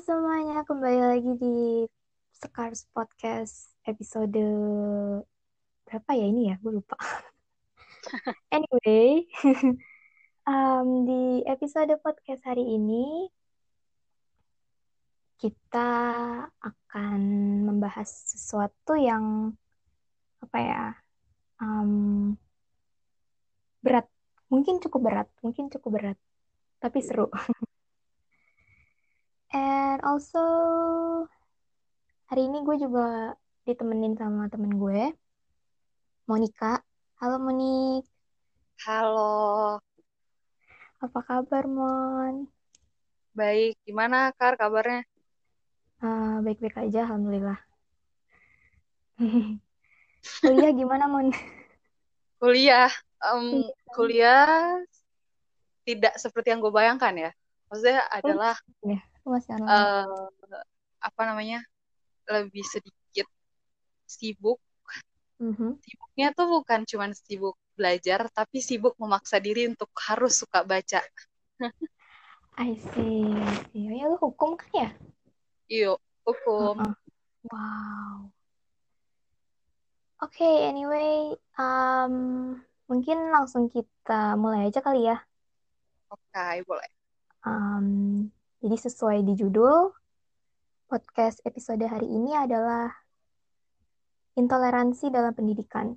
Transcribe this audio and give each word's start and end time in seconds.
semuanya, 0.00 0.64
kembali 0.64 0.96
lagi 0.96 1.32
di 1.36 1.84
Sekars 2.32 2.88
Podcast 2.96 3.76
episode 3.84 4.40
berapa 5.84 6.10
ya 6.16 6.24
ini 6.24 6.48
ya? 6.48 6.56
Gue 6.56 6.80
lupa. 6.80 6.96
anyway, 8.56 9.28
um, 10.48 11.04
di 11.04 11.44
episode 11.44 11.92
podcast 12.00 12.40
hari 12.48 12.80
ini 12.80 13.28
kita 15.36 15.92
akan 16.48 17.20
membahas 17.68 18.08
sesuatu 18.08 18.96
yang 18.96 19.52
apa 20.40 20.58
ya? 20.64 20.84
Um, 21.60 22.40
berat, 23.84 24.08
mungkin 24.48 24.80
cukup 24.80 25.12
berat, 25.12 25.28
mungkin 25.44 25.68
cukup 25.68 25.90
berat, 25.92 26.18
tapi 26.80 27.04
seru. 27.04 27.28
And 29.50 29.98
also 30.06 30.38
hari 32.30 32.46
ini 32.46 32.62
gue 32.62 32.76
juga 32.78 33.34
ditemenin 33.66 34.14
sama 34.14 34.46
temen 34.46 34.78
gue, 34.78 35.10
Monica. 36.30 36.78
Halo 37.18 37.36
Monik, 37.42 38.06
Halo, 38.86 39.76
apa 41.02 41.20
kabar 41.20 41.66
Mon? 41.66 42.46
baik. 43.36 43.76
Gimana 43.84 44.30
Kar 44.38 44.54
kabarnya? 44.56 45.04
Ah, 46.00 46.40
baik-baik 46.40 46.80
aja, 46.80 47.04
Alhamdulillah. 47.04 47.58
Kuliah 50.40 50.72
gimana 50.72 51.10
Mon? 51.10 51.28
Kuliah, 52.40 52.88
em, 53.20 53.66
Kuliah. 53.92 54.80
tidak 55.84 56.14
seperti 56.16 56.54
yang 56.54 56.62
gue 56.62 56.70
bayangkan 56.72 57.12
ya. 57.18 57.30
Maksudnya 57.68 58.06
adalah 58.08 58.54
Ya, 58.86 58.96
masih 59.30 59.52
online. 59.56 59.70
eh, 59.70 60.64
apa 61.00 61.20
namanya 61.24 61.58
lebih 62.28 62.64
sedikit 62.66 63.26
sibuk. 64.06 64.58
Mhm. 65.40 65.80
Sibuknya 65.80 66.28
tuh 66.36 66.46
bukan 66.60 66.80
cuma 66.84 67.06
sibuk 67.16 67.56
belajar, 67.78 68.28
tapi 68.28 68.60
sibuk 68.60 68.92
memaksa 69.00 69.40
diri 69.40 69.70
untuk 69.70 69.88
harus 70.04 70.36
suka 70.36 70.60
baca. 70.66 71.00
I 72.60 72.76
see, 72.76 73.32
I 73.32 73.54
see. 73.72 73.88
Oh, 73.88 73.94
ya 73.96 74.04
lu 74.12 74.16
hukum 74.20 74.52
kan 74.60 74.70
ya? 74.76 74.88
Yuk, 75.70 75.98
hukum. 76.28 76.76
Heeh. 76.76 76.92
Wow. 77.48 78.28
Oke, 80.20 80.44
anyway, 80.44 81.32
um, 81.56 82.12
mungkin 82.84 83.32
langsung 83.32 83.72
kita 83.72 84.36
mulai 84.36 84.68
aja 84.68 84.84
kali 84.84 85.08
ya. 85.08 85.16
Oke, 86.12 86.60
boleh. 86.68 86.90
Um, 87.48 88.28
jadi 88.60 88.76
sesuai 88.76 89.24
di 89.24 89.40
judul, 89.40 89.88
podcast 90.84 91.40
episode 91.48 91.80
hari 91.80 92.04
ini 92.04 92.36
adalah 92.36 92.92
intoleransi 94.36 95.08
dalam 95.08 95.32
pendidikan. 95.32 95.96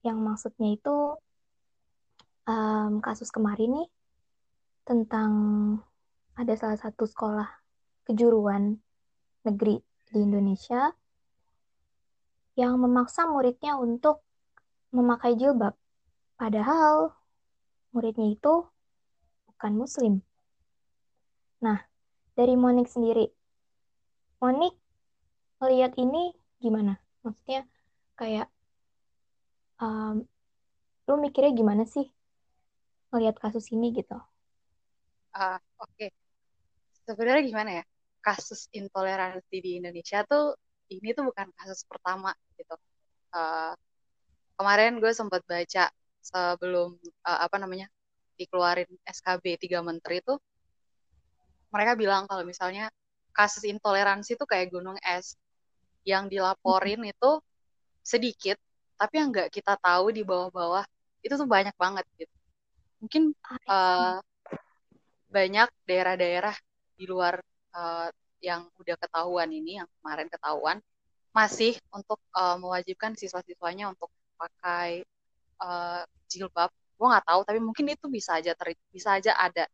Yang 0.00 0.16
maksudnya 0.16 0.72
itu 0.72 0.96
um, 2.48 3.04
kasus 3.04 3.28
kemarin 3.28 3.84
nih 3.84 3.88
tentang 4.88 5.32
ada 6.40 6.56
salah 6.56 6.80
satu 6.80 7.04
sekolah 7.04 7.48
kejuruan 8.08 8.80
negeri 9.44 9.84
di 10.08 10.16
Indonesia 10.24 10.88
yang 12.56 12.80
memaksa 12.80 13.28
muridnya 13.28 13.76
untuk 13.76 14.24
memakai 14.88 15.36
jilbab. 15.36 15.76
Padahal 16.40 17.12
muridnya 17.92 18.32
itu 18.32 18.64
bukan 19.52 19.72
muslim. 19.76 20.24
Nah, 21.64 21.78
dari 22.36 22.52
Monik 22.52 22.88
sendiri, 22.88 23.24
Monik 24.42 24.76
melihat 25.60 25.96
ini 25.96 26.36
gimana? 26.60 27.00
Maksudnya 27.24 27.64
kayak 28.16 28.52
um, 29.80 30.24
lu 31.06 31.14
mikirnya 31.22 31.52
gimana 31.56 31.84
sih 31.88 32.06
melihat 33.14 33.40
kasus 33.40 33.72
ini 33.72 33.96
gitu? 33.96 34.18
Ah, 35.32 35.56
oke. 35.80 36.12
Sebenarnya 37.08 37.42
gimana 37.46 37.70
ya? 37.80 37.84
Kasus 38.20 38.66
intoleransi 38.74 39.56
di 39.62 39.78
Indonesia 39.78 40.26
tuh 40.26 40.58
ini 40.90 41.14
tuh 41.16 41.30
bukan 41.30 41.48
kasus 41.54 41.86
pertama 41.86 42.34
gitu. 42.58 42.74
Eh, 43.36 43.72
kemarin 44.58 44.98
gue 44.98 45.12
sempat 45.14 45.42
baca 45.46 45.88
sebelum 46.20 46.98
eh, 47.04 47.40
apa 47.46 47.56
namanya 47.62 47.86
dikeluarin 48.36 48.88
SKB 49.06 49.56
tiga 49.60 49.80
menteri 49.80 50.20
itu 50.20 50.36
mereka 51.70 51.92
bilang 51.98 52.24
kalau 52.30 52.46
misalnya 52.46 52.88
kasus 53.36 53.68
intoleransi 53.68 54.38
itu 54.38 54.44
kayak 54.48 54.72
gunung 54.72 54.96
es 55.04 55.36
yang 56.06 56.30
dilaporin 56.30 57.02
itu 57.04 57.30
sedikit 58.00 58.56
tapi 58.96 59.20
yang 59.20 59.28
nggak 59.28 59.52
kita 59.52 59.76
tahu 59.76 60.08
di 60.08 60.24
bawah-bawah 60.24 60.86
itu 61.20 61.34
tuh 61.36 61.48
banyak 61.48 61.74
banget 61.76 62.06
gitu. 62.16 62.36
Mungkin 63.02 63.22
eh, 63.68 64.18
banyak 65.28 65.68
daerah-daerah 65.84 66.56
di 66.96 67.04
luar 67.04 67.42
eh, 67.76 68.08
yang 68.40 68.64
udah 68.80 68.96
ketahuan 68.96 69.50
ini 69.52 69.82
yang 69.82 69.88
kemarin 70.00 70.28
ketahuan 70.32 70.78
masih 71.36 71.76
untuk 71.92 72.16
eh, 72.32 72.56
mewajibkan 72.56 73.12
siswa-siswanya 73.18 73.92
untuk 73.92 74.08
pakai 74.40 75.04
eh, 75.60 76.02
jilbab. 76.30 76.72
Gue 76.96 77.06
nggak 77.12 77.26
tahu 77.28 77.40
tapi 77.44 77.60
mungkin 77.60 77.92
itu 77.92 78.08
bisa 78.08 78.40
aja 78.40 78.56
ter 78.56 78.72
bisa 78.88 79.20
aja 79.20 79.36
ada 79.36 79.68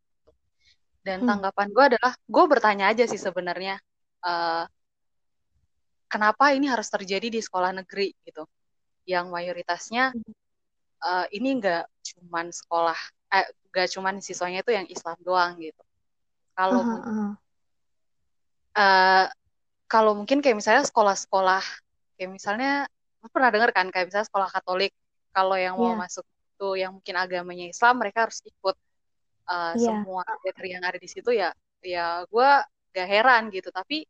dan 1.06 1.18
Hmm. 1.22 1.28
tanggapan 1.28 1.68
gue 1.74 1.84
adalah 1.94 2.12
gue 2.34 2.44
bertanya 2.52 2.84
aja 2.94 3.04
sih 3.10 3.18
sebenarnya 3.20 3.74
eh, 4.26 4.64
kenapa 6.06 6.52
ini 6.54 6.66
harus 6.70 6.88
terjadi 6.92 7.28
di 7.32 7.40
sekolah 7.42 7.72
negeri 7.82 8.12
gitu. 8.26 8.44
Yang 9.08 9.26
mayoritasnya 9.34 10.04
eh, 11.06 11.26
ini 11.36 11.48
nggak 11.58 11.82
cuman 12.08 12.46
sekolah 12.54 12.98
eh 13.34 13.46
nggak 13.72 13.88
cuman 13.94 14.14
siswanya 14.22 14.60
itu 14.62 14.72
yang 14.78 14.86
Islam 14.86 15.16
doang 15.24 15.52
gitu. 15.58 15.82
Kalau 16.54 16.82
Aha, 16.84 16.96
aha. 17.10 17.26
eh, 18.76 19.26
kalau 19.92 20.12
mungkin 20.19 20.38
kayak 20.40 20.56
misalnya 20.56 20.84
sekolah-sekolah 20.88 21.62
kayak 22.16 22.30
misalnya 22.32 22.70
pernah 23.34 23.50
dengar 23.54 23.70
kan 23.76 23.86
kayak 23.92 24.08
misalnya 24.10 24.28
sekolah 24.28 24.48
Katolik 24.50 24.92
kalau 25.32 25.56
yang 25.56 25.76
mau 25.80 25.92
Iya, 25.92 25.96
masuk 25.96 26.24
itu 26.26 26.69
yang 26.80 26.92
mungkin 26.96 27.14
agamanya 27.16 27.64
Islam 27.69 27.94
mereka 28.00 28.28
harus 28.28 28.40
ikut 28.44 28.76
eh, 29.52 29.74
iya. 29.76 30.00
semua 30.00 30.24
kriteria 30.40 30.72
yang 30.80 30.86
ada 30.88 30.98
di 30.98 31.08
situ 31.10 31.30
ya 31.34 31.52
ya 31.84 32.24
gue 32.30 32.50
gak 32.94 33.08
heran 33.08 33.42
gitu. 33.52 33.68
Tapi 33.72 34.06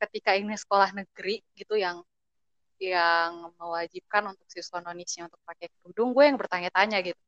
ketika 0.00 0.32
ini 0.38 0.56
sekolah 0.56 0.96
negeri 0.96 1.42
gitu 1.56 1.76
yang 1.76 2.00
yang 2.80 3.52
mewajibkan 3.60 4.32
untuk 4.32 4.48
siswa 4.48 4.80
nonisnya 4.80 5.28
untuk 5.28 5.40
pakai 5.44 5.68
kerudung 5.80 6.16
gue 6.16 6.24
yang 6.24 6.38
bertanya-tanya 6.40 7.04
gitu. 7.04 7.20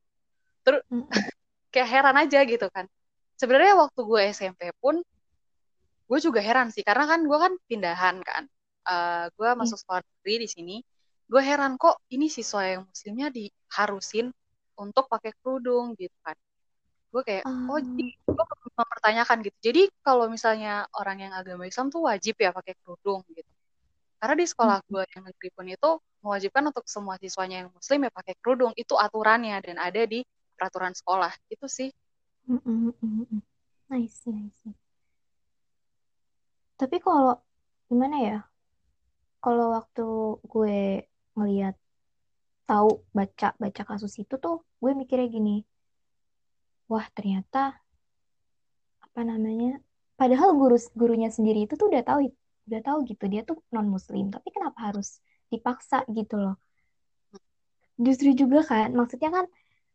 Terus 0.65 0.81
Mm-mm. 0.89 1.11
kayak 1.75 1.89
heran 1.93 2.17
aja 2.17 2.41
gitu 2.49 2.67
kan. 2.73 2.89
Sebenarnya 3.37 3.77
waktu 3.77 4.01
gue 4.01 4.21
SMP 4.33 4.73
pun 4.81 5.05
gue 6.09 6.19
juga 6.25 6.41
heran 6.41 6.73
sih. 6.73 6.81
Karena 6.81 7.05
kan 7.05 7.21
gue 7.29 7.39
kan 7.39 7.53
pindahan 7.69 8.17
kan. 8.25 8.45
Eh, 8.89 9.25
gue 9.37 9.49
Iya. 9.53 9.59
masuk 9.61 9.77
sekolah 9.77 10.01
negeri 10.01 10.35
di 10.45 10.49
sini. 10.49 10.77
Gue 11.29 11.43
heran 11.45 11.77
kok 11.77 12.01
ini 12.13 12.33
siswa 12.33 12.65
yang 12.65 12.83
muslimnya 12.89 13.29
diharusin 13.33 14.33
untuk 14.81 15.05
pakai 15.09 15.33
kerudung 15.41 15.93
gitu 16.01 16.17
kan 16.25 16.37
gue 17.13 17.23
kayak 17.29 17.45
oh 17.45 17.77
jadi 17.77 18.11
Ah, 18.25 18.33
gue 18.33 18.45
mempertanyakan 18.73 19.37
gitu. 19.45 19.59
Jadi 19.61 19.83
kalau 20.01 20.27
misalnya 20.33 20.89
orang 20.97 21.29
yang 21.29 21.33
agama 21.37 21.69
Islam 21.69 21.93
tuh 21.93 22.09
wajib 22.09 22.41
ya 22.41 22.51
pakai 22.51 22.73
kerudung 22.81 23.21
gitu. 23.37 23.53
Karena 24.17 24.35
di 24.39 24.47
sekolah 24.49 24.79
mm, 24.81 24.89
gue 24.89 25.05
yang 25.13 25.23
negeri 25.29 25.49
pun 25.53 25.67
itu 25.69 25.91
mewajibkan 26.25 26.65
untuk 26.71 26.85
semua 26.89 27.19
siswanya 27.21 27.67
yang 27.67 27.71
muslim 27.75 28.09
ya 28.09 28.11
pakai 28.15 28.35
kerudung. 28.41 28.73
Itu 28.79 28.97
aturannya 28.97 29.61
dan 29.61 29.77
ada 29.77 30.03
di 30.09 30.25
peraturan 30.57 30.97
sekolah. 30.97 31.33
Itu 31.53 31.69
sih. 31.69 31.93
Mm, 32.49 32.63
mm, 32.65 32.91
mm, 32.97 33.25
mm. 33.29 33.41
I 33.93 34.09
see, 34.09 34.33
I 34.33 34.49
see. 34.63 34.73
Tapi 36.81 36.97
kalau 36.99 37.37
gimana 37.93 38.17
ya? 38.25 38.39
Kalau 39.43 39.75
waktu 39.77 40.07
gue 40.49 41.05
ngeliat 41.35 41.75
tahu 42.65 43.03
baca 43.11 43.53
baca 43.59 43.83
kasus 43.85 44.15
itu 44.23 44.35
tuh 44.39 44.63
gue 44.81 44.91
mikirnya 44.95 45.29
gini, 45.29 45.67
wah 46.93 47.07
ternyata 47.17 47.81
apa 49.01 49.21
namanya? 49.25 49.81
Padahal 50.21 50.53
guru 50.61 50.77
gurunya 50.93 51.33
sendiri 51.33 51.65
itu 51.65 51.75
tuh 51.81 51.89
udah 51.89 52.05
tahu 52.05 52.29
udah 52.69 52.81
tahu 52.85 52.99
gitu 53.09 53.25
dia 53.33 53.43
tuh 53.49 53.59
non 53.73 53.89
muslim, 53.89 54.29
tapi 54.29 54.53
kenapa 54.53 54.93
harus 54.93 55.19
dipaksa 55.49 56.05
gitu 56.13 56.37
loh? 56.37 56.57
Justru 57.97 58.37
juga 58.37 58.61
kan, 58.65 58.93
maksudnya 58.93 59.31
kan 59.33 59.47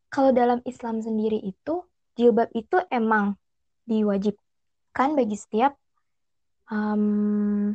kalau 0.10 0.34
dalam 0.34 0.60
Islam 0.66 1.00
sendiri 1.06 1.38
itu 1.42 1.86
jilbab 2.18 2.50
itu 2.58 2.78
emang 2.90 3.38
diwajibkan 3.86 5.14
bagi 5.16 5.38
setiap 5.38 5.78
um, 6.68 7.74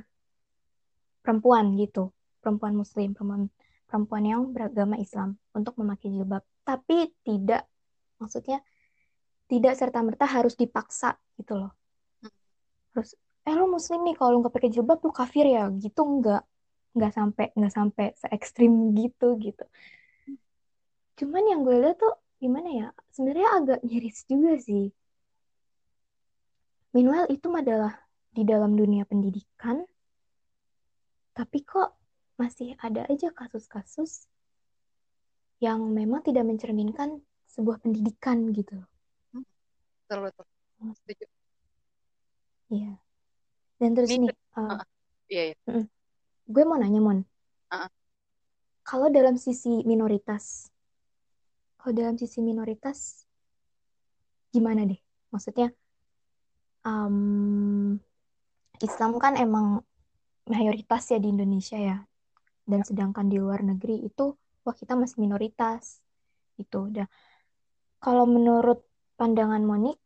perempuan 1.23 1.79
gitu, 1.79 2.11
perempuan 2.43 2.75
Muslim, 2.75 3.15
perempuan 3.17 3.49
perempuan 3.89 4.25
yang 4.25 4.41
beragama 4.57 4.97
Islam 4.97 5.37
untuk 5.53 5.77
memakai 5.77 6.09
jilbab, 6.09 6.41
tapi 6.65 7.13
tidak, 7.29 7.69
maksudnya 8.17 8.65
tidak 9.51 9.75
serta-merta 9.79 10.25
harus 10.27 10.55
dipaksa 10.57 11.19
gitu 11.39 11.59
loh. 11.59 11.73
Harus 12.95 13.17
eh 13.43 13.55
lu 13.59 13.67
muslim 13.67 14.07
nih 14.07 14.15
kalau 14.15 14.31
lu 14.35 14.39
nggak 14.43 14.55
pakai 14.55 14.71
jilbab 14.71 14.99
lu 15.03 15.13
kafir 15.13 15.47
ya? 15.49 15.69
Gitu 15.73 16.01
nggak 16.01 16.43
nggak 16.93 17.13
sampai 17.13 17.47
nggak 17.57 17.73
sampai 17.73 18.07
se 18.21 18.27
ekstrim 18.31 18.93
gitu 18.97 19.37
gitu. 19.41 19.65
Cuman 21.19 21.43
yang 21.51 21.61
gue 21.67 21.77
lihat 21.83 21.97
tuh 22.01 22.15
gimana 22.43 22.69
ya 22.71 22.87
sebenarnya 23.15 23.49
agak 23.59 23.79
miris 23.87 24.19
juga 24.29 24.53
sih. 24.59 24.91
Meanwhile 26.93 27.29
itu 27.33 27.49
adalah 27.49 27.97
di 28.33 28.43
dalam 28.45 28.77
dunia 28.77 29.05
pendidikan 29.05 29.85
tapi 31.33 31.65
kok 31.65 31.97
masih 32.37 32.77
ada 32.81 33.09
aja 33.09 33.33
kasus-kasus 33.33 34.29
yang 35.65 35.81
memang 35.93 36.21
tidak 36.21 36.45
mencerminkan 36.45 37.25
sebuah 37.49 37.81
pendidikan 37.81 38.53
gitu 38.53 38.77
Hmm, 38.77 38.92
betul 40.21 40.45
betul 40.45 40.93
setuju 40.99 41.25
Iya. 42.73 42.93
Dan 43.77 43.91
terus 43.93 44.09
ini 44.09 44.33
nih, 44.33 44.37
uh, 44.57 44.81
uh, 44.81 44.85
iya 45.29 45.43
iya 45.53 45.57
gue 46.49 46.63
mau 46.65 46.81
nanya, 46.81 47.01
Mon. 47.05 47.21
uh, 47.69 47.91
Kalau 48.83 49.13
dalam 49.13 49.37
sisi 49.37 49.85
minoritas, 49.85 50.73
kalau 51.79 51.93
dalam 51.95 52.17
sisi 52.17 52.41
minoritas, 52.41 53.29
gimana 54.51 54.89
deh? 54.89 54.99
Maksudnya, 55.31 55.71
um, 56.83 57.97
Islam 58.83 59.17
kan 59.23 59.39
emang 59.39 59.87
mayoritas 60.51 61.15
ya 61.15 61.23
di 61.23 61.31
Indonesia 61.31 61.79
ya. 61.79 61.99
Dan 62.67 62.83
ya. 62.83 62.87
sedangkan 62.91 63.31
di 63.31 63.39
luar 63.39 63.63
negeri 63.63 64.03
itu, 64.03 64.35
wah 64.67 64.75
kita 64.75 64.99
masih 64.99 65.23
minoritas. 65.23 66.03
Itu 66.59 66.91
udah. 66.91 67.07
Kalau 68.03 68.27
menurut 68.27 68.83
pandangan 69.15 69.63
Monik, 69.63 70.02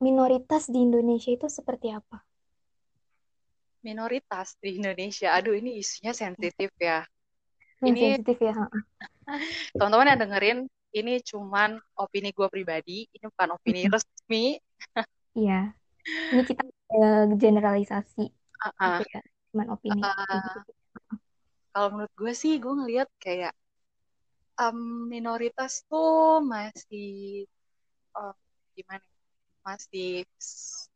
minoritas 0.00 0.66
di 0.66 0.80
Indonesia 0.82 1.30
itu 1.30 1.46
seperti 1.46 1.92
apa? 1.92 2.24
minoritas 3.82 4.56
di 4.60 4.80
Indonesia. 4.80 5.34
Aduh 5.36 5.56
ini 5.56 5.80
isunya 5.80 6.12
sensitif 6.12 6.70
ya. 6.76 7.04
Hmm, 7.80 7.92
ini 7.92 8.16
sensitif 8.16 8.38
ya. 8.40 8.54
teman-teman 9.78 10.10
yang 10.10 10.20
dengerin 10.20 10.58
ini 10.90 11.22
cuman 11.22 11.78
opini 11.94 12.34
gue 12.34 12.48
pribadi 12.50 13.06
ini 13.08 13.24
bukan 13.28 13.48
opini 13.56 13.80
resmi. 13.88 14.44
Iya. 15.30 15.70
Ini 16.34 16.42
kita 16.42 16.66
eh, 16.66 17.24
generalisasi. 17.38 18.26
Uh, 18.58 18.66
uh, 18.82 18.98
ya, 19.06 19.22
cuman 19.54 19.78
opini. 19.78 20.02
Uh, 20.02 20.58
kalau 21.70 21.88
menurut 21.94 22.10
gue 22.18 22.34
sih 22.34 22.58
gue 22.58 22.74
ngelihat 22.74 23.06
kayak 23.22 23.54
um, 24.58 25.06
minoritas 25.06 25.86
tuh 25.86 26.42
masih 26.42 27.46
uh, 28.18 28.34
gimana 28.74 29.06
ya, 29.06 29.09
masih 29.64 30.24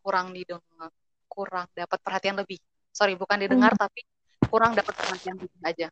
kurang 0.00 0.32
didengar 0.32 0.90
kurang 1.34 1.66
dapat 1.74 1.98
perhatian 1.98 2.38
lebih. 2.38 2.62
Sorry 2.94 3.18
bukan 3.18 3.42
didengar 3.42 3.74
Hmm, 3.74 3.82
tapi 3.88 4.06
kurang 4.46 4.78
dapat 4.78 4.94
perhatian 4.94 5.34
lebih 5.34 5.60
aja. 5.66 5.88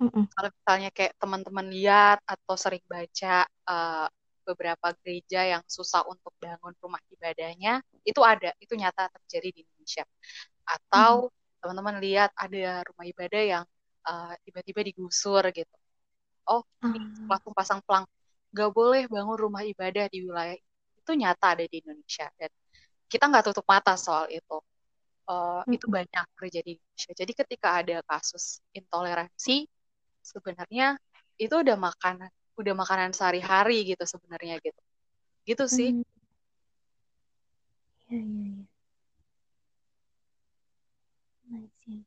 Mm-mm, 0.00 0.24
kalau 0.32 0.48
misalnya 0.54 0.90
kayak 0.94 1.12
teman-teman 1.20 1.66
lihat 1.68 2.18
atau 2.24 2.54
sering 2.56 2.80
baca 2.88 3.44
uh, 3.68 4.08
beberapa 4.46 4.96
gereja 5.02 5.44
yang 5.44 5.62
susah 5.68 6.06
untuk 6.08 6.32
bangun 6.40 6.72
rumah 6.80 7.02
ibadahnya 7.12 7.84
itu 8.06 8.22
ada 8.24 8.54
itu 8.62 8.72
nyata 8.78 9.10
terjadi 9.20 9.48
di 9.50 9.60
Indonesia. 9.66 10.04
Mm, 10.06 10.78
atau 10.78 11.28
teman-teman 11.60 12.00
lihat 12.00 12.30
ada 12.38 12.80
rumah 12.86 13.04
ibadah 13.04 13.42
yang 13.42 13.64
uh, 14.08 14.32
tiba-tiba 14.46 14.80
digusur 14.86 15.44
gitu. 15.52 15.76
Oh 16.48 16.64
ini 16.94 17.02
ah, 17.02 17.36
langsung 17.36 17.52
pasang 17.52 17.82
pelang 17.84 18.06
nggak 18.50 18.70
boleh 18.74 19.06
bangun 19.06 19.36
rumah 19.38 19.62
ibadah 19.62 20.10
di 20.10 20.26
wilayah 20.26 20.56
itu 21.10 21.18
nyata 21.18 21.58
ada 21.58 21.64
di 21.66 21.76
Indonesia 21.82 22.30
dan 22.38 22.50
kita 23.10 23.26
nggak 23.26 23.44
tutup 23.50 23.66
mata 23.66 23.98
soal 23.98 24.30
itu 24.30 24.62
Uh, 25.30 25.62
itu 25.70 25.86
mm-mm, 25.86 25.94
banyak 25.94 26.26
terjadi 26.34 26.74
di 26.74 26.82
Indonesia 26.82 27.12
jadi 27.14 27.32
ketika 27.38 27.68
ada 27.78 27.96
kasus 28.02 28.58
intoleransi 28.74 29.62
sebenarnya 30.26 30.98
itu 31.38 31.54
udah 31.54 31.78
makanan 31.78 32.30
udah 32.58 32.74
makanan 32.74 33.14
sehari-hari 33.14 33.86
gitu 33.86 34.02
sebenarnya 34.10 34.58
gitu 34.58 34.80
gitu 35.46 35.64
sih 35.70 35.94
mm, 35.94 36.02
iya, 38.10 38.18
iya, 38.18 38.46
iya. 38.58 38.64
I 41.50 41.68
see, 41.84 41.94
I 41.94 42.02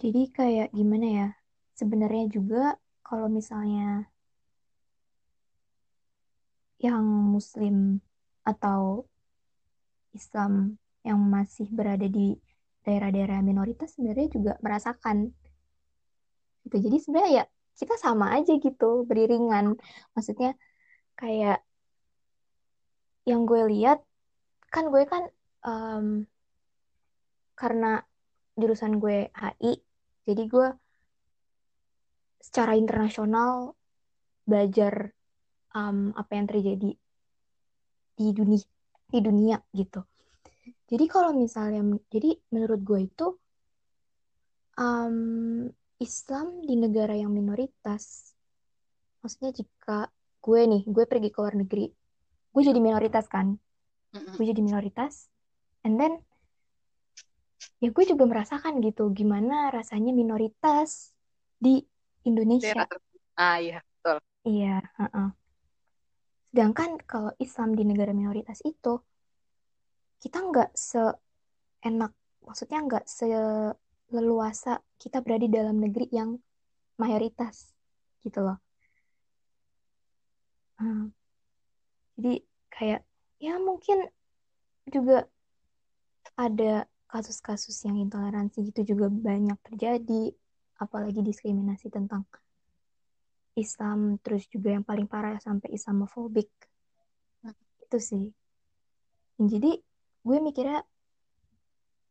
Jadi 0.00 0.22
kayak 0.32 0.68
gimana 0.72 1.06
ya? 1.06 1.28
Sebenarnya 1.76 2.24
juga 2.32 2.76
kalau 3.04 3.28
misalnya 3.28 4.08
yang 6.80 7.04
Muslim 7.04 8.00
atau 8.42 9.04
Islam 10.16 10.80
yang 11.04 11.20
masih 11.20 11.68
berada 11.70 12.08
di 12.08 12.36
daerah-daerah 12.84 13.44
minoritas 13.44 13.94
sebenarnya 13.94 14.28
juga 14.32 14.52
merasakan 14.64 15.30
gitu. 16.64 16.76
Jadi 16.80 16.96
sebenarnya 17.00 17.32
ya 17.32 17.44
kita 17.76 17.96
sama 17.96 18.36
aja 18.36 18.56
gitu, 18.56 19.04
beriringan. 19.08 19.76
Maksudnya 20.16 20.56
kayak 21.16 21.64
yang 23.28 23.44
gue 23.44 23.60
lihat 23.68 24.00
kan 24.72 24.88
gue 24.88 25.04
kan 25.04 25.28
em, 25.64 26.24
karena 27.56 28.00
jurusan 28.56 28.96
gue 28.96 29.28
HI, 29.36 29.72
jadi 30.24 30.42
gue 30.48 30.68
secara 32.40 32.72
internasional 32.76 33.76
belajar 34.48 35.12
em, 35.74 36.10
apa 36.16 36.32
yang 36.34 36.46
terjadi 36.50 36.90
di 38.20 38.26
dunia 38.36 38.60
di 39.10 39.18
dunia 39.18 39.58
gitu. 39.74 40.06
Jadi 40.90 41.04
kalau 41.06 41.34
misalnya, 41.34 41.82
jadi 42.10 42.34
menurut 42.54 42.80
gue 42.82 43.00
itu 43.06 43.26
em, 44.78 45.16
Islam 46.00 46.46
di 46.64 46.74
negara 46.78 47.14
yang 47.14 47.30
minoritas, 47.34 48.34
maksudnya 49.22 49.50
jika 49.52 50.08
gue 50.40 50.60
nih, 50.66 50.82
gue 50.86 51.04
pergi 51.06 51.28
ke 51.30 51.38
luar 51.42 51.54
negeri, 51.58 51.86
gue 52.50 52.62
jadi 52.62 52.80
minoritas 52.80 53.26
kan, 53.26 53.58
gue 54.38 54.44
jadi 54.46 54.62
minoritas, 54.62 55.28
and 55.86 55.98
then 55.98 56.18
ya 57.80 57.88
gue 57.88 58.04
juga 58.04 58.28
merasakan 58.28 58.84
gitu 58.84 59.08
gimana 59.10 59.72
rasanya 59.72 60.12
minoritas 60.12 61.16
di 61.56 61.80
Indonesia. 62.28 62.84
ah 63.40 63.56
iya 63.56 63.80
betul 63.80 64.16
Iya, 64.44 64.84
heeh. 65.00 65.28
Sedangkan 66.50 66.98
kalau 67.06 67.30
Islam 67.38 67.78
di 67.78 67.86
negara 67.86 68.10
minoritas 68.10 68.58
itu 68.66 68.98
kita 70.18 70.42
nggak 70.42 70.74
seenak, 70.74 72.12
maksudnya 72.42 72.82
nggak 72.84 73.06
seleluasa 73.06 74.82
kita 74.98 75.22
berada 75.22 75.46
di 75.46 75.50
dalam 75.54 75.78
negeri 75.78 76.10
yang 76.10 76.36
mayoritas 76.98 77.70
gitu 78.26 78.42
loh. 78.42 78.58
Hmm. 80.76 81.14
Jadi 82.18 82.42
kayak 82.68 83.06
ya 83.40 83.56
mungkin 83.56 84.10
juga 84.90 85.24
ada 86.36 86.84
kasus-kasus 87.08 87.78
yang 87.86 87.96
intoleransi 87.96 88.74
itu 88.74 88.94
juga 88.94 89.06
banyak 89.06 89.56
terjadi, 89.66 90.34
apalagi 90.82 91.20
diskriminasi 91.22 91.88
tentang 91.88 92.26
Islam, 93.56 94.18
terus 94.22 94.46
juga 94.46 94.74
yang 94.74 94.84
paling 94.86 95.10
parah 95.10 95.38
sampai 95.42 95.74
Islamofobik. 95.74 96.50
Itu 97.82 97.98
sih. 97.98 98.30
Jadi 99.40 99.80
gue 100.20 100.38
mikirnya 100.38 100.84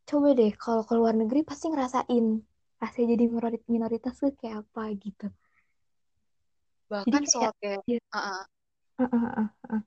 coba 0.09 0.33
deh 0.33 0.51
kalau 0.57 0.81
ke 0.81 0.93
luar 0.97 1.13
negeri 1.13 1.45
pasti 1.45 1.69
ngerasain 1.69 2.41
rasanya 2.81 3.13
jadi 3.13 3.25
minoritas 3.69 4.17
tuh 4.17 4.33
kayak 4.33 4.65
apa 4.65 4.83
gitu. 4.97 5.27
Jadi 5.29 6.89
bahkan 6.89 7.21
kayak 7.21 7.29
soal 7.29 7.51
kayak 7.61 7.79
ya, 7.85 7.99
uh, 8.09 8.17
uh, 8.17 9.03
uh, 9.03 9.05
uh, 9.13 9.27
uh, 9.45 9.49
uh. 9.77 9.81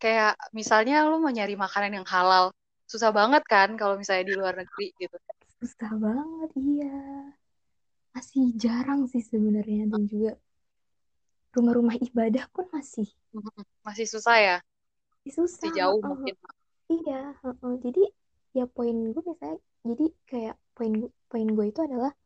kayak 0.00 0.32
misalnya 0.56 1.04
lu 1.04 1.20
mau 1.20 1.28
nyari 1.28 1.58
makanan 1.60 2.00
yang 2.00 2.08
halal 2.08 2.56
susah 2.88 3.12
banget 3.12 3.44
kan 3.44 3.76
kalau 3.76 4.00
misalnya 4.00 4.32
di 4.32 4.34
luar 4.38 4.56
negeri 4.56 4.96
gitu 4.96 5.12
susah 5.60 5.92
banget 5.98 6.50
iya. 6.56 6.98
Masih 8.14 8.50
jarang 8.56 9.06
sih 9.06 9.22
sebenarnya 9.22 9.90
dan 9.92 10.02
juga 10.08 10.34
rumah-rumah 11.58 11.98
ibadah 11.98 12.46
pun 12.54 12.70
masih 12.70 13.10
Mm-mm. 13.34 13.66
masih 13.82 14.06
susah 14.06 14.36
ya 14.38 14.56
masih 15.26 15.42
masih 15.42 15.68
susah. 15.68 15.74
jauh 15.74 16.00
uh, 16.00 16.08
mungkin 16.14 16.34
Iya. 16.88 17.36
Jadi 17.84 18.00
ya 18.56 18.64
poin 18.64 19.12
gue 19.12 19.20
misalnya, 19.20 19.60
jadi 19.84 20.06
kayak 20.24 20.56
poin 20.72 21.12
poin 21.28 21.44
gue 21.44 21.66
itu 21.68 21.80
adalah 21.84 22.16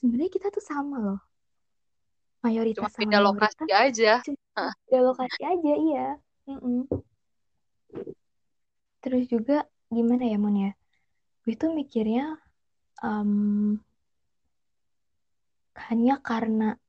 sebenarnya 0.00 0.32
kita 0.32 0.48
tuh 0.48 0.64
sama 0.64 0.96
loh, 0.96 1.20
cuma 1.20 2.48
mayoritas 2.48 2.88
sama 2.88 3.04
beda 3.04 3.18
lokasi 3.20 3.52
minoritas, 3.68 3.84
aja 3.84 4.12
cuma 4.24 4.64
beda 4.88 5.00
lokasi 5.04 5.40
aja, 5.44 5.72
iya. 5.76 6.06
Mm-mm. 6.48 6.88
Terus 9.04 9.24
juga 9.28 9.68
gimana 9.92 10.24
ya 10.24 10.40
Mon 10.40 10.56
ya, 10.56 10.72
gue 11.44 11.52
tuh 11.52 11.76
mikirnya 11.76 12.40
em, 13.04 13.76
hanya 15.76 16.16
karena 16.24 16.80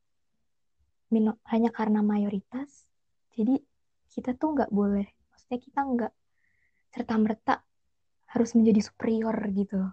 mino, 1.14 1.40
hanya 1.48 1.72
karena 1.72 2.04
mayoritas, 2.04 2.88
jadi 3.36 3.60
kita 4.12 4.36
tuh 4.36 4.56
nggak 4.56 4.72
boleh, 4.74 5.08
maksudnya 5.32 5.60
kita 5.60 5.80
nggak 5.84 6.14
serta 6.92 7.16
merta. 7.20 7.56
harus 8.28 8.52
menjadi 8.60 8.92
superior 8.92 9.34
gitu 9.56 9.88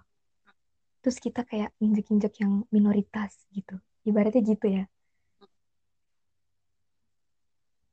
terus 1.04 1.21
kita 1.21 1.44
kayak 1.44 1.71
injek-injek 1.85 2.40
yang 2.40 2.64
minoritas 2.73 3.44
gitu 3.52 3.76
ibaratnya 4.09 4.40
gitu 4.40 4.66
ya 4.66 4.85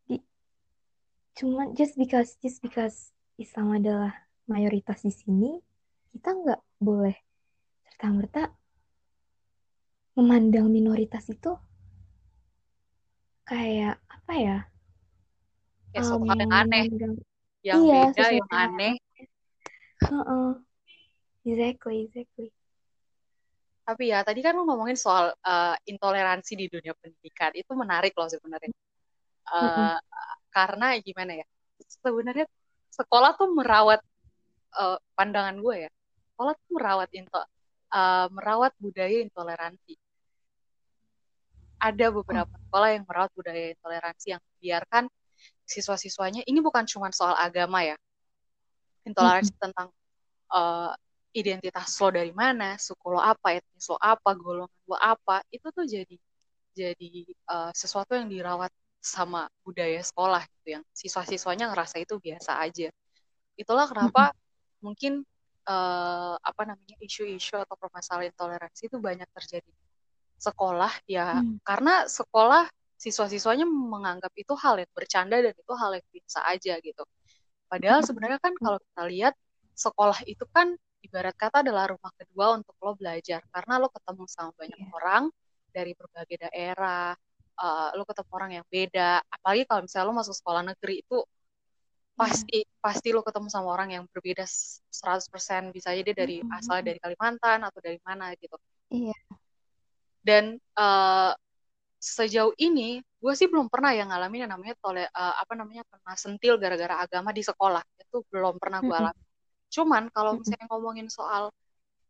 Di, 0.08 0.18
cuman 1.36 1.75
just 1.75 2.00
because 2.00 2.40
just 2.40 2.63
because 2.63 3.12
Islam 3.36 3.75
adalah 3.75 4.16
mayoritas 4.48 5.04
di 5.04 5.12
sini 5.12 5.60
kita 6.16 6.32
nggak 6.32 6.62
boleh 6.80 7.20
serta 7.86 8.08
merta 8.16 8.44
memandang 10.16 10.72
minoritas 10.72 11.28
itu 11.30 11.54
kayak 13.51 14.00
apa 14.08 14.34
ya? 14.39 14.58
Kayak 15.91 16.03
suatu 16.08 16.24
um, 16.24 16.29
hal 16.31 16.39
yang 16.39 16.53
aneh. 16.55 16.84
yang 17.62 17.77
iya 17.84 18.00
beda 18.08 18.15
sesuatu 18.15 18.36
yang 18.39 18.51
aneh. 18.55 18.93
Heeh, 20.01 20.50
exactly 21.43 21.98
exactly. 22.08 22.48
Tapi 23.84 24.03
ya 24.08 24.24
tadi 24.24 24.39
kan 24.39 24.55
lu 24.55 24.63
ngomongin 24.63 24.96
soal 24.96 25.36
uh, 25.43 25.75
intoleransi 25.84 26.55
di 26.55 26.65
dunia 26.72 26.96
pendidikan. 26.96 27.51
Itu 27.51 27.75
menarik 27.75 28.15
loh 28.15 28.31
sebenarnya. 28.31 28.72
Uh, 29.51 30.00
karena 30.55 30.96
gimana 31.03 31.43
ya? 31.43 31.46
Sebenarnya 31.84 32.48
sekolah 32.88 33.36
tuh 33.36 33.51
merawat 33.51 34.00
uh, 34.79 34.96
pandangan 35.12 35.60
gue 35.60 35.75
ya. 35.86 35.91
Sekolah 36.31 36.53
tuh 36.55 36.70
merawat 36.72 37.10
into 37.12 37.36
uh, 37.36 38.31
merawat 38.31 38.72
budaya 38.79 39.20
intoleransi 39.20 40.00
ada 41.82 42.14
oh 42.14 42.22
beberapa 42.22 42.54
sekolah 42.70 42.90
yang 42.94 43.04
merawat 43.10 43.32
budaya 43.34 43.74
intoleransi 43.74 44.38
yang 44.38 44.44
biarkan 44.62 45.10
siswa-siswanya 45.66 46.46
ini 46.46 46.62
bukan 46.62 46.86
cuma 46.86 47.10
soal 47.10 47.34
agama 47.34 47.82
ya 47.82 47.98
intoleransi 49.02 49.50
Mm-mm. 49.58 49.64
tentang 49.66 49.88
uh, 50.54 50.94
identitas 51.34 51.90
lo 51.98 52.14
dari 52.14 52.30
mana 52.36 52.78
suku 52.78 53.18
lo 53.18 53.18
apa 53.18 53.58
etnis 53.58 53.88
lo 53.90 53.98
apa 53.98 54.30
golongan 54.38 54.82
lo 54.86 54.98
apa 55.00 55.42
itu 55.50 55.68
tuh 55.74 55.88
jadi 55.90 56.18
jadi 56.72 57.12
uh, 57.50 57.72
sesuatu 57.74 58.14
yang 58.14 58.30
dirawat 58.30 58.70
sama 59.02 59.50
budaya 59.66 59.98
sekolah 60.06 60.46
gitu 60.46 60.78
yang 60.78 60.84
siswa-siswanya 60.94 61.74
ngerasa 61.74 61.98
itu 61.98 62.22
biasa 62.22 62.62
aja 62.62 62.94
itulah 63.58 63.90
kenapa 63.90 64.30
Mm-mm. 64.30 64.86
mungkin 64.86 65.14
uh, 65.66 66.36
apa 66.38 66.62
namanya 66.70 66.96
isu-isu 67.02 67.58
atau 67.58 67.76
permasalahan 67.80 68.30
intoleransi 68.30 68.92
itu 68.92 68.98
banyak 69.02 69.26
terjadi 69.34 69.66
di 69.66 69.81
sekolah 70.42 70.90
ya 71.06 71.38
Mm. 71.38 71.62
karena 71.62 72.10
sekolah 72.10 72.66
siswa-siswanya 72.98 73.66
menganggap 73.70 74.34
itu 74.34 74.54
hal 74.58 74.82
yang 74.82 74.90
bercanda 74.94 75.38
dan 75.38 75.54
itu 75.54 75.74
hal 75.78 75.92
yang 75.98 76.08
biasa 76.10 76.40
aja 76.50 76.74
gitu 76.82 77.04
padahal 77.70 78.02
sebenarnya 78.02 78.42
kan 78.42 78.54
kalau 78.58 78.78
kita 78.82 79.04
lihat 79.06 79.34
sekolah 79.78 80.18
itu 80.26 80.46
kan 80.50 80.74
ibarat 81.02 81.34
kata 81.38 81.62
adalah 81.66 81.90
rumah 81.94 82.14
kedua 82.18 82.58
untuk 82.58 82.74
lo 82.82 82.94
belajar 82.94 83.42
karena 83.50 83.78
lo 83.78 83.90
ketemu 83.94 84.24
sama 84.30 84.52
banyak 84.58 84.82
Iya. 84.82 84.90
orang 84.94 85.24
dari 85.72 85.92
berbagai 85.98 86.38
daerah 86.50 87.14
uh, 87.58 87.90
lo 87.98 88.04
ketemu 88.06 88.32
orang 88.34 88.52
yang 88.62 88.66
beda 88.70 89.22
apalagi 89.26 89.64
kalau 89.66 89.82
misalnya 89.86 90.08
lo 90.10 90.16
masuk 90.18 90.36
sekolah 90.38 90.62
negeri 90.62 91.02
itu 91.02 91.22
Iya. 91.22 92.18
pasti 92.18 92.60
pasti 92.78 93.08
lo 93.10 93.26
ketemu 93.26 93.50
sama 93.50 93.70
orang 93.74 93.90
yang 93.98 94.04
berbeda 94.10 94.46
100% 94.46 95.74
bisa 95.74 95.90
jadi 95.90 96.12
dari 96.14 96.42
Mm-mm. 96.46 96.54
asalnya 96.54 96.94
dari 96.94 97.00
Kalimantan 97.02 97.66
atau 97.66 97.80
dari 97.82 97.98
mana 98.06 98.30
gitu 98.38 98.58
Iya. 98.94 99.18
Dan 100.22 100.58
uh, 100.78 101.34
sejauh 102.01 102.54
ini 102.58 103.01
gue 103.22 103.34
sih 103.38 103.46
belum 103.46 103.70
pernah 103.70 103.94
yang 103.94 104.10
ngalamin 104.10 104.50
yang 104.50 104.51
namanya 104.58 104.74
tole 104.82 105.06
uh, 105.06 105.36
apa 105.38 105.54
namanya 105.54 105.86
kena 105.86 106.18
sentil 106.18 106.58
gara-gara 106.58 107.06
agama 107.06 107.30
di 107.30 107.46
sekolah. 107.46 107.86
Itu 108.01 108.25
belum 108.34 108.58
pernah 108.58 108.82
gue 108.82 108.96
alami. 108.98 109.24
Cuman 109.70 110.10
kalau 110.10 110.42
misalnya 110.42 110.66
ngomongin 110.74 111.08
soal 111.13 111.54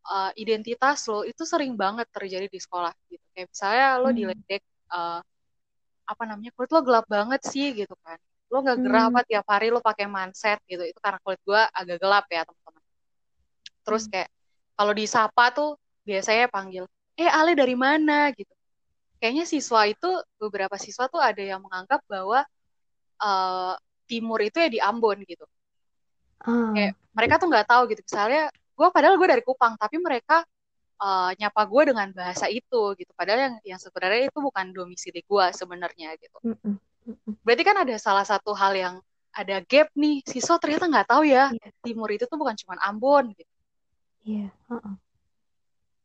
uh, 0.08 0.32
identitas 0.40 1.04
lo 1.12 1.28
itu 1.28 1.44
sering 1.44 1.76
banget 1.76 2.08
terjadi 2.16 2.48
di 2.48 2.60
sekolah 2.60 2.96
gitu. 3.12 3.26
Kayak 3.36 3.48
misalnya 3.52 3.88
lo 4.00 4.10
Mm. 4.12 4.18
diledek 4.18 4.64
uh, 4.96 5.20
apa 6.08 6.24
namanya 6.28 6.52
kulit 6.56 6.72
lo 6.72 6.80
gelap 6.84 7.06
banget 7.12 7.42
sih 7.44 7.76
gitu 7.76 7.96
kan. 8.00 8.16
Lo 8.48 8.64
nggak 8.64 8.78
gerah 8.80 9.04
Mm. 9.08 9.10
apa 9.12 9.20
tiap 9.28 9.46
hari 9.52 9.68
lo 9.68 9.84
pakai 9.84 10.08
manset 10.08 10.64
gitu. 10.72 10.88
Itu 10.88 11.00
karena 11.04 11.20
kulit 11.20 11.44
gue 11.44 11.62
agak 11.76 11.98
gelap 12.00 12.26
ya 12.32 12.48
teman-teman. 12.48 12.84
Terus 13.84 14.04
Mm. 14.08 14.12
kayak 14.16 14.30
kalau 14.80 14.94
disapa 14.96 15.44
tuh 15.52 15.70
biasanya 16.08 16.48
panggil 16.48 16.88
eh 17.16 17.30
Ale 17.30 17.54
dari 17.54 17.76
mana 17.76 18.32
gitu 18.32 18.52
kayaknya 19.18 19.46
siswa 19.46 19.86
itu 19.86 20.10
beberapa 20.38 20.76
siswa 20.76 21.06
tuh 21.06 21.22
ada 21.22 21.42
yang 21.42 21.62
menganggap 21.62 22.02
bahwa 22.10 22.42
uh, 23.18 23.74
timur 24.06 24.42
itu 24.42 24.58
ya 24.58 24.70
di 24.70 24.80
Ambon 24.80 25.22
gitu 25.24 25.46
kayak 26.74 26.98
Ah. 26.98 26.98
mereka 27.14 27.38
tuh 27.38 27.48
nggak 27.48 27.68
tahu 27.70 27.84
gitu 27.94 28.02
misalnya 28.02 28.50
gue 28.50 28.88
padahal 28.90 29.14
gue 29.14 29.28
dari 29.30 29.44
Kupang 29.46 29.78
tapi 29.78 30.02
mereka 30.02 30.42
uh, 30.98 31.30
nyapa 31.38 31.62
gue 31.70 31.94
dengan 31.94 32.10
bahasa 32.10 32.50
itu 32.50 32.98
gitu 32.98 33.12
padahal 33.14 33.40
yang 33.40 33.56
yang 33.62 33.80
sebenarnya 33.80 34.26
itu 34.26 34.40
bukan 34.42 34.74
domisili 34.74 35.22
gue 35.22 35.46
sebenarnya 35.54 36.18
gitu 36.18 36.38
berarti 37.46 37.62
kan 37.62 37.78
ada 37.78 37.94
salah 38.02 38.26
satu 38.26 38.58
hal 38.58 38.74
yang 38.74 38.96
ada 39.32 39.62
gap 39.64 39.94
nih 39.94 40.26
siswa 40.26 40.58
ternyata 40.58 40.90
nggak 40.90 41.08
tahu 41.08 41.24
ya 41.24 41.54
Iya. 41.54 41.70
timur 41.86 42.10
itu 42.10 42.26
tuh 42.26 42.38
bukan 42.42 42.58
cuma 42.58 42.74
Ambon 42.82 43.38
gitu 43.38 43.54
Iya. 44.22 44.50
Heeh. 44.70 44.94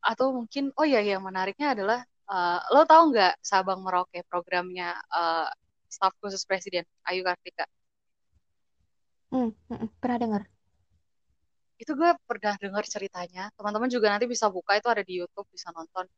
Atau 0.07 0.27
mungkin 0.37 0.65
oh 0.79 0.87
iya 0.91 1.01
yang 1.03 1.23
menariknya 1.29 1.75
adalah 1.75 1.99
uh, 2.31 2.59
lo 2.75 2.81
tahu 2.91 3.03
nggak 3.13 3.33
Sabang 3.51 3.81
Merauke 3.85 4.21
programnya 4.31 4.95
uh, 5.11 5.49
staf 5.95 6.13
khusus 6.23 6.43
presiden 6.49 6.85
Ayu 7.09 7.23
Kartika 7.27 7.67
Mm, 9.35 9.51
mm-mm. 9.71 9.89
Pernah 10.01 10.19
dengar? 10.23 10.43
itu 11.77 11.93
gue 11.93 12.11
pernah 12.25 12.55
dengar 12.57 12.85
ceritanya 12.89 13.53
teman-teman 13.57 13.89
juga 13.93 14.09
nanti 14.09 14.25
bisa 14.25 14.49
buka 14.49 14.73
itu 14.81 14.89
ada 14.89 15.03
di 15.05 15.21
YouTube 15.21 15.45
bisa 15.53 15.69
nonton 15.77 16.09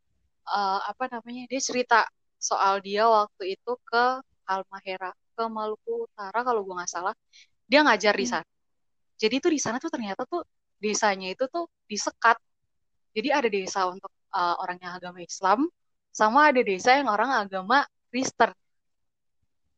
uh, 0.46 0.80
apa 0.86 1.10
namanya 1.10 1.50
dia 1.50 1.58
cerita 1.58 2.06
soal 2.38 2.78
dia 2.78 3.02
waktu 3.10 3.58
itu 3.58 3.72
ke 3.82 4.22
Halmahera 4.46 5.10
ke 5.34 5.42
Maluku 5.50 6.06
Utara 6.06 6.40
kalau 6.46 6.62
gue 6.62 6.74
nggak 6.78 6.90
salah 6.94 7.14
dia 7.66 7.82
ngajar 7.82 8.14
di 8.14 8.26
Mm. 8.26 8.30
sana 8.30 8.46
jadi 9.18 9.34
tuh 9.42 9.50
di 9.50 9.60
sana 9.64 9.76
tuh 9.82 9.90
ternyata 9.90 10.22
tuh 10.30 10.46
desanya 10.78 11.26
itu 11.34 11.44
tuh 11.50 11.66
disekat 11.90 12.38
jadi 13.18 13.42
ada 13.42 13.48
desa 13.50 13.90
untuk 13.90 14.10
uh, 14.30 14.54
orang 14.62 14.78
yang 14.78 14.94
agama 14.94 15.18
Islam 15.18 15.66
sama 16.14 16.54
ada 16.54 16.62
desa 16.62 16.94
yang 16.94 17.10
orang 17.10 17.30
agama 17.34 17.82
Kristen. 18.14 18.54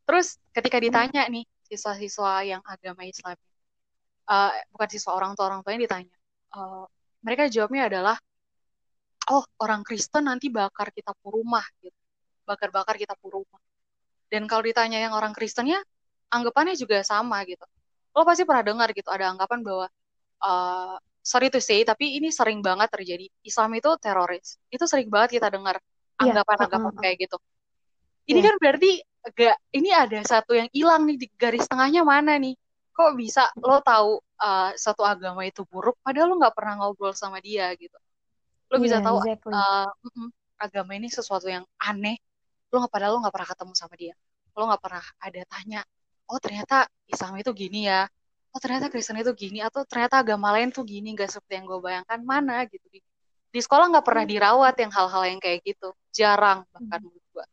Terus 0.04 0.36
ketika 0.52 0.76
Mm. 0.76 0.84
ditanya 0.84 1.22
nih 1.32 1.44
siswa-siswa 1.72 2.32
yang 2.44 2.62
agama 2.68 3.08
Islam 3.08 3.36
uh, 4.28 4.52
bukan 4.76 4.88
siswa 4.92 5.16
orang 5.16 5.32
tua 5.38 5.48
orang 5.48 5.62
tuanya 5.64 5.86
ditanya 5.86 6.16
uh, 6.52 6.84
mereka 7.22 7.46
jawabnya 7.46 7.86
adalah 7.88 8.16
oh 9.30 9.44
orang 9.62 9.86
Kristen 9.86 10.26
nanti 10.26 10.50
bakar 10.50 10.90
kita 10.90 11.14
rumah 11.22 11.64
gitu. 11.80 11.96
Bakar-bakar 12.48 12.98
kita 12.98 13.14
rumah. 13.22 13.62
Dan 14.26 14.50
kalau 14.50 14.66
ditanya 14.66 14.98
yang 14.98 15.14
orang 15.14 15.30
Kristennya 15.30 15.78
anggapannya 16.34 16.74
juga 16.74 17.02
sama 17.06 17.42
gitu. 17.46 17.62
Lo 18.10 18.26
pasti 18.26 18.42
pernah 18.42 18.66
dengar 18.66 18.90
gitu. 18.90 19.06
Ada 19.06 19.30
anggapan 19.30 19.60
bahwa 19.62 19.86
uh, 20.42 20.96
sorry 21.30 21.46
to 21.46 21.62
say 21.62 21.86
tapi 21.86 22.18
ini 22.18 22.34
sering 22.34 22.58
banget 22.58 22.90
terjadi 22.90 23.30
Islam 23.46 23.70
itu 23.78 23.90
teroris 24.02 24.58
itu 24.66 24.82
sering 24.90 25.06
banget 25.06 25.38
kita 25.38 25.46
dengar 25.46 25.78
Iya. 26.18 26.36
anggapan-anggapan 26.42 26.90
Heeh. 26.92 27.00
kayak 27.06 27.16
gitu 27.22 27.36
ini 28.28 28.38
Iya. 28.42 28.46
kan 28.50 28.54
berarti 28.58 28.90
agak 29.20 29.54
ini 29.72 29.90
ada 29.94 30.18
satu 30.26 30.52
yang 30.58 30.68
hilang 30.74 31.06
nih 31.06 31.16
di 31.22 31.26
garis 31.38 31.64
tengahnya 31.70 32.02
mana 32.02 32.34
nih 32.36 32.58
kok 32.90 33.14
bisa 33.16 33.48
lo 33.62 33.78
tahu 33.80 34.18
uh, 34.42 34.70
satu 34.76 35.06
agama 35.06 35.46
itu 35.46 35.62
buruk 35.70 35.96
padahal 36.04 36.34
lo 36.34 36.34
nggak 36.42 36.52
pernah 36.52 36.74
ngobrol 36.82 37.14
sama 37.16 37.38
dia 37.40 37.70
gitu 37.78 37.96
lo 38.68 38.76
bisa 38.82 38.98
Iya, 39.00 39.06
tahu 39.06 39.16
exactly. 39.24 39.52
uh, 39.54 39.88
agama 40.60 40.92
ini 40.98 41.08
sesuatu 41.08 41.48
yang 41.48 41.64
aneh 41.80 42.20
lo 42.68 42.84
nggak 42.84 42.92
padahal 42.92 43.12
lo 43.16 43.18
nggak 43.24 43.34
pernah 43.34 43.48
ketemu 43.54 43.72
sama 43.78 43.94
dia 43.96 44.14
lo 44.58 44.62
nggak 44.68 44.82
pernah 44.82 45.04
ada 45.22 45.42
tanya 45.48 45.80
oh 46.28 46.36
ternyata 46.42 46.84
Islam 47.08 47.40
itu 47.40 47.50
gini 47.56 47.88
ya 47.88 48.04
oh 48.50 48.60
ternyata 48.62 48.90
Kristen 48.92 49.18
itu 49.22 49.32
gini 49.34 49.58
atau 49.62 49.86
ternyata 49.86 50.22
agama 50.22 50.50
lain 50.54 50.74
tuh 50.74 50.82
gini 50.82 51.14
gak 51.14 51.30
seperti 51.30 51.52
yang 51.58 51.66
gue 51.70 51.78
bayangkan 51.78 52.20
mana 52.22 52.66
gitu 52.66 52.86
di, 52.90 53.00
di 53.50 53.60
sekolah 53.62 53.90
nggak 53.90 54.06
pernah 54.06 54.24
dirawat 54.26 54.74
yang 54.78 54.92
hal-hal 54.94 55.22
yang 55.26 55.40
kayak 55.42 55.60
gitu 55.66 55.94
jarang 56.10 56.66
bahkan 56.74 57.00
menurut 57.02 57.26
gue 57.34 57.46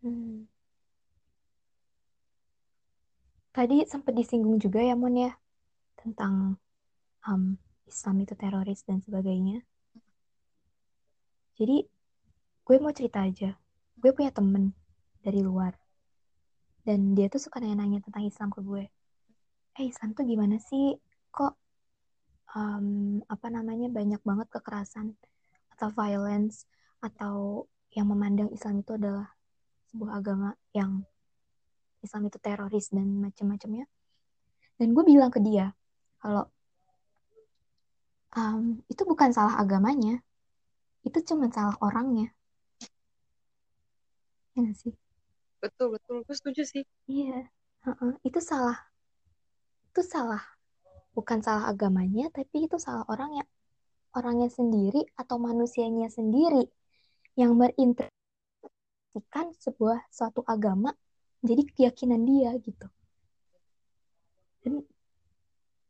Hmm. 0.00 0.48
Tadi 3.52 3.84
sempat 3.84 4.16
disinggung 4.16 4.56
juga 4.56 4.80
ya, 4.80 4.96
Mon 4.96 5.12
ya, 5.12 5.36
tentang 6.00 6.56
um, 7.28 7.60
Islam 7.84 8.24
itu 8.24 8.32
teroris 8.32 8.80
dan 8.88 9.04
sebagainya. 9.04 9.60
Jadi, 11.60 11.84
gue 12.64 12.76
mau 12.80 12.94
cerita 12.96 13.20
aja. 13.28 13.52
Gue 14.00 14.16
punya 14.16 14.32
temen 14.32 14.72
dari 15.20 15.44
luar. 15.44 15.76
Dan 16.86 17.12
dia 17.12 17.28
tuh 17.28 17.42
suka 17.42 17.60
nanya-nanya 17.60 18.00
tentang 18.04 18.24
Islam 18.24 18.48
ke 18.50 18.60
gue. 18.64 18.84
Eh, 19.78 19.86
Islam 19.88 20.16
tuh 20.16 20.24
gimana 20.24 20.56
sih? 20.58 20.96
Kok, 21.30 21.52
um, 22.56 23.20
apa 23.28 23.46
namanya, 23.52 23.88
banyak 23.92 24.20
banget 24.24 24.48
kekerasan 24.48 25.14
atau 25.76 25.88
violence 25.92 26.64
atau 27.00 27.64
yang 27.96 28.06
memandang 28.08 28.52
Islam 28.52 28.80
itu 28.80 28.94
adalah 28.94 29.28
sebuah 29.90 30.22
agama 30.22 30.54
yang 30.70 31.02
Islam 32.00 32.30
itu 32.30 32.38
teroris 32.40 32.88
dan 32.92 33.20
macam-macamnya. 33.20 33.84
Dan 34.80 34.96
gue 34.96 35.04
bilang 35.04 35.28
ke 35.28 35.40
dia, 35.44 35.76
kalau 36.20 36.48
um, 38.36 38.80
itu 38.88 39.02
bukan 39.04 39.34
salah 39.34 39.60
agamanya, 39.60 40.22
itu 41.04 41.18
cuma 41.24 41.52
salah 41.52 41.76
orangnya. 41.84 42.32
Ya 44.56 44.72
sih? 44.76 44.92
Betul 45.60 45.92
betul. 45.94 46.24
Gue 46.26 46.36
setuju 46.36 46.62
sih. 46.66 46.84
Iya, 47.06 47.46
Heeh. 47.86 48.12
Itu 48.28 48.40
salah, 48.44 48.76
itu 49.92 50.02
salah, 50.04 50.42
bukan 51.16 51.40
salah 51.40 51.72
agamanya, 51.72 52.28
tapi 52.32 52.68
itu 52.68 52.76
salah 52.76 53.04
orangnya, 53.08 53.44
orangnya 54.12 54.52
sendiri 54.52 55.08
atau 55.16 55.40
manusianya 55.40 56.12
sendiri 56.12 56.68
yang 57.40 57.56
berinterpretasikan 57.56 59.56
sebuah 59.56 60.04
suatu 60.12 60.44
agama 60.44 60.92
jadi 61.40 61.64
keyakinan 61.64 62.28
dia 62.28 62.52
gitu. 62.60 62.88
Dan 64.60 64.84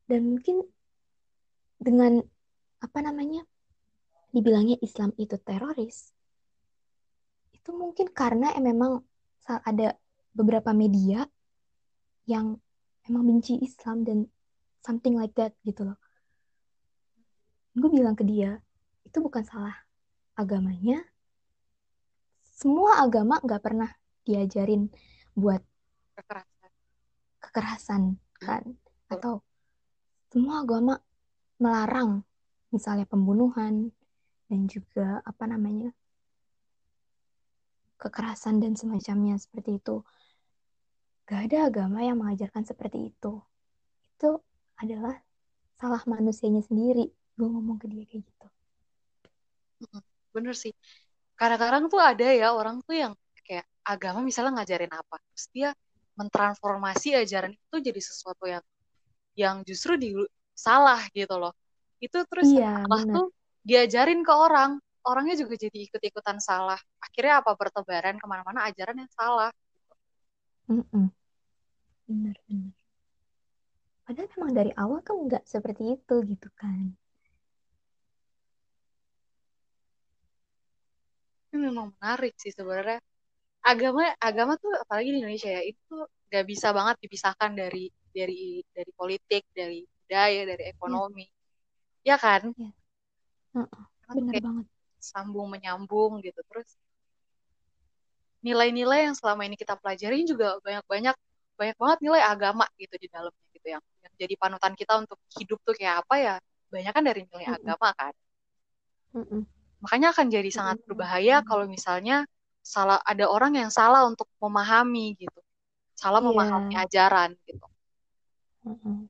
dan 0.07 0.21
mungkin 0.27 0.63
dengan 1.83 2.23
apa 2.79 2.99
namanya 3.03 3.43
dibilangnya 4.31 4.79
Islam 4.79 5.11
itu 5.19 5.35
teroris 5.43 6.15
itu 7.55 7.71
mungkin 7.75 8.11
karena 8.11 8.55
memang 8.59 9.03
ada 9.67 9.99
beberapa 10.31 10.71
media 10.71 11.27
yang 12.31 12.55
emang 13.11 13.27
benci 13.27 13.59
Islam 13.59 14.07
dan 14.07 14.31
something 14.87 15.19
like 15.19 15.35
that 15.35 15.51
gitu 15.67 15.83
loh. 15.83 15.99
Gue 17.75 17.91
bilang 17.91 18.15
ke 18.15 18.23
dia, 18.23 18.63
itu 19.03 19.19
bukan 19.19 19.43
salah 19.43 19.75
agamanya. 20.39 21.03
Semua 22.39 23.03
agama 23.03 23.43
nggak 23.43 23.63
pernah 23.63 23.91
diajarin 24.23 24.93
buat 25.35 25.63
kekerasan, 26.15 26.71
kekerasan 27.41 28.03
kan? 28.39 28.63
Atau 29.11 29.43
semua 30.31 30.63
agama 30.63 31.03
melarang 31.59 32.23
misalnya 32.71 33.05
pembunuhan 33.09 33.91
dan 34.47 34.61
juga 34.71 35.19
apa 35.27 35.45
namanya 35.51 35.91
kekerasan 38.01 38.65
dan 38.65 38.73
semacamnya 38.73 39.37
seperti 39.37 39.77
itu. 39.77 40.01
Gak 41.29 41.53
ada 41.53 41.69
agama 41.69 42.01
yang 42.01 42.17
mengajarkan 42.17 42.65
seperti 42.65 43.13
itu. 43.13 43.45
Itu 44.17 44.41
adalah 44.81 45.21
salah 45.77 46.01
manusianya 46.09 46.65
sendiri. 46.65 47.13
Gue 47.37 47.49
ngomong 47.49 47.77
ke 47.77 47.87
dia 47.87 48.09
kayak 48.09 48.25
gitu. 48.25 48.49
Bener 50.33 50.57
sih. 50.57 50.73
Kadang-kadang 51.37 51.93
tuh 51.93 52.01
ada 52.01 52.27
ya 52.33 52.57
orang 52.57 52.81
tuh 52.83 52.97
yang 52.97 53.13
kayak 53.45 53.69
agama 53.85 54.25
misalnya 54.25 54.59
ngajarin 54.65 54.91
apa. 54.91 55.21
Terus 55.31 55.47
dia 55.53 55.71
mentransformasi 56.19 57.17
ajaran 57.17 57.55
itu 57.55 57.77
jadi 57.79 58.01
sesuatu 58.01 58.45
yang 58.49 58.65
yang 59.39 59.57
justru 59.63 59.95
di 60.01 60.17
salah 60.57 61.05
gitu 61.15 61.37
loh. 61.39 61.55
Itu 62.01 62.25
terus 62.27 62.49
iya, 62.49 62.81
salah 62.85 63.03
tuh 63.07 63.27
diajarin 63.65 64.25
ke 64.25 64.33
orang 64.33 64.81
orangnya 65.05 65.35
juga 65.41 65.55
jadi 65.57 65.79
ikut-ikutan 65.89 66.39
salah. 66.43 66.79
Akhirnya 67.01 67.41
apa 67.41 67.53
bertebaran 67.57 68.17
ke 68.21 68.27
mana-mana 68.29 68.69
ajaran 68.69 69.01
yang 69.01 69.13
salah. 69.13 69.51
Mm 70.69 70.85
-mm. 70.87 71.07
Padahal 74.05 74.29
memang 74.35 74.53
dari 74.55 74.73
awal 74.75 75.01
kan 75.07 75.17
nggak 75.27 75.45
seperti 75.47 75.95
itu 75.95 76.15
gitu 76.27 76.49
kan. 76.59 76.95
Ini 81.51 81.57
memang 81.59 81.95
menarik 81.99 82.35
sih 82.39 82.55
sebenarnya. 82.55 82.99
Agama 83.61 84.09
agama 84.19 84.57
tuh 84.57 84.73
apalagi 84.73 85.13
di 85.13 85.19
Indonesia 85.21 85.51
ya 85.53 85.63
itu 85.63 85.95
nggak 86.31 86.45
bisa 86.47 86.73
banget 86.73 86.97
dipisahkan 87.03 87.51
dari 87.55 87.91
dari 88.11 88.63
dari 88.71 88.91
politik, 88.95 89.47
dari 89.55 89.83
budaya, 89.85 90.43
dari 90.47 90.65
ekonomi. 90.71 91.27
Ya, 92.03 92.15
ya 92.15 92.17
kan? 92.19 92.43
Ya. 92.59 92.71
Uh 93.55 93.63
-uh. 93.67 93.85
Benar 94.11 94.43
banget 94.43 94.67
sambung 95.01 95.49
menyambung 95.51 96.21
gitu. 96.23 96.41
Terus 96.47 96.69
nilai-nilai 98.41 99.11
yang 99.11 99.17
selama 99.17 99.45
ini 99.45 99.57
kita 99.57 99.77
pelajarin 99.77 100.25
juga 100.25 100.57
banyak-banyak 100.65 101.17
banyak 101.61 101.77
banget 101.77 101.99
nilai 102.01 102.23
agama 102.25 102.65
gitu 102.81 102.97
di 102.97 103.09
dalamnya 103.13 103.47
gitu. 103.53 103.67
Yang, 103.77 103.83
yang 104.05 104.15
jadi 104.17 104.35
panutan 104.41 104.73
kita 104.77 104.93
untuk 104.97 105.19
hidup 105.37 105.59
tuh 105.65 105.75
kayak 105.77 106.05
apa 106.07 106.15
ya? 106.17 106.35
Banyak 106.73 106.93
kan 106.95 107.05
dari 107.05 107.21
nilai 107.29 107.47
mm 107.47 107.53
-mm. 107.53 107.61
agama 107.61 107.89
kan? 107.97 108.15
Mm 109.11 109.27
-mm. 109.27 109.43
makanya 109.81 110.13
akan 110.15 110.27
jadi 110.29 110.51
sangat 110.53 110.77
berbahaya 110.87 111.41
kalau 111.43 111.65
misalnya 111.67 112.29
salah 112.61 113.01
ada 113.01 113.27
orang 113.27 113.57
yang 113.57 113.73
salah 113.73 114.05
untuk 114.07 114.29
memahami 114.39 115.17
gitu. 115.17 115.41
Salah 115.97 116.21
yeah. 116.21 116.29
memahami 116.29 116.75
ajaran 116.77 117.31
gitu. 117.49 117.67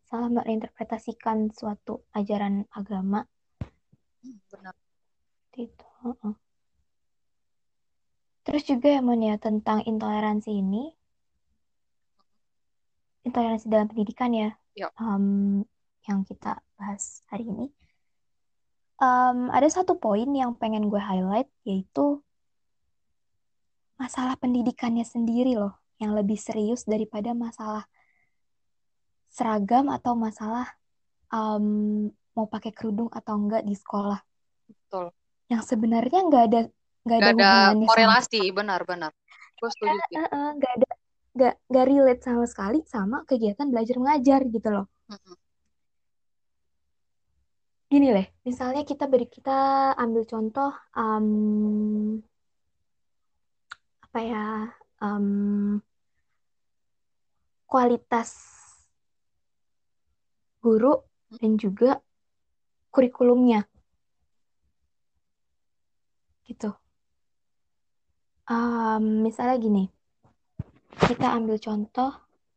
Salah 0.06 0.30
menginterpretasikan 0.30 1.50
suatu 1.50 2.06
ajaran 2.14 2.70
agama. 2.70 3.26
Hmm, 4.22 4.38
benar 5.60 5.68
itu. 5.68 5.88
Terus 8.40 8.62
juga 8.64 8.88
ya 8.88 9.00
Mon 9.04 9.20
ya 9.20 9.36
tentang 9.36 9.84
intoleransi 9.84 10.50
ini, 10.50 10.88
intoleransi 13.28 13.68
dalam 13.68 13.86
pendidikan 13.92 14.32
ya, 14.32 14.50
Um, 14.96 15.60
yang 16.08 16.24
kita 16.24 16.64
bahas 16.80 17.20
hari 17.28 17.44
ini. 17.44 17.68
Um, 19.00 19.48
ada 19.52 19.68
satu 19.68 19.96
poin 19.96 20.28
yang 20.32 20.56
pengen 20.56 20.92
gue 20.92 21.00
highlight 21.00 21.48
yaitu 21.64 22.20
masalah 23.96 24.36
pendidikannya 24.40 25.04
sendiri 25.04 25.56
loh, 25.56 25.76
yang 26.00 26.16
lebih 26.16 26.40
serius 26.40 26.88
daripada 26.88 27.36
masalah 27.36 27.84
seragam 29.28 29.92
atau 29.92 30.16
masalah 30.16 30.68
um, 31.28 32.08
mau 32.32 32.48
pakai 32.48 32.72
kerudung 32.72 33.12
atau 33.12 33.36
enggak 33.36 33.68
di 33.68 33.76
sekolah. 33.76 34.20
Betul 34.64 35.12
yang 35.50 35.62
sebenarnya 35.66 36.20
nggak 36.30 36.44
ada 36.46 36.60
nggak 37.02 37.18
ada, 37.18 37.30
ada 37.34 37.50
korelasi 37.74 38.54
benar-benar 38.54 39.10
gue 39.58 39.70
setuju 39.74 39.98
sih. 40.08 40.16
nggak 40.56 40.72
ada 40.78 40.90
nggak 41.30 41.54
nggak 41.70 41.86
relate 41.86 42.22
sama 42.22 42.44
sekali 42.46 42.78
sama 42.86 43.22
kegiatan 43.26 43.70
belajar 43.70 43.96
mengajar 43.98 44.40
gitu 44.46 44.68
loh. 44.70 44.86
Mm-hmm. 45.10 45.36
gini 47.90 48.08
leh 48.14 48.26
misalnya 48.46 48.86
kita 48.86 49.10
beri 49.10 49.26
kita 49.26 49.90
ambil 49.98 50.22
contoh 50.22 50.70
um, 50.94 51.26
apa 54.06 54.18
ya 54.22 54.46
um, 55.02 55.82
kualitas 57.66 58.30
guru 60.62 61.02
dan 61.34 61.58
juga 61.58 61.98
kurikulumnya 62.94 63.66
gitu. 66.50 66.74
Um, 68.50 69.22
misalnya 69.22 69.62
gini, 69.62 69.86
kita 71.06 71.30
ambil 71.38 71.54
contoh, 71.62 72.10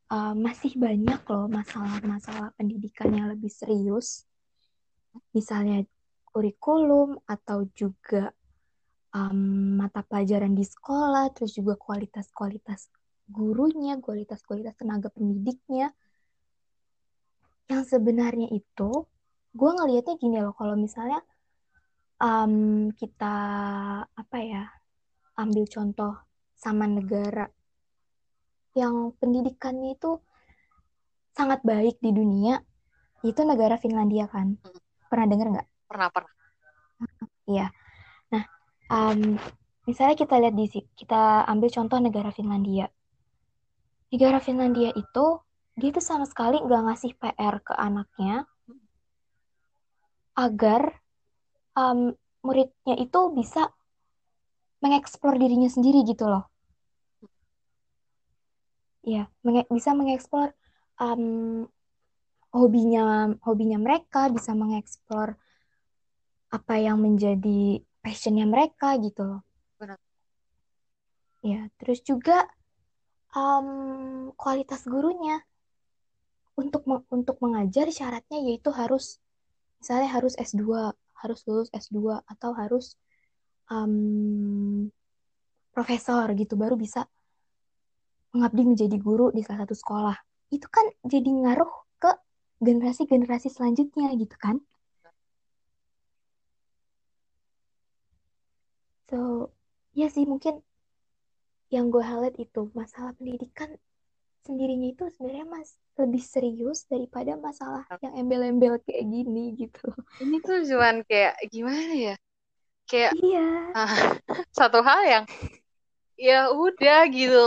uh, 0.10 0.34
masih 0.34 0.74
banyak 0.74 1.22
loh 1.30 1.46
masalah-masalah 1.46 2.50
pendidikan 2.58 3.14
yang 3.14 3.30
lebih 3.30 3.54
serius, 3.54 4.26
misalnya 5.38 5.86
kurikulum 6.34 7.22
atau 7.30 7.70
juga 7.78 8.34
um, 9.14 9.78
mata 9.78 10.02
pelajaran 10.02 10.58
di 10.58 10.66
sekolah, 10.66 11.30
terus 11.38 11.54
juga 11.54 11.78
kualitas-kualitas 11.78 12.90
gurunya, 13.30 14.02
kualitas-kualitas 14.02 14.74
tenaga 14.74 15.14
pendidiknya, 15.14 15.94
yang 17.70 17.86
sebenarnya 17.86 18.50
itu, 18.50 19.06
gue 19.54 19.72
ngelihatnya 19.78 20.18
gini 20.18 20.42
loh, 20.42 20.58
kalau 20.58 20.74
misalnya 20.74 21.22
um, 22.22 22.90
kita 22.94 23.36
apa 24.06 24.38
ya 24.42 24.64
ambil 25.40 25.66
contoh 25.66 26.14
sama 26.54 26.86
negara. 26.86 27.50
Yang 28.74 29.18
pendidikannya 29.22 29.94
itu 29.94 30.18
sangat 31.34 31.62
baik 31.66 31.98
di 32.02 32.14
dunia 32.14 32.62
itu 33.24 33.42
negara 33.42 33.80
Finlandia 33.80 34.28
kan? 34.28 34.60
Hmm. 34.60 34.80
pernah 35.08 35.28
dengar 35.30 35.48
nggak? 35.54 35.68
Pernah 35.90 36.10
pernah. 36.10 36.34
Iya. 37.44 37.68
Nah 38.32 38.44
um, 38.88 39.36
misalnya 39.84 40.16
kita 40.16 40.40
lihat 40.40 40.56
di 40.56 40.72
kita 40.96 41.44
ambil 41.44 41.68
contoh 41.68 42.00
negara 42.00 42.32
Finlandia. 42.32 42.88
Negara 44.08 44.40
Finlandia 44.40 44.96
itu 44.96 45.26
dia 45.76 45.90
itu 45.92 46.00
sama 46.00 46.24
sekali 46.24 46.62
nggak 46.64 46.82
ngasih 46.88 47.12
PR 47.20 47.56
ke 47.60 47.74
anaknya 47.76 48.48
agar 50.40 51.03
um, 51.78 52.14
muridnya 52.44 52.96
itu 53.00 53.20
bisa 53.34 53.72
mengeksplor 54.84 55.40
dirinya 55.40 55.72
sendiri 55.72 56.04
gitu 56.04 56.28
loh. 56.28 56.46
Ya, 59.04 59.28
menge 59.44 59.68
bisa 59.68 59.92
mengeksplor 59.92 60.56
um, 61.00 61.68
hobinya 62.56 63.36
hobinya 63.44 63.80
mereka, 63.80 64.32
bisa 64.32 64.56
mengeksplor 64.56 65.36
apa 66.54 66.76
yang 66.78 67.00
menjadi 67.02 67.82
passionnya 68.04 68.46
mereka 68.48 68.96
gitu 69.00 69.24
loh. 69.24 69.42
Benar. 69.80 70.00
Ya, 71.44 71.68
terus 71.80 72.00
juga 72.04 72.48
um, 73.36 74.32
kualitas 74.36 74.84
gurunya. 74.88 75.44
untuk 76.54 76.86
untuk 77.10 77.42
mengajar 77.42 77.90
syaratnya 77.90 78.38
yaitu 78.46 78.70
harus 78.70 79.18
misalnya 79.82 80.10
harus 80.14 80.38
S2 80.38 80.94
harus 81.24 81.40
lulus 81.48 81.72
S2 81.72 82.20
atau 82.28 82.52
harus 82.52 83.00
um, 83.72 84.92
profesor 85.72 86.28
gitu 86.36 86.60
baru 86.60 86.76
bisa 86.76 87.08
mengabdi 88.36 88.64
menjadi 88.68 88.98
guru 89.00 89.32
di 89.32 89.42
salah 89.46 89.64
satu 89.64 89.76
sekolah. 89.78 90.18
Itu 90.52 90.68
kan 90.68 90.86
jadi 91.08 91.30
ngaruh 91.30 91.72
ke 91.98 92.12
generasi-generasi 92.60 93.48
selanjutnya 93.50 94.12
gitu 94.20 94.36
kan? 94.36 94.60
So 99.08 99.50
ya 99.94 100.10
sih 100.10 100.26
mungkin 100.26 100.66
yang 101.70 101.90
gue 101.90 102.02
highlight 102.02 102.38
itu 102.38 102.70
masalah 102.78 103.14
pendidikan 103.18 103.78
sendirinya 104.44 104.92
itu 104.92 105.04
sebenarnya 105.16 105.48
mas 105.48 105.70
lebih 105.96 106.24
serius 106.24 106.84
daripada 106.90 107.38
masalah 107.40 107.88
yang 108.04 108.14
embel-embel 108.18 108.82
kayak 108.84 109.06
gini 109.08 109.56
gitu. 109.56 109.94
Ini 110.20 110.42
tuh 110.44 110.66
cuman 110.68 111.06
kayak 111.08 111.40
gimana 111.48 111.92
ya? 111.96 112.16
Kayak 112.90 113.12
Iya. 113.16 113.48
ah, 113.74 113.90
satu 114.60 114.84
hal 114.84 115.02
yang 115.08 115.24
ya 116.20 116.52
udah 116.52 117.08
gitu. 117.10 117.44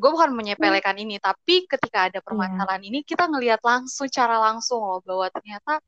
Gue 0.00 0.10
bukan 0.10 0.32
menyepelekan 0.32 0.96
ini, 0.96 1.20
tapi 1.20 1.68
ketika 1.68 2.08
ada 2.08 2.18
permasalahan 2.24 2.80
ini 2.88 3.04
kita 3.04 3.28
ngelihat 3.28 3.60
langsung, 3.60 4.08
cara 4.08 4.40
langsung 4.40 4.80
loh 4.80 5.00
bahwa 5.04 5.28
ternyata 5.28 5.78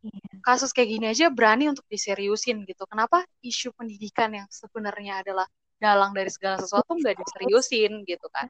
Iya. 0.00 0.40
kasus 0.44 0.72
kayak 0.72 0.88
gini 0.96 1.06
aja 1.12 1.28
berani 1.28 1.68
untuk 1.68 1.84
diseriusin 1.88 2.64
gitu. 2.64 2.84
Kenapa 2.88 3.24
isu 3.44 3.72
pendidikan 3.76 4.32
yang 4.32 4.48
sebenarnya 4.48 5.20
adalah 5.24 5.44
dalang 5.80 6.12
dari 6.12 6.28
segala 6.32 6.60
sesuatu 6.60 6.96
nggak 6.96 7.16
diseriusin 7.20 8.04
gitu 8.08 8.28
kan? 8.32 8.48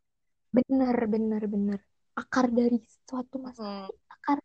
Bener, 0.51 0.97
bener, 1.07 1.43
bener. 1.47 1.81
Akar 2.19 2.51
dari 2.51 2.83
suatu 3.07 3.39
masalah, 3.39 3.87
Hmm. 3.87 4.15
akar 4.21 4.39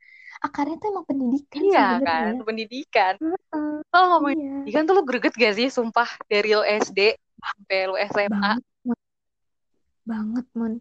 akarnya 0.46 0.78
tuh 0.78 0.88
emang 0.94 1.06
pendidikan 1.10 1.62
Iya 1.66 1.88
kan, 2.00 2.34
pendidikan. 2.46 3.14
Heeh, 3.18 3.76
Kalau 3.90 4.06
ngomongin 4.16 4.38
iya. 4.38 4.52
pendidikan 4.62 4.84
tuh 4.86 4.94
lu 4.96 5.04
greget 5.04 5.34
gak 5.34 5.56
sih, 5.58 5.68
sumpah 5.74 6.08
dari 6.30 6.54
lo 6.54 6.62
SD 6.62 7.16
sampai 7.42 7.80
lo 7.90 7.96
SMA? 7.98 8.32
Banget, 8.38 8.64
Mon. 8.86 9.00
banget, 10.06 10.46
Mon. 10.54 10.74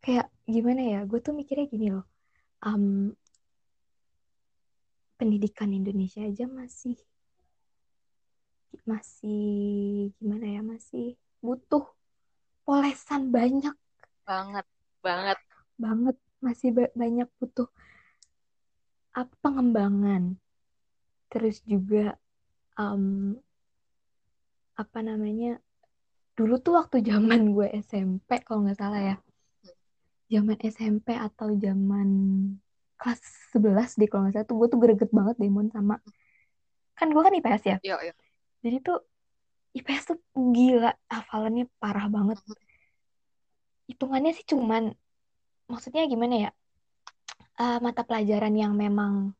Kayak 0.00 0.26
gimana 0.44 0.80
ya? 0.80 1.00
Gue 1.04 1.20
tuh 1.20 1.36
mikirnya 1.36 1.66
gini 1.68 1.88
loh. 1.92 2.06
Um, 2.64 3.12
pendidikan 5.20 5.70
Indonesia 5.70 6.24
aja 6.24 6.48
masih 6.48 6.96
masih 8.84 9.44
gimana 10.18 10.46
ya? 10.48 10.60
Masih 10.64 11.16
butuh 11.44 11.84
polesan 12.64 13.28
banyak 13.28 13.76
Banget, 14.24 14.66
banget. 15.04 15.38
banget. 15.76 16.16
Masih 16.40 16.68
ba- 16.76 16.94
banyak 16.96 17.28
butuh 17.40 17.68
apa 19.14 19.34
pengembangan. 19.44 20.36
Terus 21.30 21.60
juga 21.64 22.16
um, 22.80 23.36
apa 24.74 24.98
namanya? 25.04 25.60
Dulu 26.34 26.58
tuh 26.58 26.74
waktu 26.80 27.04
zaman 27.04 27.40
gue 27.56 27.68
SMP 27.84 28.42
kalau 28.42 28.66
nggak 28.66 28.80
salah 28.80 29.00
ya. 29.00 29.16
Zaman 30.32 30.58
SMP 30.64 31.14
atau 31.14 31.52
zaman 31.54 32.08
kelas 32.98 33.22
11 33.52 33.94
deh 34.00 34.08
kalau 34.08 34.26
nggak 34.26 34.34
salah 34.40 34.48
tuh 34.48 34.56
gue 34.56 34.68
tuh 34.72 34.80
greget 34.80 35.10
banget 35.12 35.36
deh 35.36 35.50
Mon 35.52 35.68
sama 35.68 36.00
kan 36.94 37.10
gue 37.10 37.22
kan 37.22 37.34
IPS 37.34 37.62
ya. 37.66 37.76
Yo, 37.82 37.96
yo. 38.00 38.14
Jadi 38.64 38.76
tuh 38.80 38.98
IPS 39.74 40.14
tuh 40.14 40.18
gila 40.54 40.94
hafalannya 41.10 41.66
parah 41.82 42.06
banget. 42.06 42.38
Hitungannya 43.90 44.32
sih 44.36 44.46
cuman 44.48 44.92
maksudnya 45.70 46.04
gimana 46.08 46.48
ya? 46.48 46.50
Eh, 47.54 47.78
mata 47.78 48.02
pelajaran 48.02 48.54
yang 48.54 48.74
memang 48.74 49.30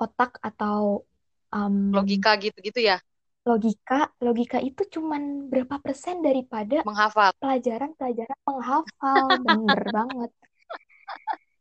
otak 0.00 0.42
atau 0.42 1.06
um, 1.54 1.94
Logika 1.94 2.34
gitu-gitu 2.34 2.82
ya, 2.82 2.98
logika 3.44 4.08
logika 4.24 4.58
itu 4.58 4.88
cuman 4.88 5.52
berapa 5.52 5.76
persen 5.76 6.24
daripada 6.24 6.80
menghafal. 6.80 7.30
pelajaran-pelajaran 7.36 8.38
menghafal 8.40 9.24
bener 9.44 9.80
banget 9.92 10.30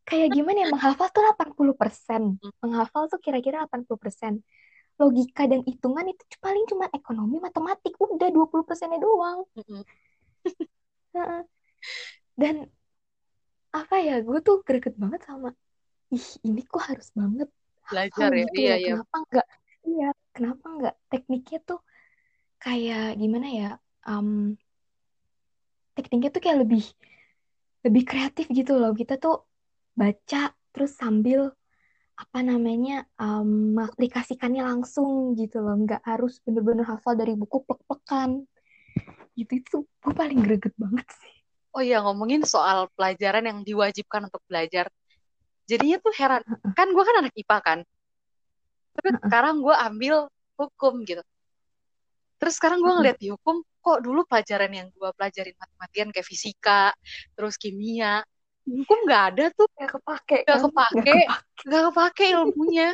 kayak 0.08 0.32
gimana 0.32 0.64
ya 0.64 0.68
menghafal 0.72 1.12
tuh 1.12 1.24
80 1.28 1.76
persen 1.76 2.40
menghafal 2.64 3.12
tuh 3.12 3.20
kira-kira 3.20 3.68
80 3.68 4.00
persen 4.00 4.40
logika 4.96 5.44
dan 5.44 5.60
hitungan 5.68 6.08
itu 6.08 6.24
paling 6.40 6.64
cuma 6.72 6.88
ekonomi 6.96 7.42
matematik 7.42 7.98
udah 7.98 8.30
20 8.30 8.62
persennya 8.62 9.02
doang. 9.02 9.42
dan 12.42 12.56
apa 13.74 13.96
ya 13.98 14.22
gue 14.22 14.40
tuh 14.46 14.62
greget 14.62 14.94
banget 14.98 15.26
sama 15.26 15.50
ih 16.14 16.28
ini 16.46 16.62
kok 16.62 16.84
harus 16.86 17.10
banget. 17.18 17.50
Belajar 17.90 18.30
ya, 18.32 18.40
gitu 18.46 18.58
iya, 18.62 18.74
loh 18.74 18.78
iya. 18.80 18.94
kenapa 18.94 19.16
enggak 19.26 19.48
iya 19.84 20.10
kenapa 20.32 20.66
enggak 20.72 20.96
tekniknya 21.10 21.60
tuh 21.66 21.80
kayak 22.62 23.20
gimana 23.20 23.48
ya 23.52 23.70
um, 24.08 24.56
tekniknya 25.98 26.30
tuh 26.32 26.42
kayak 26.42 26.60
lebih 26.64 26.86
lebih 27.84 28.04
kreatif 28.08 28.46
gitu 28.50 28.80
loh. 28.80 28.96
Kita 28.96 29.20
tuh 29.20 29.44
baca 29.94 30.54
terus 30.74 30.96
sambil 30.98 31.52
apa 32.14 32.40
namanya 32.46 33.10
um, 33.20 33.76
mengaplikasikannya 33.76 34.64
langsung 34.64 35.36
gitu 35.36 35.60
loh. 35.60 35.76
Nggak 35.82 36.02
harus 36.06 36.40
bener-bener 36.46 36.86
hafal 36.88 37.18
dari 37.18 37.34
buku 37.36 37.66
plek-plekan 37.68 38.46
gitu 39.34 39.54
itu 39.58 39.78
gue 39.86 40.14
paling 40.14 40.40
greget 40.46 40.74
banget 40.78 41.08
sih 41.18 41.34
Oh 41.74 41.82
iya, 41.82 42.06
ngomongin 42.06 42.46
soal 42.46 42.86
pelajaran 42.94 43.50
yang 43.50 43.60
diwajibkan 43.66 44.30
untuk 44.30 44.46
belajar. 44.46 44.94
Jadinya 45.66 45.98
tuh 45.98 46.14
heran, 46.14 46.46
kan 46.78 46.88
gue 46.94 47.04
kan 47.04 47.16
anak 47.26 47.34
IPA 47.34 47.58
kan. 47.66 47.80
Tapi 48.94 49.10
sekarang 49.26 49.66
gue 49.66 49.74
ambil 49.74 50.30
hukum 50.54 51.02
gitu. 51.02 51.26
Terus 52.38 52.54
sekarang 52.62 52.78
gue 52.78 52.94
ngeliat 52.94 53.18
di 53.18 53.34
hukum, 53.34 53.66
kok 53.82 54.06
dulu 54.06 54.22
pelajaran 54.30 54.70
yang 54.70 54.88
gue 54.94 55.10
pelajarin 55.18 55.58
matematikan 55.58 56.10
kayak 56.14 56.28
fisika, 56.30 56.94
terus 57.34 57.58
kimia, 57.58 58.22
hukum 58.70 59.10
nggak 59.10 59.24
ada 59.34 59.46
tuh, 59.58 59.66
nggak 59.74 59.92
kepake 59.98 60.38
nggak 60.46 60.60
kan 60.62 60.62
nggak 60.62 60.64
kepake, 60.70 60.94
kepake 60.94 61.22
nggak 61.66 61.84
kepake 61.90 62.26
ilmunya. 62.38 62.90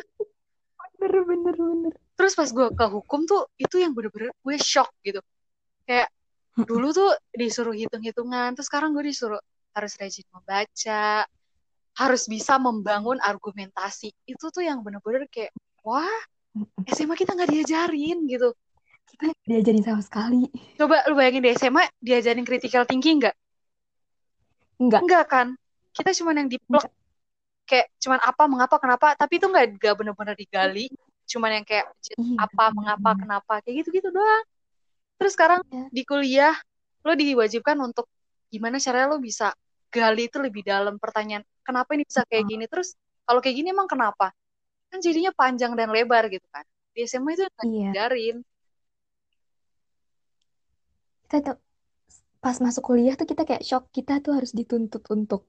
bener 0.99 1.23
bener 1.23 1.55
bener 1.55 1.93
Terus 2.15 2.33
pas 2.35 2.47
gue 2.51 2.67
ke 2.71 2.85
hukum 2.91 3.27
tuh, 3.27 3.47
itu 3.59 3.75
yang 3.79 3.91
bener-bener 3.91 4.31
gue 4.31 4.55
shock 4.59 4.91
gitu. 5.03 5.19
Kayak 5.83 6.11
dulu 6.65 6.91
tuh 6.91 7.11
disuruh 7.35 7.75
hitung-hitungan, 7.75 8.55
terus 8.55 8.67
sekarang 8.67 8.95
gue 8.95 9.05
disuruh 9.07 9.39
harus 9.75 9.93
rajin 9.99 10.25
membaca, 10.33 11.27
harus 11.99 12.23
bisa 12.25 12.55
membangun 12.57 13.19
argumentasi. 13.19 14.11
Itu 14.23 14.49
tuh 14.49 14.63
yang 14.63 14.81
bener-bener 14.81 15.27
kayak, 15.27 15.51
wah, 15.83 16.19
SMA 16.89 17.15
kita 17.15 17.35
nggak 17.35 17.51
diajarin 17.51 18.25
gitu. 18.25 18.55
kita 19.09 19.33
diajarin 19.41 19.81
sama 19.81 20.05
sekali 20.05 20.45
Coba 20.77 21.01
lu 21.09 21.17
bayangin 21.17 21.41
di 21.41 21.49
SMA 21.57 21.81
diajarin 21.97 22.45
critical 22.45 22.85
thinking 22.85 23.17
nggak? 23.17 23.35
enggak 24.79 25.01
Enggak 25.03 25.25
kan? 25.27 25.47
Kita 25.91 26.09
cuman 26.23 26.45
yang 26.45 26.49
diplok 26.49 26.85
kayak 27.67 27.87
cuman 28.01 28.19
apa, 28.23 28.43
mengapa, 28.49 28.75
kenapa, 28.81 29.07
tapi 29.13 29.37
itu 29.37 29.45
nggak 29.45 29.65
nggak 29.77 29.95
bener-bener 29.97 30.35
digali. 30.37 30.87
Cuman 31.29 31.61
yang 31.61 31.65
kayak 31.67 31.85
Iya, 32.09 32.41
apa, 32.41 32.65
mengapa, 32.73 33.09
kenapa, 33.13 33.53
kayak 33.61 33.85
gitu-gitu 33.85 34.09
doang. 34.09 34.45
Terus 35.19 35.35
sekarang 35.35 35.59
Iya. 35.67 35.85
di 35.91 36.01
kuliah 36.07 36.55
lo 37.03 37.11
diwajibkan 37.13 37.75
untuk 37.83 38.07
gimana 38.47 38.79
caranya 38.79 39.11
lo 39.13 39.19
bisa 39.19 39.51
gali 39.91 40.31
itu 40.31 40.39
lebih 40.39 40.63
dalam? 40.63 40.95
Pertanyaan 40.95 41.43
kenapa 41.61 41.91
ini 41.93 42.07
bisa 42.07 42.23
kayak 42.25 42.45
gini? 42.47 42.65
Terus 42.71 42.95
kalau 43.27 43.43
kayak 43.43 43.59
gini 43.59 43.69
emang 43.75 43.91
kenapa? 43.91 44.31
Kan 44.89 45.03
jadinya 45.03 45.35
panjang 45.35 45.75
dan 45.75 45.91
lebar 45.91 46.31
gitu 46.31 46.47
kan. 46.49 46.63
Di 46.95 47.03
SMA 47.05 47.35
itu 47.35 47.43
nggak 47.45 47.67
Iya. 47.67 47.91
diajarin 47.93 48.37
kita 51.29 51.45
tuh 51.45 51.57
pas 52.41 52.57
masuk 52.57 52.81
kuliah 52.81 53.13
tuh 53.13 53.29
kita 53.29 53.45
kayak 53.45 53.61
shock. 53.61 53.85
Kita 53.93 54.17
tuh 54.17 54.33
harus 54.33 54.49
dituntut 54.49 55.05
untuk 55.13 55.45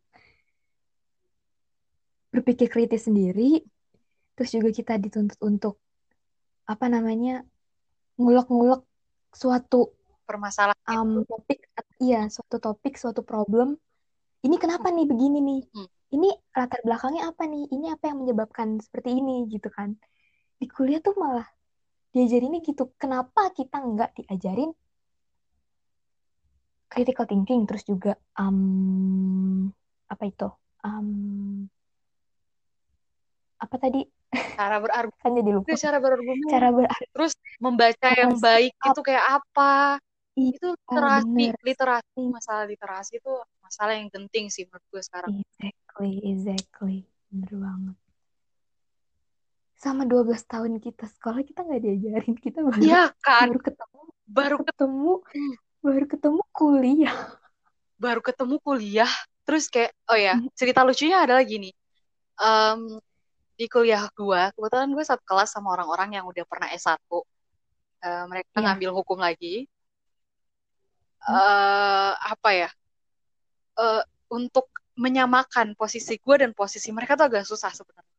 berpikir 2.28 2.68
kritis 2.68 3.08
sendiri. 3.08 3.64
Terus 4.36 4.50
juga 4.52 4.68
kita 4.68 5.00
dituntut 5.00 5.40
untuk 5.40 5.80
apa 6.68 6.84
namanya 6.92 7.48
ngulek-ngulek 8.20 8.84
suatu 9.30 9.94
permasalahan 10.26 11.02
um, 11.02 11.26
topik 11.26 11.66
iya 11.98 12.30
suatu 12.30 12.62
topik 12.62 12.94
suatu 12.94 13.26
problem. 13.26 13.74
Ini 14.40 14.56
kenapa 14.56 14.88
nih 14.88 15.04
begini 15.04 15.38
nih? 15.42 15.62
Hmm. 15.74 15.88
ini 16.10 16.30
latar 16.56 16.80
belakangnya 16.82 17.30
apa 17.30 17.46
nih? 17.46 17.70
Ini 17.70 17.86
apa 17.94 18.10
yang 18.10 18.18
menyebabkan 18.24 18.82
seperti 18.82 19.20
ini 19.20 19.46
gitu 19.46 19.68
kan? 19.70 19.94
Di 20.58 20.66
kuliah 20.66 20.98
tuh 20.98 21.14
malah 21.14 21.46
diajarinnya 22.10 22.64
gitu. 22.66 22.90
Kenapa 22.98 23.54
kita 23.54 23.78
nggak 23.78 24.10
diajarin 24.18 24.74
critical 26.90 27.26
thinking? 27.30 27.62
Terus 27.68 27.84
juga 27.86 28.12
um, 28.40 29.70
apa 30.10 30.24
itu? 30.26 30.48
Um, 30.82 31.68
apa 33.60 33.76
tadi 33.76 34.00
cara 34.30 34.76
berargumen 34.78 35.18
kan 35.18 35.32
jadi 35.34 35.50
lupa 35.50 35.74
cara 35.74 35.96
berargumen 35.98 36.46
cara 36.46 36.68
berarti 36.70 37.04
terus 37.10 37.32
membaca 37.58 38.08
yang 38.14 38.32
Cara 38.34 38.42
baik 38.42 38.72
sikap. 38.74 38.88
itu 38.94 39.00
kayak 39.02 39.24
apa 39.40 39.72
Iya, 40.38 40.56
itu 40.56 40.66
literasi 40.72 41.26
bener. 41.50 41.54
literasi 41.66 42.22
masalah 42.30 42.64
literasi 42.64 43.12
itu 43.18 43.32
masalah 43.60 43.92
yang 43.98 44.08
penting 44.08 44.46
sih 44.48 44.62
menurut 44.64 44.84
gue 44.88 45.02
sekarang 45.02 45.30
Exactly, 45.36 46.12
exactly. 46.24 46.96
Bener 47.28 47.52
banget. 47.58 47.96
Sama 49.74 50.04
12 50.04 50.44
tahun 50.44 50.76
kita 50.76 51.08
sekolah, 51.08 51.40
kita 51.40 51.64
nggak 51.64 51.80
diajarin. 51.80 52.34
Kita 52.36 52.60
baru, 52.60 52.80
iya 52.80 53.08
kan 53.20 53.48
baru 53.48 53.60
ketemu, 53.60 54.00
baru 54.28 54.56
ketemu, 54.60 55.12
ketemu 55.24 55.44
baru 55.80 56.04
ketemu 56.06 56.40
kuliah. 56.52 57.16
baru 58.00 58.20
ketemu 58.24 58.54
kuliah 58.64 59.12
terus 59.44 59.68
kayak 59.68 59.92
oh 60.08 60.16
ya 60.16 60.36
Hmm. 60.40 60.48
cerita 60.56 60.80
lucunya 60.84 61.20
adalah 61.20 61.44
gini 61.44 61.68
Em, 62.40 62.96
di 63.60 63.66
kuliah 63.74 64.04
gue 64.18 64.42
kebetulan 64.56 64.88
gue 64.96 65.04
satu 65.10 65.22
kelas 65.30 65.50
sama 65.54 65.68
orang-orang 65.76 66.10
yang 66.16 66.24
udah 66.32 66.44
pernah 66.50 66.68
S1 66.72 67.00
Eh, 68.00 68.24
mereka 68.30 68.48
Iya. 68.56 68.64
ngambil 68.64 68.90
hukum 68.98 69.18
lagi 69.26 69.68
Hmm. 71.28 71.36
eh 71.36 72.12
apa 72.32 72.50
ya 72.60 72.68
Eh, 73.84 74.02
untuk 74.38 74.66
menyamakan 75.04 75.72
posisi 75.80 76.14
gue 76.24 76.36
dan 76.42 76.50
posisi 76.60 76.88
mereka 76.96 77.12
tuh 77.18 77.26
agak 77.32 77.44
susah 77.48 77.72
sebenarnya 77.78 78.14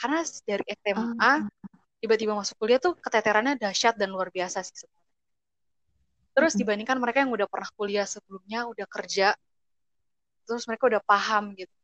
karena 0.00 0.18
dari 0.48 0.64
SMA 0.82 1.32
Ah, 1.32 1.48
tiba-tiba 2.00 2.32
masuk 2.40 2.56
kuliah 2.60 2.80
tuh 2.80 2.92
keteterannya 3.04 3.54
dahsyat 3.62 3.94
dan 4.00 4.08
luar 4.14 4.28
biasa 4.36 4.58
sih 4.66 4.76
sebenarnya. 4.84 5.12
Terus 6.36 6.52
mm-mm. 6.52 6.60
dibandingkan 6.60 6.98
mereka 7.02 7.18
yang 7.24 7.32
udah 7.32 7.48
pernah 7.48 7.70
kuliah 7.78 8.06
sebelumnya, 8.08 8.68
udah 8.72 8.86
kerja, 8.88 9.28
terus 10.46 10.64
mereka 10.68 10.84
udah 10.90 11.02
paham 11.04 11.44
gitu. 11.60 11.75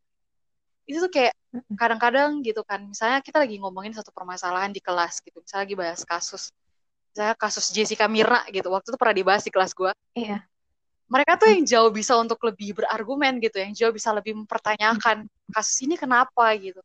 Itu 0.92 1.08
tuh 1.08 1.12
kayak 1.16 1.32
kadang-kadang 1.72 2.44
gitu 2.44 2.60
kan, 2.68 2.84
misalnya 2.84 3.24
kita 3.24 3.40
lagi 3.40 3.56
ngomongin 3.56 3.96
satu 3.96 4.12
permasalahan 4.12 4.68
di 4.68 4.84
kelas 4.84 5.24
gitu, 5.24 5.40
misalnya 5.40 5.64
lagi 5.64 5.76
bahas 5.76 6.00
kasus, 6.04 6.52
misalnya 7.12 7.32
kasus 7.40 7.72
Jessica 7.72 8.04
Mirna 8.12 8.44
gitu, 8.52 8.68
waktu 8.68 8.92
itu 8.92 8.98
pernah 9.00 9.16
dibahas 9.16 9.42
di 9.44 9.52
kelas 9.52 9.72
gue. 9.72 9.92
Iya. 10.12 10.44
Mereka 11.08 11.32
tuh 11.40 11.48
yang 11.48 11.64
jauh 11.64 11.88
bisa 11.92 12.12
untuk 12.20 12.40
lebih 12.44 12.76
berargumen 12.76 13.40
gitu, 13.40 13.56
yang 13.56 13.72
jauh 13.72 13.92
bisa 13.92 14.12
lebih 14.12 14.36
mempertanyakan 14.44 15.24
kasus 15.48 15.76
ini 15.84 15.96
kenapa 15.96 16.52
gitu, 16.60 16.80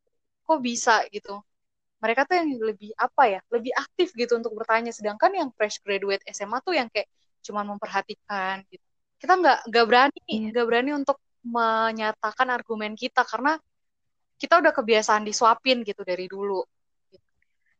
kok 0.48 0.60
bisa 0.64 1.04
gitu. 1.12 1.44
Mereka 2.00 2.24
tuh 2.30 2.36
yang 2.40 2.48
lebih 2.60 2.92
apa 2.96 3.24
ya, 3.28 3.40
lebih 3.52 3.74
aktif 3.74 4.14
gitu 4.14 4.38
untuk 4.38 4.54
bertanya. 4.54 4.94
Sedangkan 4.94 5.34
yang 5.34 5.50
fresh 5.56 5.82
graduate 5.82 6.22
SMA 6.30 6.62
tuh 6.62 6.78
yang 6.78 6.88
kayak 6.94 7.10
cuman 7.42 7.66
memperhatikan 7.74 8.62
gitu. 8.70 8.84
Kita 9.18 9.34
nggak 9.34 9.60
nggak 9.72 9.86
berani 9.90 10.20
Iya. 10.30 10.54
nggak 10.54 10.66
berani 10.70 10.92
untuk 10.94 11.18
menyatakan 11.42 12.48
argumen 12.52 12.94
kita 12.94 13.24
karena 13.24 13.58
kita 14.38 14.62
udah 14.62 14.74
kebiasaan 14.74 15.26
disuapin 15.26 15.82
gitu 15.82 16.02
dari 16.06 16.30
dulu. 16.30 16.62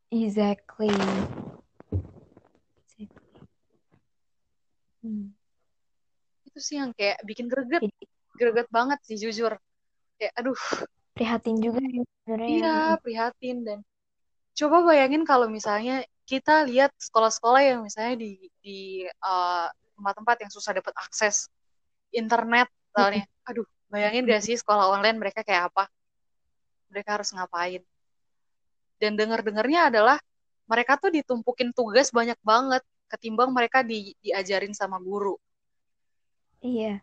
Exactly. 0.10 0.90
Exactly. 2.88 3.42
Hmm. 5.06 5.32
Itu 6.48 6.60
sih 6.60 6.82
yang 6.82 6.92
kayak 6.98 7.22
bikin 7.24 7.46
greget, 7.52 7.84
greget 8.36 8.68
banget 8.74 9.00
sih 9.06 9.18
jujur. 9.22 9.54
Kayak 10.18 10.34
aduh, 10.42 10.58
prihatin 11.14 11.58
juga 11.62 11.82
ya 11.82 12.02
sebenarnya. 12.26 12.48
iya 12.50 12.74
Mm-mm. 12.74 13.02
prihatin 13.06 13.58
dan 13.66 13.80
coba 14.58 14.78
bayangin 14.90 15.22
kalau 15.26 15.46
misalnya 15.50 16.02
kita 16.26 16.66
lihat 16.66 16.92
sekolah-sekolah 16.98 17.62
yang 17.62 17.80
misalnya 17.86 18.18
di 18.20 18.50
di 18.60 19.06
uh, 19.22 19.70
tempat-tempat 19.98 20.38
yang 20.46 20.52
susah 20.52 20.72
dapat 20.78 20.94
akses 20.98 21.50
internet 22.14 22.68
misalnya. 22.92 23.24
Aduh, 23.50 23.68
bayangin 23.88 24.28
gak 24.28 24.44
sih 24.44 24.56
sekolah 24.60 24.92
online 24.92 25.18
mereka 25.22 25.42
kayak 25.46 25.72
apa? 25.72 25.88
Mereka 26.92 27.10
harus 27.20 27.30
ngapain? 27.36 27.84
Dan 28.98 29.14
dengar-dengarnya 29.20 29.94
adalah 29.94 30.18
mereka 30.68 31.00
tuh 31.00 31.14
ditumpukin 31.14 31.72
tugas 31.72 32.12
banyak 32.12 32.38
banget 32.44 32.84
ketimbang 33.08 33.50
mereka 33.56 33.82
di, 33.86 34.14
diajarin 34.20 34.76
sama 34.76 35.00
guru. 35.00 35.40
Iya. 36.62 37.02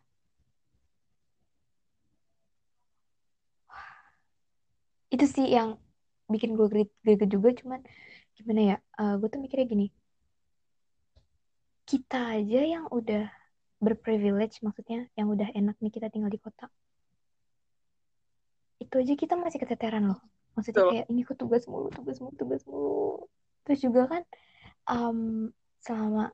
Itu 5.15 5.25
sih 5.31 5.47
yang 5.57 5.79
bikin 6.33 6.51
gue 6.59 6.67
greget 7.05 7.29
juga 7.31 7.49
cuman 7.61 7.81
gimana 8.37 8.61
ya? 8.71 8.77
eh, 9.01 9.15
gue 9.21 9.29
tuh 9.33 9.41
mikirnya 9.41 9.67
gini. 9.73 9.87
Kita 11.85 12.19
aja 12.37 12.61
yang 12.75 12.85
udah 12.91 13.29
berprivilege 13.85 14.65
maksudnya 14.65 15.07
yang 15.19 15.29
udah 15.29 15.49
enak 15.53 15.77
nih 15.83 15.93
kita 15.93 16.09
tinggal 16.13 16.33
di 16.33 16.41
kota. 16.41 16.67
Itu 18.81 18.95
aja 19.01 19.15
kita 19.15 19.35
masih 19.35 19.59
keteteran 19.61 20.11
loh. 20.11 20.21
Maksudnya 20.55 20.83
Betul. 20.83 20.91
kayak 20.95 21.07
ini 21.11 21.21
kok 21.27 21.37
tugas 21.39 21.63
mulu, 21.67 21.89
tugas 21.91 22.17
mulu, 22.23 22.33
tugas 22.39 22.63
mulu. 22.67 23.27
Terus 23.67 23.81
juga 23.83 24.03
kan 24.07 24.23
em, 24.87 25.19
selama 25.83 26.31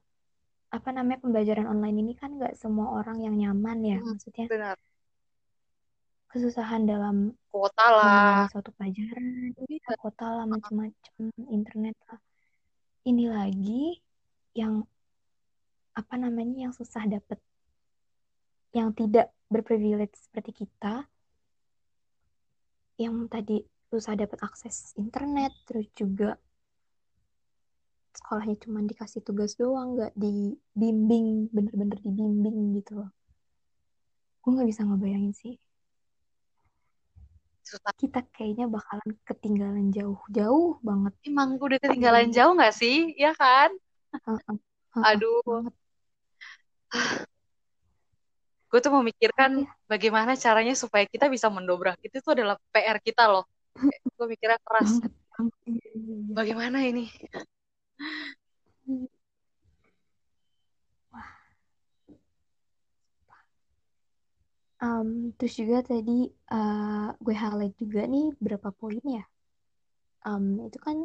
apa 0.70 0.88
namanya 0.94 1.18
pembelajaran 1.24 1.66
online 1.66 1.98
ini 1.98 2.12
kan 2.14 2.37
nggak 2.38 2.55
semua 2.55 3.00
orang 3.00 3.18
yang 3.24 3.35
nyaman 3.35 3.79
ya. 3.83 3.98
Hmm, 3.98 4.14
Maksudnya 4.14 4.46
benar. 4.46 4.76
kesusahan 6.31 6.87
dalam 6.87 7.35
Kuota 7.50 7.87
lah. 7.90 8.46
suatu 8.55 8.70
pelajaran, 8.79 9.50
Iya. 9.66 9.98
kota 9.98 10.26
lah, 10.31 10.46
macam-macam, 10.46 11.26
internet 11.50 11.98
lah. 12.07 12.22
Ini 13.03 13.24
lagi 13.26 13.98
yang 14.55 14.87
apa 15.90 16.14
namanya 16.14 16.70
yang 16.70 16.72
susah 16.72 17.03
dapet, 17.11 17.42
yang 18.70 18.94
tidak 18.94 19.35
berprivilege 19.50 20.14
seperti 20.14 20.62
kita, 20.62 21.03
yang 23.00 23.16
tadi 23.32 23.64
susah 23.88 24.12
dapat 24.12 24.38
akses 24.44 24.92
internet, 25.00 25.56
terus 25.64 25.88
juga 25.96 26.36
sekolahnya 28.12 28.56
cuma 28.60 28.84
dikasih 28.84 29.24
tugas 29.24 29.56
doang, 29.56 29.96
nggak 29.96 30.12
dibimbing, 30.18 31.48
bener-bener 31.54 31.98
dibimbing 32.04 32.76
gitu 32.76 33.00
loh. 33.00 33.10
Gue 34.44 34.50
nggak 34.52 34.68
bisa 34.68 34.82
ngebayangin 34.84 35.32
sih. 35.32 35.54
Susah. 37.64 37.94
Kita 37.94 38.20
kayaknya 38.34 38.66
bakalan 38.66 39.14
ketinggalan 39.22 39.94
jauh-jauh 39.94 40.82
banget. 40.82 41.12
Emang 41.22 41.54
udah 41.56 41.78
ketinggalan 41.78 42.28
Hmm. 42.28 42.34
jauh 42.34 42.52
nggak 42.58 42.74
sih? 42.74 43.14
Ya 43.14 43.30
kan? 43.32 43.70
Aduh, 44.98 45.38
banget. 45.46 45.74
gue 48.70 48.78
tuh 48.78 48.94
memikirkan 49.02 49.66
bagaimana 49.90 50.38
caranya 50.38 50.74
supaya 50.78 51.02
kita 51.11 51.26
bisa 51.26 51.50
mendobrak 51.50 51.98
itu 52.06 52.22
tuh 52.22 52.38
adalah 52.38 52.54
PR 52.70 52.98
kita 53.02 53.26
loh. 53.26 53.44
Gue 54.14 54.26
mikirnya 54.30 54.62
keras. 54.62 55.02
Bagaimana 56.30 56.87
ini? 56.87 57.11
Em, 64.80 65.35
terus 65.37 65.54
juga 65.61 65.85
tadi 65.85 66.30
eh, 66.30 67.09
gue 67.20 67.35
highlight 67.37 67.74
juga 67.76 68.06
nih 68.09 68.33
berapa 68.40 68.68
poin 68.72 69.02
ya. 69.04 69.24
Em, 70.24 70.44
itu 70.70 70.78
kan 70.80 70.96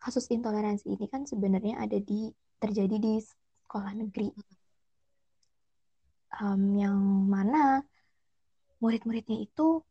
kasus 0.00 0.30
intoleransi 0.30 0.86
ini 0.94 1.06
kan 1.12 1.26
sebenarnya 1.26 1.80
ada 1.84 1.98
di 1.98 2.30
terjadi 2.62 2.96
di 3.02 3.12
sekolah 3.20 3.92
negeri. 3.98 4.59
Em, 6.30 6.62
yang 6.78 6.98
mana 7.26 7.82
murid-muridnya 8.78 9.42
itu 9.42 9.82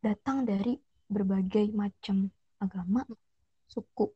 datang 0.00 0.48
dari 0.48 0.80
berbagai 1.06 1.70
macam 1.76 2.32
agama, 2.56 3.04
suku. 3.68 4.10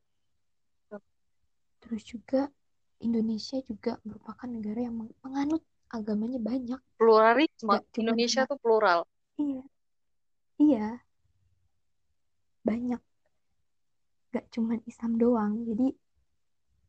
Terus 1.80 2.02
juga 2.06 2.48
Indonesia 3.00 3.58
juga 3.64 3.96
merupakan 4.04 4.48
negara 4.48 4.80
yang 4.84 4.96
meng- 5.04 5.16
menganut 5.24 5.62
agamanya 5.90 6.40
banyak. 6.40 6.80
Pluralisme. 6.96 7.58
Cuma 7.60 7.82
Indonesia 7.96 8.46
tuh 8.46 8.58
plural. 8.60 9.04
Iya, 9.40 9.62
iya, 10.60 10.86
banyak. 12.62 13.02
Gak 14.30 14.46
cuma 14.54 14.78
Islam 14.86 15.12
doang. 15.18 15.52
Jadi, 15.66 15.88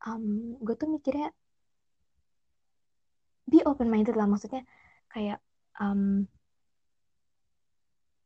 um, 0.06 0.56
gue 0.62 0.76
tuh 0.78 0.90
mikirnya 0.92 1.34
be 3.52 3.60
open 3.68 3.92
minded 3.92 4.16
lah. 4.16 4.26
Maksudnya 4.26 4.64
kayak 5.12 5.44
um, 5.78 6.24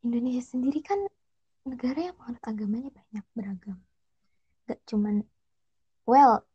Indonesia 0.06 0.46
sendiri 0.46 0.86
kan 0.86 1.02
negara 1.66 2.14
yang 2.14 2.16
menganut 2.22 2.44
agamanya 2.46 2.90
banyak 2.94 3.26
beragam. 3.34 3.78
Gak 4.70 4.80
cuman 4.86 5.26
well, 6.06 6.46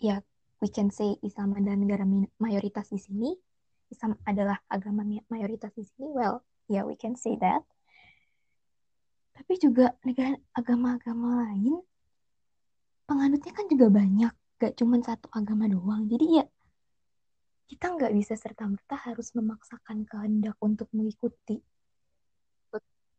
ya 0.00 0.24
we 0.64 0.72
can 0.72 0.88
say 0.88 1.20
Islam 1.20 1.52
adalah 1.52 1.76
negara 1.76 2.04
mayoritas 2.40 2.88
di 2.88 2.96
sini. 2.96 3.36
Islam 3.92 4.16
adalah 4.24 4.56
agama 4.72 5.04
mayoritas 5.28 5.76
di 5.76 5.84
sini. 5.84 6.08
Well, 6.08 6.40
ya 6.72 6.88
we 6.88 6.96
can 6.96 7.20
say 7.20 7.36
that. 7.36 7.64
Tapi 9.36 9.54
juga 9.60 9.94
negara 10.02 10.34
agama-agama 10.56 11.46
lain 11.46 11.78
penganutnya 13.08 13.52
kan 13.56 13.64
juga 13.72 13.88
banyak, 13.88 14.32
gak 14.60 14.76
cuma 14.76 15.00
satu 15.00 15.32
agama 15.32 15.64
doang. 15.64 16.04
Jadi 16.04 16.42
ya 16.42 16.44
kita 17.68 17.92
nggak 17.94 18.12
bisa 18.16 18.34
serta-merta 18.34 18.96
harus 18.96 19.36
memaksakan 19.36 20.08
kehendak 20.08 20.56
untuk 20.64 20.88
mengikuti 20.96 21.60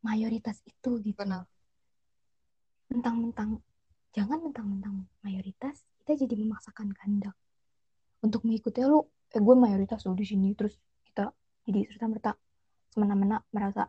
mayoritas 0.01 0.63
itu 0.65 0.97
gitu. 1.05 1.19
Benar. 1.21 1.45
Mentang-mentang, 2.89 3.61
jangan 4.17 4.41
mentang-mentang 4.41 5.05
mayoritas, 5.21 5.85
kita 6.01 6.25
jadi 6.25 6.41
memaksakan 6.41 6.89
kehendak 6.97 7.37
untuk 8.25 8.43
mengikuti 8.43 8.81
lu 8.83 9.05
eh 9.29 9.37
gue 9.37 9.55
mayoritas 9.55 10.03
lu 10.09 10.17
di 10.17 10.25
sini 10.25 10.57
terus 10.57 10.73
kita 11.05 11.29
jadi 11.69 11.85
serta 11.85 12.05
merta 12.09 12.31
semena-mena 12.89 13.45
merasa 13.53 13.85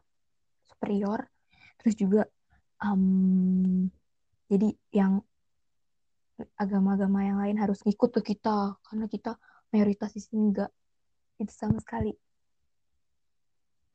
superior 0.68 1.24
terus 1.80 1.96
juga 1.96 2.28
um, 2.84 3.88
jadi 4.52 4.68
yang 4.92 5.24
agama-agama 6.60 7.24
yang 7.24 7.38
lain 7.40 7.56
harus 7.56 7.80
ngikut 7.84 8.20
ke 8.20 8.36
kita 8.36 8.76
karena 8.84 9.08
kita 9.08 9.40
mayoritas 9.70 10.10
di 10.14 10.20
sini 10.22 10.50
enggak 10.50 10.70
itu 11.40 11.52
sama 11.54 11.78
sekali. 11.80 12.12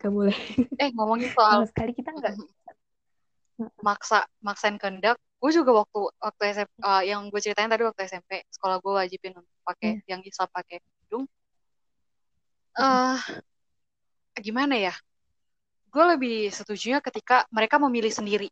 Gak 0.02 0.12
boleh. 0.12 0.36
Eh 0.82 0.90
ngomongin 0.96 1.30
soal 1.32 1.64
sama 1.64 1.68
sekali 1.70 1.92
kita 1.94 2.12
enggak 2.12 2.36
maksa 3.88 4.28
maksain 4.44 4.76
kehendak. 4.82 5.20
Gue 5.40 5.52
juga 5.54 5.86
waktu 5.86 6.00
waktu 6.20 6.42
SMP 6.52 6.74
uh, 6.82 7.04
yang 7.06 7.28
gue 7.30 7.40
ceritain 7.40 7.70
tadi 7.70 7.86
waktu 7.86 8.02
SMP 8.08 8.44
sekolah 8.50 8.82
gue 8.82 8.92
wajibin 8.92 9.34
untuk 9.38 9.56
pakai 9.64 10.02
hmm. 10.02 10.08
yang 10.10 10.20
bisa 10.26 10.48
pakai 10.50 10.82
hidung. 10.82 11.30
Uh, 12.76 13.16
gimana 14.36 14.76
ya? 14.76 14.94
Gue 15.88 16.04
lebih 16.04 16.52
setuju 16.52 17.00
ketika 17.00 17.48
mereka 17.54 17.80
memilih 17.80 18.12
sendiri. 18.12 18.52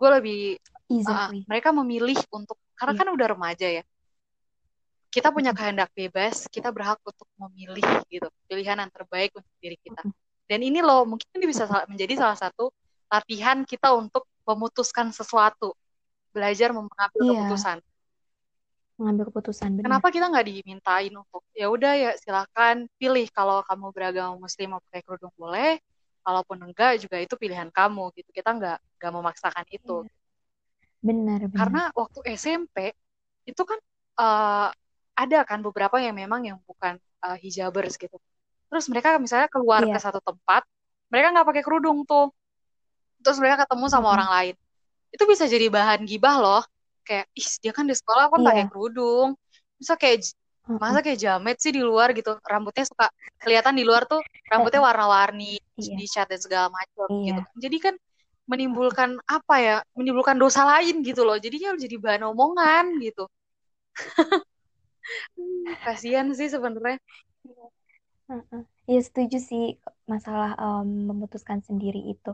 Gue 0.00 0.08
lebih 0.08 0.40
exactly. 0.88 1.44
uh, 1.44 1.48
mereka 1.48 1.68
memilih 1.76 2.16
untuk 2.32 2.56
karena 2.72 2.96
yeah. 2.96 3.00
kan 3.04 3.08
udah 3.12 3.26
remaja 3.28 3.68
ya 3.68 3.84
kita 5.12 5.28
punya 5.28 5.52
kehendak 5.52 5.92
bebas 5.92 6.48
kita 6.48 6.72
berhak 6.72 6.96
untuk 7.04 7.28
memilih 7.36 7.84
gitu 8.08 8.26
pilihan 8.48 8.80
yang 8.80 8.88
terbaik 8.88 9.30
untuk 9.36 9.52
diri 9.60 9.76
kita. 9.76 10.00
Dan 10.48 10.60
ini 10.64 10.80
loh 10.80 11.04
mungkin 11.04 11.28
ini 11.36 11.46
bisa 11.46 11.68
menjadi 11.86 12.16
salah 12.16 12.38
satu 12.40 12.72
latihan 13.12 13.62
kita 13.68 13.92
untuk 13.92 14.24
memutuskan 14.48 15.12
sesuatu. 15.12 15.76
Belajar 16.32 16.72
mengambil 16.72 17.20
yeah. 17.20 17.44
keputusan. 17.44 17.78
Mengambil 18.96 19.24
keputusan 19.28 19.68
benar. 19.76 19.84
kenapa 19.92 20.08
kita 20.08 20.26
nggak 20.32 20.46
dimintain 20.48 21.12
untuk 21.12 21.42
ya 21.52 21.68
udah 21.68 21.92
ya 21.92 22.10
silakan 22.16 22.88
pilih 22.96 23.28
kalau 23.32 23.60
kamu 23.68 23.92
beragama 23.92 24.40
muslim 24.40 24.76
mau 24.76 24.80
pakai 24.88 25.04
kerudung 25.04 25.32
boleh 25.36 25.76
kalaupun 26.22 26.56
enggak 26.64 27.02
juga 27.04 27.20
itu 27.20 27.36
pilihan 27.36 27.68
kamu 27.68 28.08
gitu. 28.16 28.32
Kita 28.32 28.56
nggak 28.56 28.78
nggak 28.96 29.12
memaksakan 29.12 29.66
itu. 29.68 30.08
Yeah 30.08 30.20
Benar, 31.02 31.50
benar. 31.50 31.58
Karena 31.58 31.82
waktu 31.98 32.20
SMP 32.38 32.94
itu 33.42 33.62
kan 33.66 33.78
uh, 34.22 34.70
ada 35.12 35.44
kan 35.44 35.60
beberapa 35.60 36.00
yang 36.00 36.16
memang 36.16 36.40
yang 36.46 36.58
bukan 36.64 36.96
uh, 37.22 37.36
hijabers 37.38 37.96
gitu. 38.00 38.16
Terus 38.72 38.84
mereka 38.88 39.20
misalnya 39.20 39.48
keluar 39.52 39.84
yeah. 39.84 39.94
ke 39.94 39.98
satu 40.00 40.20
tempat, 40.24 40.64
mereka 41.12 41.32
nggak 41.36 41.46
pakai 41.46 41.62
kerudung 41.62 42.08
tuh. 42.08 42.32
Terus 43.20 43.38
mereka 43.38 43.68
ketemu 43.68 43.86
sama 43.86 43.96
mm-hmm. 44.00 44.14
orang 44.16 44.30
lain. 44.32 44.54
Itu 45.12 45.24
bisa 45.28 45.44
jadi 45.44 45.68
bahan 45.68 46.08
gibah 46.08 46.36
loh. 46.40 46.62
Kayak, 47.02 47.26
ih 47.36 47.48
dia 47.60 47.72
kan 47.74 47.84
di 47.84 47.94
sekolah 47.94 48.32
kan 48.32 48.40
yeah. 48.40 48.48
pakai 48.48 48.64
kerudung. 48.72 49.28
Bisa 49.76 49.94
kayak 50.00 50.32
masa 50.62 51.02
kayak 51.02 51.18
jamet 51.18 51.58
sih 51.58 51.74
di 51.74 51.82
luar 51.82 52.14
gitu 52.14 52.38
rambutnya 52.46 52.86
suka 52.86 53.10
kelihatan 53.42 53.74
di 53.74 53.82
luar 53.82 54.06
tuh 54.06 54.22
rambutnya 54.46 54.78
warna-warni 54.78 55.58
yeah. 55.74 55.98
di 55.98 56.06
cat 56.06 56.30
dan 56.30 56.38
segala 56.38 56.70
macam 56.70 57.10
yeah. 57.10 57.26
gitu 57.26 57.42
jadi 57.66 57.76
kan 57.90 57.94
menimbulkan 58.46 59.18
apa 59.26 59.54
ya 59.58 59.76
menimbulkan 59.98 60.38
dosa 60.38 60.62
lain 60.62 61.02
gitu 61.02 61.26
loh 61.26 61.34
jadinya 61.34 61.74
jadi 61.74 61.98
bahan 61.98 62.22
omongan 62.30 62.94
gitu 63.02 63.26
kasihan 65.84 66.28
sih 66.32 66.48
sebenarnya. 66.48 66.98
Ya 68.88 69.00
setuju 69.02 69.38
sih 69.38 69.76
masalah 70.08 70.56
um, 70.58 71.10
memutuskan 71.10 71.60
sendiri 71.60 72.00
itu. 72.12 72.32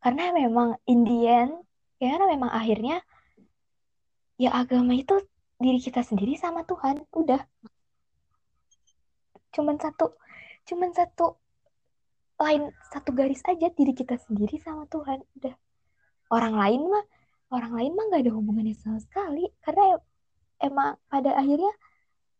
Karena 0.00 0.32
memang 0.36 0.76
Indian 0.84 1.50
ya 1.98 2.06
karena 2.14 2.26
memang 2.28 2.50
akhirnya 2.52 3.00
ya 4.36 4.50
agama 4.52 4.92
itu 4.98 5.16
diri 5.58 5.78
kita 5.80 6.04
sendiri 6.04 6.36
sama 6.36 6.66
Tuhan 6.66 7.02
udah. 7.14 7.40
Cuman 9.54 9.78
satu 9.78 10.14
cuman 10.64 10.90
satu 10.96 11.38
lain 12.34 12.74
satu 12.90 13.14
garis 13.14 13.40
aja 13.46 13.70
diri 13.70 13.94
kita 13.94 14.18
sendiri 14.18 14.58
sama 14.60 14.84
Tuhan 14.90 15.22
udah. 15.40 15.54
Orang 16.30 16.58
lain 16.58 16.84
mah 16.90 17.04
orang 17.54 17.72
lain 17.72 17.92
mah 17.94 18.04
nggak 18.10 18.22
ada 18.26 18.32
hubungannya 18.34 18.74
sama 18.76 18.98
sekali. 19.00 19.46
Karena 19.62 19.98
emang 20.60 20.98
pada 21.06 21.38
akhirnya 21.38 21.72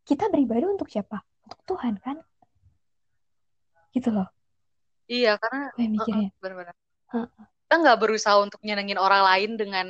kita 0.04 0.28
beribadah 0.28 0.68
untuk 0.68 0.88
siapa? 0.92 1.24
Untuk 1.48 1.60
Tuhan 1.64 1.96
kan? 2.00 2.20
Gitu 3.92 4.12
loh. 4.12 4.28
Iya 5.04 5.36
karena 5.36 5.68
Gue 5.76 5.88
mikirnya. 5.92 6.28
uh, 6.32 6.40
benar-benar 6.40 6.76
uh, 7.12 7.28
kita 7.64 7.74
nggak 7.76 7.98
berusaha 8.00 8.36
untuk 8.40 8.60
nyenengin 8.64 8.96
orang 8.96 9.20
lain 9.20 9.50
dengan 9.60 9.86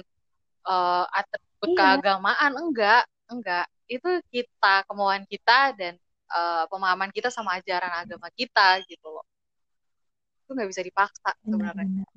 uh, 0.66 1.07
atribut 1.14 1.70
iya. 1.70 1.79
keagamaan 1.79 2.53
enggak 2.59 3.03
enggak. 3.31 3.66
Itu 3.87 4.18
kita 4.35 4.83
kemauan 4.90 5.22
kita 5.31 5.70
dan 5.79 5.94
uh, 6.35 6.66
pemahaman 6.66 7.14
kita 7.14 7.31
sama 7.31 7.62
ajaran 7.62 7.94
agama 7.94 8.27
kita 8.35 8.83
gitu 8.90 9.07
loh. 9.07 9.27
Itu 10.46 10.59
nggak 10.59 10.70
bisa 10.70 10.83
dipaksa 10.83 11.31
sebenarnya. 11.46 11.85
Benar, 11.85 12.09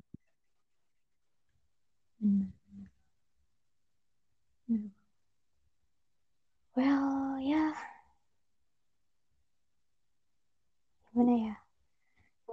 well 6.74 7.38
ya 7.38 7.70
gimana 11.18 11.34
ya 11.34 11.56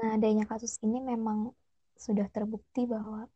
nah 0.01 0.17
adanya 0.17 0.49
kasus 0.49 0.81
ini 0.81 0.97
memang 0.97 1.53
sudah 1.93 2.25
terbukti 2.33 2.89
bahwa 2.89 3.29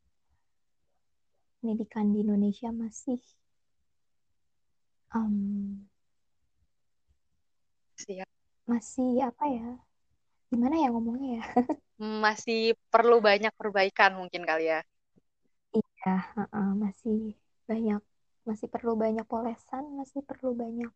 pendidikan 1.62 2.10
di 2.10 2.26
Indonesia 2.26 2.74
masih 2.74 3.22
um, 5.14 5.86
Siap. 7.94 8.26
masih 8.66 9.22
apa 9.22 9.46
ya 9.46 9.70
gimana 10.50 10.82
ya 10.82 10.90
ngomongnya 10.90 11.46
ya 11.46 11.46
masih 12.26 12.74
perlu 12.90 13.22
banyak 13.22 13.52
perbaikan 13.60 14.16
mungkin 14.16 14.48
kali 14.48 14.72
ya. 14.72 14.82
Iya, 15.76 16.16
uh 16.40 16.48
-uh, 16.48 16.70
masih 16.80 17.36
banyak, 17.68 18.02
masih 18.48 18.72
perlu 18.72 18.96
banyak 18.96 19.28
polesan, 19.28 19.84
masih 20.00 20.24
perlu 20.24 20.56
banyak 20.56 20.90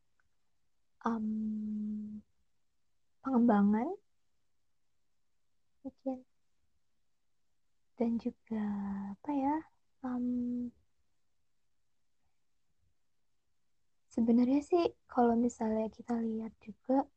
um, 1.03 2.23
pengembangan, 3.19 3.91
mungkin, 5.83 6.23
dan 7.99 8.11
juga 8.17 8.63
apa 9.13 9.31
ya? 9.35 9.55
Um, 10.03 10.71
sebenarnya 14.11 14.63
sih 14.63 14.83
kalau 15.07 15.35
misalnya 15.35 15.87
kita 15.91 16.17
lihat 16.19 16.51
juga 16.63 17.07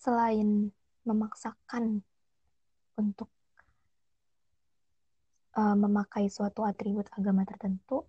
selain 0.00 0.72
memaksakan 1.04 2.00
untuk 2.96 3.28
uh, 5.56 5.76
memakai 5.76 6.28
suatu 6.32 6.64
atribut 6.64 7.08
agama 7.16 7.44
tertentu, 7.44 8.04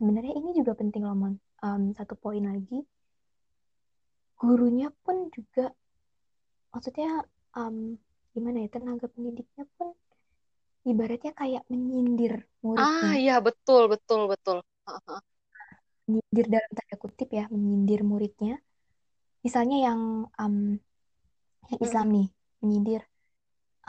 sebenarnya 0.00 0.36
ini 0.36 0.56
juga 0.56 0.72
penting 0.76 1.04
loh. 1.04 1.16
Um, 1.60 1.92
satu 1.92 2.16
poin 2.16 2.40
lagi, 2.40 2.80
gurunya 4.40 4.88
pun 5.04 5.28
juga, 5.28 5.68
maksudnya 6.70 7.26
um, 7.58 7.98
gimana 8.34 8.62
ya, 8.64 8.68
tenaga 8.70 9.06
pendidiknya 9.10 9.66
pun 9.74 9.94
ibaratnya 10.86 11.32
kayak 11.36 11.62
menyindir 11.68 12.46
muridnya. 12.64 13.04
Ah, 13.04 13.14
iya 13.18 13.36
betul, 13.42 13.90
betul, 13.90 14.30
betul. 14.30 14.64
Menyindir 16.08 16.46
dalam 16.48 16.70
tanda 16.72 16.96
kutip 16.96 17.28
ya, 17.30 17.44
menyindir 17.52 18.00
muridnya. 18.06 18.56
Misalnya 19.44 19.92
yang 19.92 20.00
um, 20.36 20.56
yang 21.70 21.80
Islam 21.80 22.06
nih 22.12 22.28
menyindir 22.60 23.02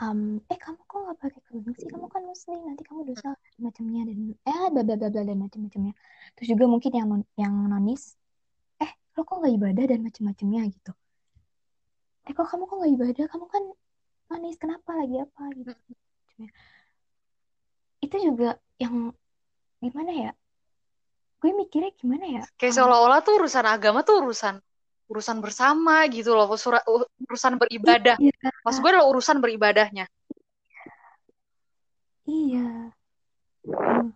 um, 0.00 0.40
eh 0.48 0.58
kamu 0.58 0.80
kok 0.88 0.98
nggak 0.98 1.18
pakai 1.18 1.40
kerudung 1.46 1.76
sih? 1.76 1.88
Kamu 1.88 2.06
kan 2.08 2.22
muslim 2.24 2.58
nanti 2.66 2.82
kamu 2.86 3.00
dosa 3.12 3.36
macamnya 3.60 4.08
dan 4.08 4.18
eh 4.34 4.66
bla 4.72 4.82
bla 4.82 4.96
bla 4.96 5.08
bla 5.12 5.22
dan 5.22 5.38
macam-macamnya. 5.38 5.92
Terus 6.38 6.48
juga 6.50 6.64
mungkin 6.66 6.92
yang 6.92 7.06
non, 7.08 7.22
yang 7.38 7.54
nonis 7.68 8.16
eh 8.80 8.90
lo 9.14 9.22
kok 9.22 9.36
nggak 9.38 9.54
ibadah 9.54 9.84
dan 9.86 10.00
macam-macamnya? 10.02 10.62
Gitu 10.72 10.92
eh 12.28 12.32
kok 12.32 12.46
kamu 12.46 12.64
kok 12.68 12.76
nggak 12.78 12.92
ibadah? 12.96 13.26
Kamu 13.30 13.46
kan 13.50 13.62
nonis 14.30 14.56
kenapa 14.56 14.90
lagi 14.94 15.16
apa 15.18 15.42
gitu? 15.58 15.72
Itu 18.02 18.16
juga 18.18 18.58
yang 18.78 19.14
gimana 19.82 20.12
ya? 20.14 20.30
Gue 21.42 21.50
mikirnya 21.54 21.90
gimana 21.98 22.24
ya? 22.26 22.42
Kayak 22.54 22.78
seolah-olah 22.78 23.20
tuh 23.26 23.42
urusan 23.42 23.66
agama 23.66 24.06
tuh 24.06 24.22
urusan 24.22 24.62
urusan 25.10 25.44
bersama 25.44 26.06
gitu 26.08 26.32
loh. 26.32 26.48
Urusan 27.26 27.58
beribadah. 27.58 28.16
Iya. 28.16 28.48
maksud 28.64 28.80
gue 28.80 28.90
adalah 28.94 29.10
urusan 29.10 29.42
beribadahnya. 29.42 30.06
Iya. 32.22 32.94
Hmm. 33.62 34.14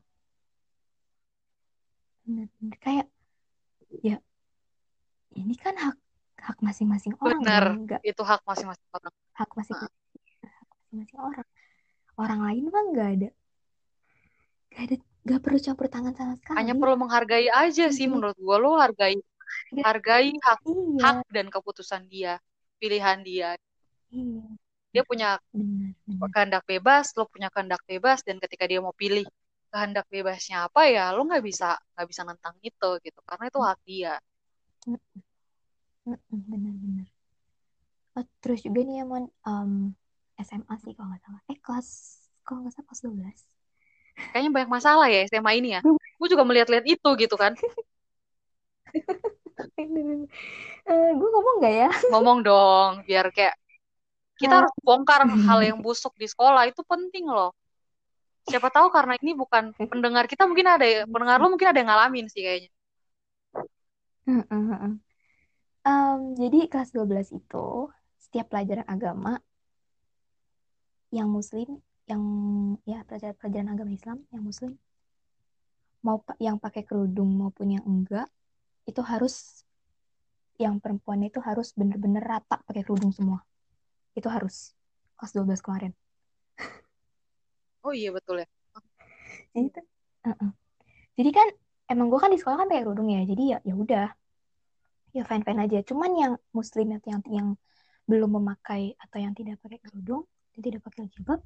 benar 2.27 2.79
kayak 2.83 3.07
ya 4.03 4.19
ini 5.39 5.55
kan 5.55 5.79
hak 5.79 5.95
hak 6.47 6.59
masing-masing 6.63 7.15
orang 7.19 7.43
benar. 7.43 7.65
enggak 7.75 8.01
itu 8.07 8.23
hak 8.23 8.43
masing-masing 8.47 8.89
orang. 8.95 9.15
Hak 9.35 9.51
masing 9.59 9.77
hak 9.83 9.93
masing-masing 10.71 11.19
orang. 11.19 11.47
Orang 12.17 12.41
lain 12.47 12.65
mah 12.71 12.85
nggak 12.95 13.09
ada 13.19 13.29
nggak 14.71 14.83
ada 14.87 14.97
gak 15.27 15.41
perlu 15.43 15.59
campur 15.59 15.87
tangan 15.91 16.15
sama 16.15 16.35
sekali. 16.39 16.57
Hanya 16.63 16.75
perlu 16.79 16.95
menghargai 16.95 17.51
aja 17.51 17.91
sih 17.91 18.07
Iya. 18.07 18.13
menurut 18.15 18.39
gue 18.39 18.57
lo 18.63 18.79
hargai 18.79 19.19
hargai. 19.83 20.31
hak 20.39 20.61
iya. 20.63 21.03
hak 21.03 21.19
dan 21.35 21.47
keputusan 21.51 22.07
dia 22.07 22.39
pilihan 22.79 23.19
dia. 23.27 23.59
Iya. 24.15 24.47
Dia 24.95 25.03
punya 25.03 25.37
benar 25.51 25.93
benar. 26.07 26.29
kehendak 26.31 26.65
bebas 26.65 27.11
lo 27.19 27.27
punya 27.27 27.51
kehendak 27.51 27.83
bebas 27.91 28.23
dan 28.23 28.39
ketika 28.39 28.65
dia 28.71 28.79
mau 28.79 28.95
pilih 28.95 29.27
kehendak 29.75 30.07
bebasnya 30.09 30.71
apa 30.71 30.89
ya 30.89 31.11
lo 31.13 31.27
nggak 31.27 31.43
bisa 31.43 31.75
nggak 31.99 32.07
bisa 32.07 32.23
nentang 32.23 32.55
itu 32.63 32.91
gitu 33.03 33.21
karena 33.27 33.45
itu 33.51 33.59
hak 33.61 33.79
dia 33.85 34.15
benar-benar 36.31 37.09
oh, 38.17 38.25
terus 38.41 38.61
juga 38.65 38.81
nih 38.87 39.03
ya 39.03 39.05
mon 39.05 39.25
um, 39.45 39.73
SMA 40.39 40.75
sih 40.83 40.93
kalau 40.97 41.09
nggak 41.11 41.23
salah. 41.25 41.41
Eh 41.49 41.59
kelas 41.61 41.89
kalau 42.45 42.59
nggak 42.65 42.75
salah 42.77 42.87
kelas 42.89 43.03
12 43.05 43.39
kayaknya 44.33 44.51
banyak 44.53 44.71
masalah 44.71 45.07
ya 45.09 45.19
SMA 45.29 45.53
ini 45.59 45.69
ya. 45.77 45.81
Gue 46.17 46.29
juga 46.33 46.45
melihat-lihat 46.45 46.85
itu 46.89 47.09
gitu 47.17 47.37
kan. 47.37 47.53
Eh, 50.87 51.11
gue 51.17 51.29
ngomong 51.33 51.55
nggak 51.59 51.75
ya? 51.75 51.89
Ngomong 52.13 52.39
dong 52.45 52.91
biar 53.09 53.27
kayak 53.33 53.57
kita 54.37 54.53
harus 54.63 54.73
bongkar 54.85 55.25
hal 55.49 55.61
yang 55.65 55.79
busuk 55.81 56.13
di 56.21 56.29
sekolah 56.29 56.69
itu 56.69 56.85
penting 56.85 57.25
loh. 57.27 57.57
Siapa 58.47 58.69
tahu 58.71 58.93
karena 58.93 59.17
ini 59.19 59.33
bukan 59.35 59.73
pendengar 59.91 60.29
kita 60.31 60.45
mungkin 60.47 60.69
ada 60.71 60.87
ya- 60.87 61.09
pendengar 61.09 61.41
lo 61.43 61.49
mungkin 61.51 61.69
ada 61.73 61.79
yang 61.83 61.91
ngalamin 61.91 62.27
sih 62.31 62.45
kayaknya 62.45 62.71
Em, 65.87 66.35
jadi 66.35 66.67
kelas 66.67 66.91
12 66.91 67.31
itu 67.31 67.67
setiap 68.19 68.51
pelajaran 68.51 68.83
agama 68.91 69.39
yang 71.15 71.31
muslim 71.31 71.79
yang 72.11 72.23
ya 72.83 73.07
pelajaran 73.07 73.39
pelajaran 73.39 73.69
agama 73.71 73.91
Islam 73.95 74.19
yang 74.35 74.43
muslim 74.43 74.75
mau 76.03 76.23
yang 76.43 76.59
pakai 76.59 76.83
kerudung 76.83 77.31
maupun 77.39 77.79
yang 77.79 77.87
enggak 77.87 78.27
itu 78.87 78.99
harus 78.99 79.63
yang 80.59 80.83
perempuan 80.83 81.23
itu 81.23 81.39
harus 81.39 81.71
bener-bener 81.77 82.23
rata 82.25 82.59
pakai 82.65 82.81
kerudung 82.81 83.13
semua. 83.13 83.45
Itu 84.17 84.33
harus 84.33 84.73
kelas 85.21 85.33
12 85.37 85.61
kemarin. 85.61 85.93
Oh 87.85 87.95
iya 87.95 88.11
betul 88.11 88.43
ya. 88.43 88.49
Jadi 89.55 89.69
tuh 89.71 89.87
uh-uh. 90.27 90.51
jadi 91.15 91.31
kan 91.31 91.49
emang 91.87 92.11
gue 92.11 92.19
kan 92.19 92.35
di 92.35 92.39
sekolah 92.43 92.59
kan 92.59 92.67
pakai 92.67 92.83
kerudung 92.83 93.09
ya 93.15 93.23
jadi 93.23 93.43
ya 93.47 93.59
ya 93.63 93.75
udah 93.79 94.07
ya 95.17 95.25
fine 95.25 95.41
fine 95.41 95.61
aja 95.65 95.81
cuman 95.81 96.11
yang 96.13 96.33
muslim 96.53 96.93
atau 97.01 97.09
yang 97.09 97.23
yang 97.33 97.49
belum 98.05 98.37
memakai 98.37 98.93
atau 99.01 99.17
yang 99.17 99.33
tidak 99.33 99.57
pakai 99.65 99.81
kerudung 99.81 100.29
yang 100.53 100.63
tidak 100.63 100.81
pakai 100.85 101.09
jilbab 101.09 101.41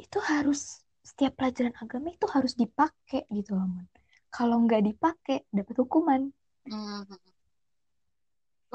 itu 0.00 0.18
harus 0.24 0.80
setiap 1.04 1.36
pelajaran 1.36 1.76
agama 1.76 2.08
itu 2.08 2.24
harus 2.32 2.56
dipakai 2.56 3.28
gitu 3.28 3.52
loh 3.52 3.68
Mon. 3.68 3.84
kalau 4.32 4.56
nggak 4.64 4.88
dipakai 4.88 5.44
dapat 5.52 5.76
hukuman 5.84 6.32
Hmm. 6.60 7.08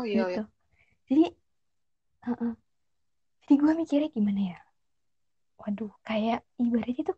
oh 0.01 0.05
iya 0.09 0.25
gitu 0.25 0.41
iya 0.41 0.43
jadi 1.05 1.25
uh-uh. 2.33 2.53
jadi 3.45 3.53
gue 3.61 3.71
mikirnya 3.77 4.09
gimana 4.09 4.41
ya 4.57 4.59
waduh 5.61 5.93
kayak 6.01 6.41
ibaratnya 6.57 7.13
tuh 7.13 7.17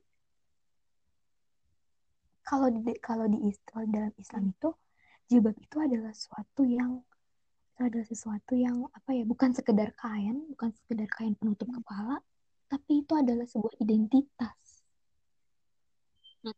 kalau 2.43 2.68
di 2.68 2.80
kalau 3.00 3.26
di 3.32 3.39
dalam 3.91 4.12
Islam 4.20 4.52
itu 4.52 4.70
jilbab 5.28 5.56
itu 5.60 5.78
adalah 5.80 6.12
sesuatu 6.16 6.64
yang 6.64 7.04
itu 7.76 7.82
adalah 7.86 8.08
sesuatu 8.10 8.54
yang 8.58 8.90
apa 8.90 9.14
ya 9.14 9.24
bukan 9.28 9.54
sekedar 9.54 9.94
kain 9.94 10.50
bukan 10.50 10.74
sekedar 10.74 11.06
kain 11.14 11.38
penutup 11.38 11.70
kepala 11.70 12.24
tapi 12.68 13.04
itu 13.04 13.14
adalah 13.16 13.48
sebuah 13.48 13.80
identitas. 13.80 14.84
Hmm. 16.44 16.56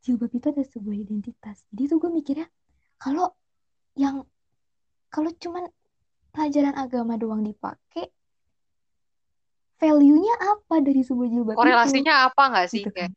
jilbab 0.00 0.30
itu 0.32 0.46
adalah 0.48 0.68
sebuah 0.70 0.96
identitas. 0.96 1.66
Jadi 1.74 1.82
tuh 1.90 1.98
gue 1.98 2.10
mikirnya 2.14 2.46
kalau 2.96 3.34
yang 3.98 4.22
kalau 5.10 5.30
cuman 5.34 5.66
pelajaran 6.30 6.74
agama 6.78 7.18
doang 7.18 7.42
dipakai 7.42 8.06
value-nya 9.76 10.34
apa 10.56 10.80
dari 10.80 11.02
sebuah 11.02 11.28
jilbab 11.28 11.54
itu? 11.54 11.60
Korelasinya 11.60 12.14
apa 12.30 12.42
nggak 12.54 12.66
sih 12.70 12.80
gitu 12.86 12.90
kayak 12.94 13.12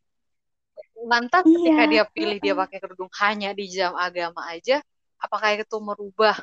lantas 1.08 1.48
ketika 1.48 1.84
iya. 1.86 1.92
dia 1.92 2.04
pilih 2.10 2.38
dia 2.42 2.54
pakai 2.58 2.78
kerudung 2.84 3.12
hanya 3.22 3.56
di 3.56 3.70
jam 3.72 3.96
agama 3.96 4.44
aja 4.52 4.84
apakah 5.20 5.56
itu 5.56 5.78
merubah 5.80 6.36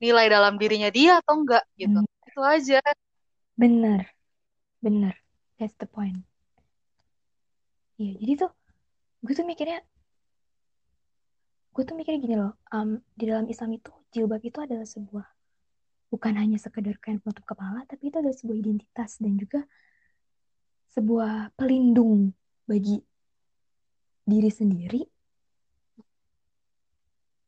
nilai 0.00 0.26
dalam 0.32 0.56
dirinya 0.56 0.88
dia 0.88 1.20
atau 1.20 1.44
enggak 1.44 1.64
gitu. 1.76 2.00
Ben- 2.00 2.28
itu 2.30 2.40
aja. 2.40 2.80
Bener 3.58 4.08
bener 4.80 5.12
that's 5.60 5.76
the 5.76 5.84
point. 5.84 6.24
Iya 8.00 8.16
jadi 8.16 8.32
tuh 8.48 8.50
gue 9.20 9.34
tuh 9.36 9.44
mikirnya 9.44 9.84
gue 11.76 11.82
tuh 11.84 11.92
mikirnya 11.92 12.20
gini 12.24 12.36
loh 12.40 12.56
um, 12.72 12.96
di 13.12 13.24
dalam 13.28 13.44
Islam 13.44 13.76
itu 13.76 13.92
jilbab 14.16 14.40
itu 14.40 14.56
adalah 14.64 14.88
sebuah 14.88 15.28
bukan 16.08 16.34
hanya 16.34 16.56
sekedar 16.56 16.96
kain 16.98 17.20
penutup 17.20 17.44
kepala 17.44 17.84
tapi 17.84 18.08
itu 18.08 18.16
adalah 18.18 18.34
sebuah 18.34 18.56
identitas 18.56 19.20
dan 19.20 19.36
juga 19.36 19.60
sebuah 20.90 21.54
pelindung 21.54 22.34
bagi 22.66 22.98
diri 24.26 24.50
sendiri. 24.50 25.02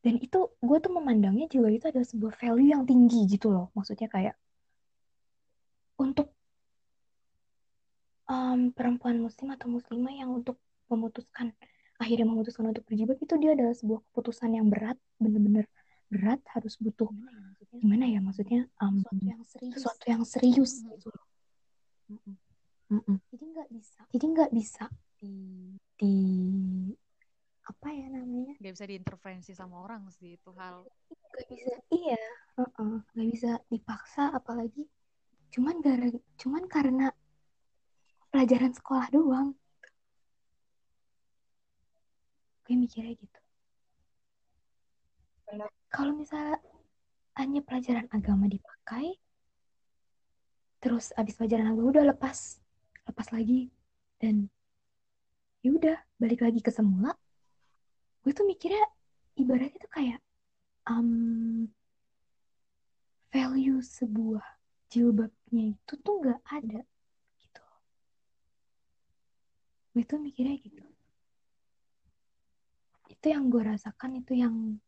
Dan 0.02 0.18
itu 0.18 0.50
gue 0.58 0.78
tuh 0.82 0.92
memandangnya 0.92 1.46
jilbab 1.46 1.78
itu 1.78 1.86
adalah 1.86 2.08
sebuah 2.08 2.34
value 2.34 2.74
yang 2.74 2.82
tinggi 2.82 3.22
gitu 3.30 3.54
loh. 3.54 3.70
Maksudnya 3.78 4.10
kayak 4.10 4.34
untuk 5.94 6.34
um, 8.26 8.74
perempuan 8.74 9.22
muslim 9.22 9.54
atau 9.54 9.70
muslimah 9.70 10.10
yang 10.10 10.30
untuk 10.34 10.58
memutuskan 10.90 11.54
akhirnya 12.02 12.26
memutuskan 12.26 12.74
untuk 12.74 12.82
berjilbab 12.88 13.18
itu 13.22 13.34
dia 13.38 13.54
adalah 13.54 13.74
sebuah 13.78 14.02
keputusan 14.10 14.58
yang 14.58 14.66
berat 14.66 14.98
bener-bener 15.22 15.70
berat 16.10 16.42
harus 16.52 16.76
butuh 16.76 17.08
gimana 17.78 18.04
ya 18.10 18.20
maksudnya? 18.20 18.68
um, 18.82 19.00
sesuatu 19.00 19.24
yang 19.24 19.42
serius. 19.46 19.72
sesuatu 19.78 20.04
yang 20.10 20.22
serius 20.26 20.72
gitu 20.82 21.08
loh. 21.08 21.26
Mm-mm. 22.12 22.34
Mm-mm. 22.92 23.16
jadi 23.32 23.44
nggak 23.48 23.68
bisa 23.72 24.00
jadi 24.12 24.24
nggak 24.34 24.50
bisa. 24.52 24.84
di 25.22 25.32
di 26.02 26.18
apa 27.62 27.88
ya 27.94 28.10
namanya? 28.10 28.58
Nggak 28.58 28.74
bisa 28.74 28.86
diintervensi 28.90 29.52
sama 29.54 29.86
orang 29.86 30.10
sih 30.10 30.34
itu 30.34 30.50
hal. 30.58 30.82
Nggak 31.30 31.46
bisa 31.46 31.74
iya 31.94 32.22
nggak 33.14 33.28
bisa 33.30 33.50
dipaksa 33.70 34.34
apalagi 34.34 34.84
cuman 35.54 35.78
gara 35.78 36.10
cuman 36.42 36.66
karena 36.66 37.06
pelajaran 38.34 38.74
sekolah 38.74 39.06
doang. 39.14 39.54
Gue 42.66 42.74
mikirnya 42.74 43.14
gitu. 43.14 43.40
Kalau 45.92 46.12
misalnya 46.16 46.58
hanya 47.38 47.60
pelajaran 47.62 48.10
agama 48.10 48.50
dipakai 48.50 49.22
terus 50.82 51.14
abis 51.14 51.38
pelajaran 51.38 51.70
agama 51.70 51.94
udah 51.94 52.04
lepas 52.10 52.58
lepas 53.06 53.28
lagi 53.30 53.70
dan 54.18 54.50
ya 55.62 55.70
udah 55.70 55.96
balik 56.18 56.42
lagi 56.42 56.58
ke 56.58 56.74
semula. 56.74 57.14
Gue 58.26 58.34
tuh 58.34 58.46
mikirnya 58.46 58.82
ibaratnya 59.38 59.78
tuh 59.78 59.92
kayak 59.94 60.18
um, 60.90 61.70
value 63.30 63.78
sebuah 63.78 64.44
jilbabnya 64.90 65.72
itu 65.78 65.92
tuh 66.02 66.14
nggak 66.18 66.42
ada 66.50 66.82
gitu. 67.38 67.64
Gue 69.94 70.02
tuh 70.02 70.18
mikirnya 70.18 70.58
gitu. 70.58 70.84
Itu 73.06 73.26
yang 73.30 73.46
gue 73.46 73.62
rasakan 73.62 74.18
itu 74.18 74.34
yang 74.34 74.82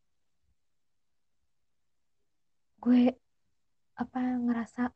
gue 2.83 3.15
apa 3.95 4.21
ngerasa 4.43 4.91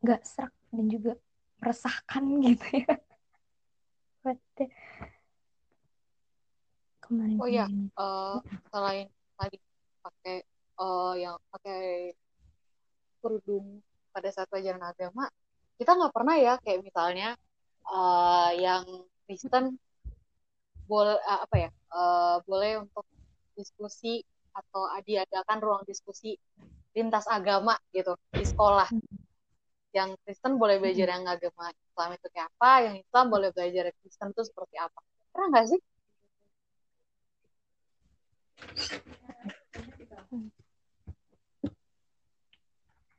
nggak 0.00 0.22
serak 0.24 0.54
dan 0.72 0.86
juga 0.88 1.12
meresahkan 1.60 2.24
gitu 2.46 2.66
ya 2.86 3.09
kemarin 7.00 7.36
Oh 7.40 7.48
iya, 7.48 7.66
eh, 7.68 8.36
selain 8.68 9.08
tadi 9.36 9.56
pakai 10.04 10.36
eh, 10.80 11.12
yang 11.20 11.36
pakai 11.48 12.12
kerudung 13.20 13.80
pada 14.12 14.28
saat 14.32 14.48
pelajaran 14.52 14.84
agama, 14.84 15.28
kita 15.80 15.96
nggak 15.96 16.12
pernah 16.12 16.36
ya 16.36 16.54
kayak 16.60 16.84
misalnya 16.84 17.36
eh, 17.88 18.50
yang 18.60 18.84
Kristen 19.24 19.80
boleh 20.84 21.16
apa 21.24 21.56
ya 21.56 21.70
eh, 21.72 22.36
boleh 22.44 22.72
untuk 22.84 23.04
diskusi 23.56 24.20
atau 24.50 24.90
diadakan 25.06 25.58
ruang 25.62 25.82
diskusi 25.86 26.34
lintas 26.90 27.24
agama 27.30 27.78
gitu 27.94 28.18
di 28.34 28.44
sekolah. 28.44 28.90
Yang 29.90 30.10
Kristen 30.22 30.54
boleh 30.54 30.78
belajar 30.78 31.08
yang 31.18 31.26
agama 31.26 31.66
Islam 31.74 32.08
itu 32.14 32.26
kayak 32.30 32.48
apa, 32.54 32.70
yang 32.86 32.96
Islam 33.02 33.26
boleh 33.26 33.50
belajar 33.50 33.90
Kristen 33.98 34.30
itu 34.30 34.42
seperti 34.46 34.76
apa. 34.78 35.00
Pernah 35.34 35.48
nggak 35.50 35.66
sih? 35.74 35.80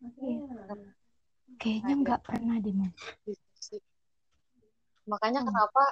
Iya. 0.02 0.42
kayaknya 1.62 1.94
nggak 2.02 2.22
pernah 2.26 2.58
deh. 2.58 2.74
Makanya 5.06 5.46
Hmm. 5.46 5.50
kenapa 5.50 5.84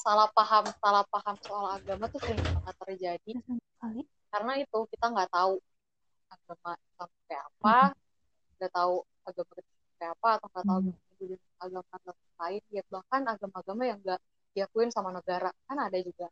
salah 0.00 0.28
paham 0.32 0.64
salah 0.80 1.04
paham 1.12 1.36
soal 1.44 1.76
agama 1.76 2.08
tuh 2.08 2.20
sering 2.24 2.40
banget 2.40 2.74
terjadi 2.88 3.32
karena 4.32 4.52
itu 4.56 4.78
kita 4.88 5.06
nggak 5.12 5.28
tahu 5.28 5.60
agama 6.32 6.70
Islam 6.80 7.10
kayak 7.28 7.44
apa 7.44 7.76
nggak 8.56 8.72
tahu 8.72 8.94
agama 9.28 9.52
kayak 10.00 10.16
apa 10.16 10.28
atau 10.40 10.48
nggak 10.48 10.64
tahu 10.64 10.80
Hmm. 10.80 10.96
agama 11.60 12.00
lain 12.40 12.62
ya 12.72 12.82
bahkan 12.88 13.22
agama-agama 13.28 13.82
yang 13.84 13.98
nggak 14.00 14.20
diakuin 14.56 14.88
sama 14.88 15.12
negara 15.12 15.52
kan 15.68 15.76
ada 15.76 16.00
juga 16.00 16.26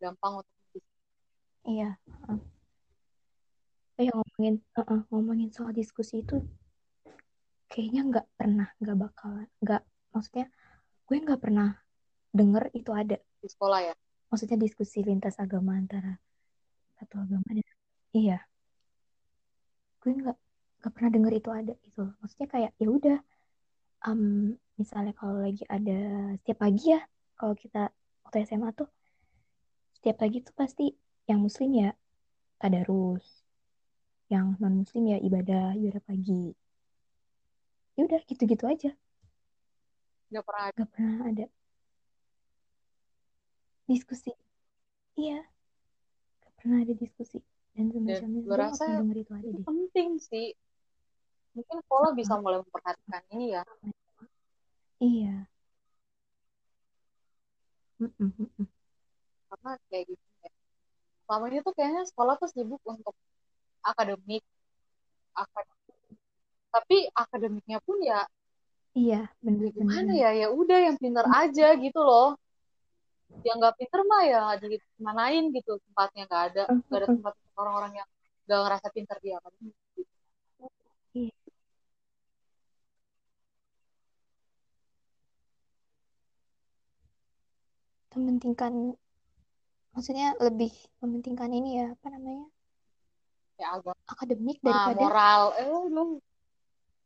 gampang 0.00 0.40
untuk 0.40 0.54
Iya. 1.66 1.98
heeh. 1.98 2.38
Eh 4.00 4.08
ngomongin, 4.08 4.54
heeh, 4.78 5.00
ngomongin 5.12 5.50
soal 5.52 5.76
diskusi 5.76 6.24
itu 6.24 6.40
kayaknya 7.68 8.00
nggak 8.08 8.26
pernah, 8.38 8.72
nggak 8.80 8.96
bakalan, 8.96 9.48
nggak 9.60 9.82
maksudnya 10.10 10.46
gue 11.04 11.16
nggak 11.20 11.42
pernah 11.42 11.76
denger 12.32 12.70
itu 12.72 12.90
ada. 12.94 13.18
di 13.40 13.48
sekolah 13.50 13.80
ya 13.82 13.94
Maksudnya 14.30 14.56
diskusi 14.56 15.02
lintas 15.04 15.36
agama 15.42 15.74
antara 15.76 16.16
satu 16.96 17.18
agama 17.18 17.44
dan 17.50 17.66
iya. 18.16 18.38
Gue 20.00 20.16
nggak 20.16 20.38
nggak 20.80 20.92
pernah 20.96 21.10
denger 21.12 21.32
itu 21.36 21.50
ada 21.52 21.72
gitu. 21.84 21.98
loh. 22.08 22.12
Maksudnya 22.24 22.48
kayak 22.48 22.70
ya 22.80 22.88
udah, 22.88 23.18
em, 24.08 24.22
misalnya 24.80 25.12
kalau 25.12 25.36
lagi 25.44 25.62
ada 25.68 25.98
setiap 26.40 26.58
pagi 26.64 26.84
ya, 26.96 27.00
kalau 27.36 27.54
kita 27.54 27.92
waktu 28.24 28.48
SMA 28.48 28.72
tuh 28.72 28.88
setiap 30.00 30.16
pagi 30.24 30.40
tuh 30.40 30.54
pasti 30.56 30.88
yang 31.28 31.44
muslim 31.44 31.70
ya 31.76 31.90
tadarus, 32.56 33.44
yang 34.32 34.56
non 34.56 34.80
muslim 34.80 35.04
ya 35.12 35.18
ibadah 35.20 35.76
ibadah 35.76 36.02
pagi. 36.08 36.56
Ya 37.98 38.08
udah 38.08 38.20
gitu-gitu 38.24 38.64
aja, 38.64 38.96
nggak 40.32 40.44
pernah 40.48 40.64
ada 40.64 40.76
nggak 40.80 40.90
pernah 40.96 41.16
ada 41.28 41.46
diskusi. 43.84 44.32
Iya, 45.20 45.44
nggak 46.40 46.52
pernah 46.56 46.76
ada 46.80 46.94
diskusi 46.96 47.44
dan 47.76 47.92
semacamnya. 47.92 48.40
gue 48.40 48.56
rasa 48.56 48.86
itu 49.44 49.58
penting 49.62 50.10
sih 50.16 50.56
mungkin 51.56 51.76
sekolah 51.84 52.10
bisa 52.14 52.34
mulai 52.38 52.58
memperhatikan 52.62 53.22
ini 53.34 53.46
ya. 53.56 53.62
Iya. 55.00 55.36
Karena 59.50 59.70
kayak 59.90 60.04
gitu 60.08 60.26
ya. 60.44 60.50
Selama 61.26 61.44
ini 61.50 61.58
tuh 61.62 61.72
kayaknya 61.76 62.02
sekolah 62.10 62.34
tuh 62.40 62.48
sibuk 62.50 62.82
untuk 62.84 63.14
akademik 63.80 64.44
akademik 65.32 65.96
tapi 66.70 66.96
akademiknya 67.16 67.78
pun 67.82 67.98
ya 68.04 68.22
Iya, 68.90 69.30
ya 69.30 69.38
bener-bener. 69.38 69.86
gimana 69.86 70.12
ya 70.18 70.30
ya 70.34 70.48
udah 70.50 70.78
yang 70.90 70.96
pintar 70.98 71.22
aja 71.30 71.78
gitu 71.78 72.00
loh. 72.02 72.34
Yang 73.46 73.56
nggak 73.62 73.76
pintar 73.78 74.00
mah 74.02 74.22
ya 74.26 74.42
dimanain 74.58 75.44
gitu 75.54 75.78
tempatnya 75.86 76.26
nggak 76.26 76.42
ada 76.50 76.62
nggak 76.74 76.98
ada 76.98 77.08
tempat 77.14 77.34
orang-orang 77.54 77.92
yang 78.02 78.08
nggak 78.50 78.60
ngerasa 78.66 78.86
pintar 78.90 79.16
di 79.22 79.30
akademik 79.30 79.76
gitu. 79.94 80.12
Iya. 81.14 81.34
Mementingkan, 88.10 88.72
maksudnya 89.94 90.34
lebih 90.42 90.74
mementingkan 90.98 91.50
ini 91.54 91.78
ya, 91.78 91.86
apa 91.94 92.06
namanya, 92.10 92.46
ya 93.60 93.76
agak 93.76 93.96
akademik 94.08 94.56
nah, 94.64 94.88
daripada 94.88 95.04
moral 95.04 95.42
eh 95.60 95.68
lu 95.92 96.02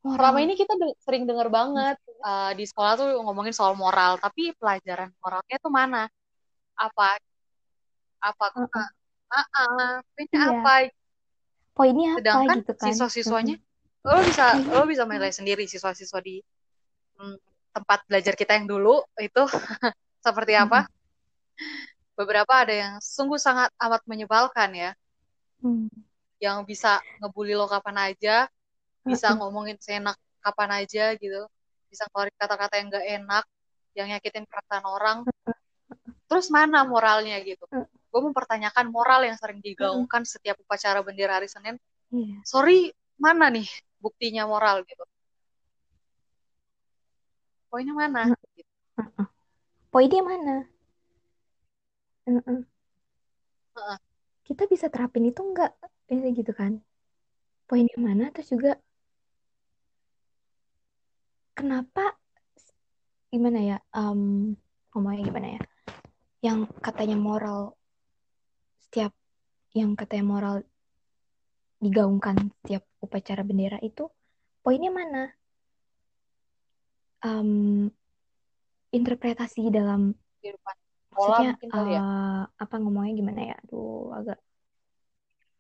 moral. 0.07 0.17
selama 0.23 0.39
ini 0.47 0.55
kita 0.55 0.73
de- 0.79 0.97
sering 1.03 1.27
dengar 1.27 1.51
banget 1.51 1.99
eh, 2.07 2.53
di 2.55 2.65
sekolah 2.65 2.93
tuh 2.95 3.09
ngomongin 3.27 3.51
soal 3.51 3.75
moral 3.75 4.23
tapi 4.23 4.55
pelajaran 4.55 5.11
moralnya 5.19 5.57
tuh 5.59 5.73
mana 5.75 6.07
apa 6.79 7.19
apa 8.23 8.47
Heeh. 8.55 8.87
ah 9.35 9.47
ah 9.51 9.95
ini 10.15 10.31
Iya. 10.31 10.63
apa 10.63 10.75
Poinnya 11.75 12.09
apa 12.15 12.23
sedangkan 12.23 12.57
gitu 12.63 12.73
kan? 12.79 12.87
siswa-siswanya 12.95 13.57
Mm-mm. 13.59 14.07
lo 14.07 14.23
bisa 14.23 14.45
Poinnya 14.55 14.75
lo 14.79 14.83
bisa 14.87 15.03
menilai 15.11 15.33
sendiri 15.35 15.67
siswa-siswa 15.67 16.23
di 16.23 16.39
hmm, 17.19 17.37
tempat 17.75 18.07
belajar 18.07 18.39
kita 18.39 18.55
yang 18.63 18.71
dulu 18.71 19.03
itu 19.19 19.43
seperti 20.25 20.57
apa? 20.57 20.89
Beberapa 22.17 22.53
ada 22.65 22.73
yang 22.73 22.95
sungguh 23.05 23.37
sangat 23.37 23.69
amat 23.77 24.01
menyebalkan 24.09 24.73
ya. 24.73 24.93
Hmm. 25.65 25.89
yang 26.43 26.61
bisa 26.69 27.01
ngebully 27.25 27.57
lo 27.57 27.65
kapan 27.65 28.13
aja 28.13 28.45
bisa 29.01 29.33
Heeh. 29.33 29.39
ngomongin 29.41 29.81
seenak 29.81 30.17
kapan 30.45 30.85
aja 30.85 31.17
gitu. 31.17 31.49
Bisa 31.89 32.05
ngeluarin 32.11 32.37
kata-kata 32.37 32.75
yang 32.77 32.89
gak 32.93 33.07
enak 33.07 33.45
yang 33.97 34.07
nyakitin 34.13 34.45
perasaan 34.45 34.85
orang. 34.85 35.19
Terus 36.29 36.53
mana 36.53 36.85
moralnya 36.85 37.41
gitu? 37.41 37.65
Gue 38.13 38.21
mempertanyakan 38.21 38.93
moral 38.93 39.25
yang 39.25 39.41
sering 39.41 39.65
digaungkan 39.65 40.29
setiap 40.29 40.61
upacara 40.61 41.01
bendera 41.01 41.41
hari 41.41 41.49
Senin. 41.49 41.81
Iya. 42.15 42.45
sorry 42.47 42.93
mana 43.19 43.49
nih 43.49 43.67
buktinya 43.99 44.45
moral 44.45 44.85
gitu? 44.85 45.03
Poinnya 47.73 47.95
mana? 47.97 48.31
Gitu. 48.55 48.71
Poinnya 49.95 50.27
mana? 50.27 50.67
Heeh. 52.27 52.67
Kita 54.43 54.67
bisa 54.67 54.91
terapin 54.91 55.31
itu 55.31 55.39
enggak? 55.39 55.71
Biasanya 56.11 56.35
gitu 56.35 56.51
kan? 56.51 56.83
Poinnya 57.71 57.95
mana? 58.03 58.35
Terus 58.35 58.51
juga 58.51 58.75
kenapa 61.55 62.19
gimana 63.31 63.63
ya? 63.63 63.79
Em, 63.95 64.59
ngomongnya 64.91 65.31
gimana 65.31 65.49
ya? 65.55 65.61
Yang 66.43 66.75
katanya 66.83 67.15
moral 67.15 67.79
setiap 68.83 69.15
yang 69.79 69.95
katanya 69.95 70.27
moral 70.27 70.55
digaungkan 71.79 72.51
setiap 72.51 72.83
upacara 72.99 73.47
bendera 73.47 73.79
itu 73.79 74.11
poinnya 74.59 74.91
mana? 74.91 75.31
Em, 77.23 77.95
interpretasi 78.99 79.61
dalam 79.75 80.01
kehidupan 80.41 80.77
sekolah 81.11 81.41
maksudnya 81.43 81.51
ya 81.95 82.01
eh, 82.01 82.41
apa 82.63 82.75
ngomongnya 82.83 83.13
gimana 83.21 83.41
ya? 83.51 83.55
Aduh, 83.67 84.15
agak. 84.19 84.39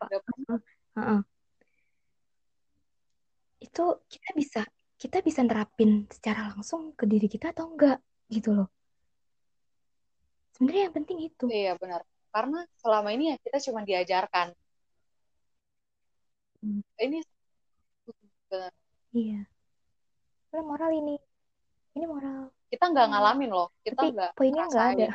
Gak 0.00 0.22
Heeh, 0.48 0.58
heeh. 0.96 1.20
Itu 3.66 3.82
kita 4.12 4.30
bisa 4.40 4.60
kita 5.00 5.18
bisa 5.26 5.40
nerapin 5.42 5.90
secara 6.08 6.40
langsung 6.54 6.94
ke 6.98 7.04
diri 7.10 7.26
kita 7.28 7.50
atau 7.54 7.64
enggak 7.72 7.98
gitu 8.30 8.50
loh. 8.56 8.68
Sebenarnya 10.54 10.82
yang 10.86 10.94
penting 10.98 11.18
itu. 11.28 11.44
iya 11.50 11.72
benar 11.74 12.00
karena 12.34 12.58
selama 12.82 13.08
ini 13.14 13.24
ya 13.34 13.36
kita 13.42 13.58
cuma 13.70 13.80
diajarkan 13.86 14.48
Hmm, 16.64 16.80
ini 16.96 17.20
benar. 18.48 18.72
iya. 19.12 19.44
Ini 20.54 20.62
moral 20.64 20.90
ini. 20.96 21.16
Ini 21.96 22.06
moral. 22.08 22.48
Kita 22.74 22.84
nggak 22.90 23.06
Hmm. 23.06 23.14
ngalamin 23.14 23.50
loh 23.54 23.68
kita 23.86 24.00
nggak 24.10 24.30
poinnya 24.34 24.64
nggak 24.66 24.86
ada. 24.98 25.08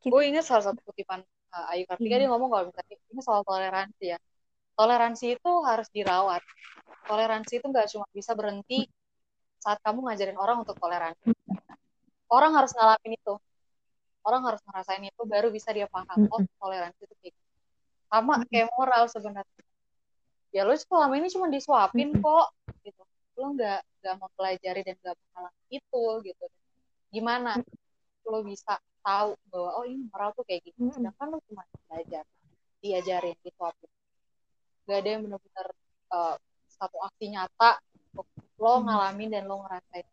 Kita, 0.00 0.08
gue 0.12 0.22
inget 0.24 0.44
salah 0.48 0.64
satu 0.72 0.80
kutipan 0.80 1.20
uh, 1.52 1.72
Ayu 1.76 1.84
Kartika 1.84 2.16
iya. 2.16 2.24
dia 2.24 2.28
ngomong 2.32 2.48
kalau 2.48 2.64
misalnya 2.72 2.96
ini 2.96 3.20
soal 3.20 3.44
toleransi 3.44 4.04
ya 4.16 4.18
toleransi 4.80 5.26
itu 5.36 5.52
harus 5.68 5.88
dirawat 5.92 6.40
toleransi 7.04 7.52
itu 7.60 7.66
nggak 7.68 7.86
cuma 7.92 8.06
bisa 8.16 8.32
berhenti 8.32 8.88
saat 9.60 9.76
kamu 9.84 10.08
ngajarin 10.08 10.40
orang 10.40 10.64
untuk 10.64 10.80
toleransi 10.80 11.36
orang 12.32 12.56
harus 12.56 12.72
ngalamin 12.72 13.12
itu 13.12 13.34
orang 14.24 14.42
harus 14.48 14.60
ngerasain 14.64 15.04
itu 15.04 15.22
baru 15.28 15.52
bisa 15.52 15.68
dia 15.76 15.84
paham 15.92 16.24
oh 16.32 16.40
Mm-mm. 16.40 16.56
toleransi 16.56 17.00
itu 17.04 17.14
kayak 17.20 17.32
gitu. 17.36 17.40
sama 18.08 18.40
Mm-mm. 18.40 18.48
kayak 18.48 18.68
moral 18.72 19.04
sebenarnya 19.12 19.62
ya 20.50 20.64
lu 20.64 20.72
selama 20.74 21.14
ini 21.20 21.28
cuma 21.28 21.46
disuapin 21.52 22.16
kok 22.16 22.48
gitu 22.88 23.02
lu 23.40 23.56
nggak 23.56 23.80
nggak 24.04 24.14
mempelajari 24.20 24.80
dan 24.84 24.96
nggak 25.00 25.16
mengalami 25.16 25.64
itu 25.72 26.04
gitu. 26.28 26.46
Gimana 27.10 27.50
lo 28.28 28.38
bisa 28.44 28.76
tahu 29.00 29.34
bahwa 29.48 29.70
oh 29.80 29.84
ini 29.88 30.04
moral 30.12 30.30
tuh 30.36 30.44
kayak 30.44 30.62
gini. 30.68 30.76
Mm-mm. 30.76 30.94
sedangkan 30.94 31.26
lo 31.32 31.38
cuma 31.48 31.64
belajar 31.88 32.24
diajarin 32.80 33.36
disuapin 33.44 33.90
gak 34.88 35.06
ada 35.06 35.08
yang 35.14 35.22
benar-benar 35.22 35.66
uh, 36.10 36.34
satu 36.66 36.98
aksi 37.06 37.30
nyata 37.30 37.78
lo 38.60 38.72
ngalamin 38.82 39.30
dan 39.30 39.46
lo 39.46 39.62
ngerasain. 39.62 40.04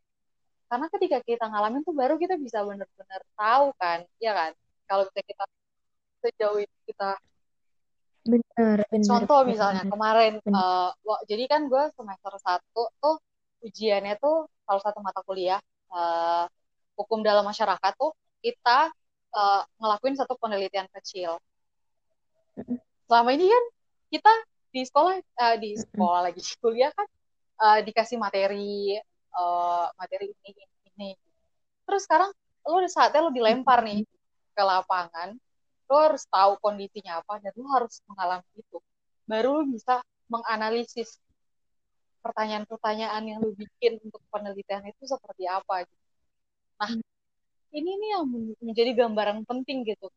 Karena 0.68 0.88
ketika 0.94 1.18
kita 1.24 1.46
ngalamin 1.50 1.82
tuh 1.82 1.96
baru 1.96 2.16
kita 2.20 2.38
bisa 2.38 2.62
benar-benar 2.62 3.22
tahu 3.34 3.66
kan 3.82 4.00
ya 4.22 4.32
kan? 4.38 4.52
Kalau 4.86 5.04
kita 5.10 5.22
kita 5.26 5.46
sejauh 6.22 6.60
itu 6.62 6.78
kita 6.88 7.18
Benar, 8.28 8.78
benar, 8.92 9.08
contoh 9.08 9.40
benar, 9.42 9.50
misalnya 9.50 9.84
benar. 9.88 9.94
kemarin 9.96 10.34
Benar. 10.44 10.92
uh, 11.02 11.20
jadi 11.26 11.44
kan 11.48 11.62
gue 11.72 11.84
semester 11.96 12.34
satu 12.44 12.84
tuh 13.00 13.16
ujiannya 13.64 14.20
tuh 14.20 14.46
salah 14.68 14.84
satu 14.84 15.00
mata 15.00 15.24
kuliah 15.24 15.64
uh, 15.90 16.46
hukum 17.00 17.24
dalam 17.24 17.48
masyarakat 17.48 17.94
tuh 17.96 18.12
kita 18.44 18.92
uh, 19.32 19.62
ngelakuin 19.80 20.16
satu 20.20 20.36
penelitian 20.36 20.86
kecil 20.92 21.40
selama 23.08 23.30
ini 23.34 23.48
kan 23.48 23.64
kita 24.12 24.34
di 24.72 24.82
sekolah 24.84 25.14
eh, 25.18 25.56
di 25.58 25.72
sekolah 25.74 26.20
lagi 26.30 26.42
di 26.44 26.54
kuliah 26.60 26.92
kan 26.92 27.08
eh, 27.64 27.80
dikasih 27.88 28.18
materi 28.20 29.00
uh, 29.34 29.88
materi 29.96 30.30
ini 30.30 30.50
ini 30.54 30.64
ini 30.98 31.10
terus 31.88 32.04
sekarang 32.04 32.30
lo 32.68 32.78
saatnya 32.86 33.26
lo 33.26 33.32
dilempar 33.32 33.82
nih 33.86 34.04
ke 34.52 34.64
lapangan 34.64 35.40
lo 35.88 35.98
harus 36.04 36.24
tahu 36.28 36.60
kondisinya 36.60 37.24
apa 37.24 37.40
dan 37.40 37.54
lo 37.56 37.68
harus 37.72 38.04
mengalami 38.12 38.52
itu 38.60 38.78
baru 39.28 39.50
lo 39.60 39.64
bisa 39.68 40.04
menganalisis 40.28 41.20
pertanyaan-pertanyaan 42.24 43.24
yang 43.24 43.40
lo 43.40 43.56
bikin 43.56 44.00
untuk 44.04 44.20
penelitian 44.28 44.84
itu 44.84 45.04
seperti 45.08 45.48
apa 45.48 45.88
gitu. 45.88 46.06
Nah, 46.78 46.92
ini 47.72 47.92
nih 48.00 48.10
yang 48.20 48.26
menjadi 48.60 48.92
gambaran 49.04 49.48
penting 49.48 49.88
gitu 49.88 50.08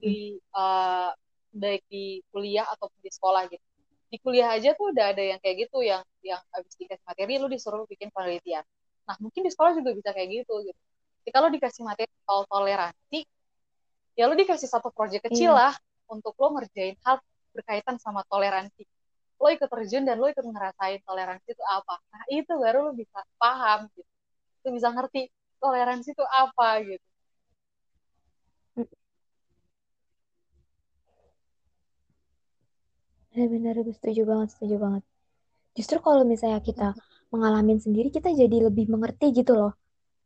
di 0.00 0.36
uh, 0.56 1.12
baik 1.52 1.84
di 1.88 2.20
kuliah 2.32 2.64
ataupun 2.72 3.00
di 3.00 3.10
sekolah 3.12 3.42
gitu. 3.52 3.64
Di 4.08 4.16
kuliah 4.24 4.56
aja 4.56 4.72
tuh 4.72 4.92
udah 4.92 5.12
ada 5.12 5.20
yang 5.20 5.40
kayak 5.44 5.68
gitu 5.68 5.84
yang 5.84 6.00
yang 6.24 6.40
habis 6.52 6.72
dikasih 6.80 7.04
materi 7.04 7.36
lu 7.36 7.48
disuruh 7.52 7.84
bikin 7.84 8.08
penelitian. 8.12 8.64
Nah, 9.04 9.16
mungkin 9.20 9.44
di 9.44 9.50
sekolah 9.52 9.76
juga 9.76 9.92
bisa 9.92 10.10
kayak 10.12 10.44
gitu 10.44 10.54
gitu. 10.64 10.80
Jadi 11.24 11.30
kalau 11.32 11.48
dikasih 11.52 11.82
materi 11.84 12.08
soal 12.24 12.48
toleransi, 12.48 13.18
ya 14.18 14.26
lu 14.26 14.34
dikasih 14.34 14.66
satu 14.66 14.90
proyek 14.90 15.30
kecil 15.30 15.54
yeah. 15.54 15.70
lah 15.70 15.74
untuk 16.10 16.34
lo 16.42 16.58
ngerjain 16.58 16.98
hal 17.06 17.22
berkaitan 17.54 18.02
sama 18.02 18.26
toleransi. 18.26 18.82
Lo 19.38 19.46
ikut 19.54 19.70
terjun 19.70 20.02
dan 20.02 20.18
lo 20.18 20.26
ikut 20.26 20.42
ngerasain 20.42 20.98
toleransi 21.06 21.54
itu 21.54 21.62
apa. 21.62 21.94
Nah, 22.10 22.22
itu 22.26 22.52
baru 22.58 22.90
lo 22.90 22.92
bisa 22.98 23.22
paham 23.38 23.86
gitu. 23.94 24.10
Lo 24.66 24.68
bisa 24.74 24.90
ngerti 24.90 25.30
toleransi 25.62 26.08
itu 26.10 26.24
apa 26.26 26.68
gitu. 26.82 27.06
Benar-benar 33.30 33.86
setuju 33.94 34.26
banget, 34.26 34.48
setuju 34.58 34.76
banget. 34.82 35.02
Justru 35.78 36.02
kalau 36.02 36.26
misalnya 36.26 36.58
kita 36.58 36.90
mengalami 37.30 37.78
sendiri, 37.78 38.10
kita 38.10 38.34
jadi 38.34 38.66
lebih 38.66 38.90
mengerti 38.90 39.30
gitu 39.30 39.54
loh. 39.54 39.78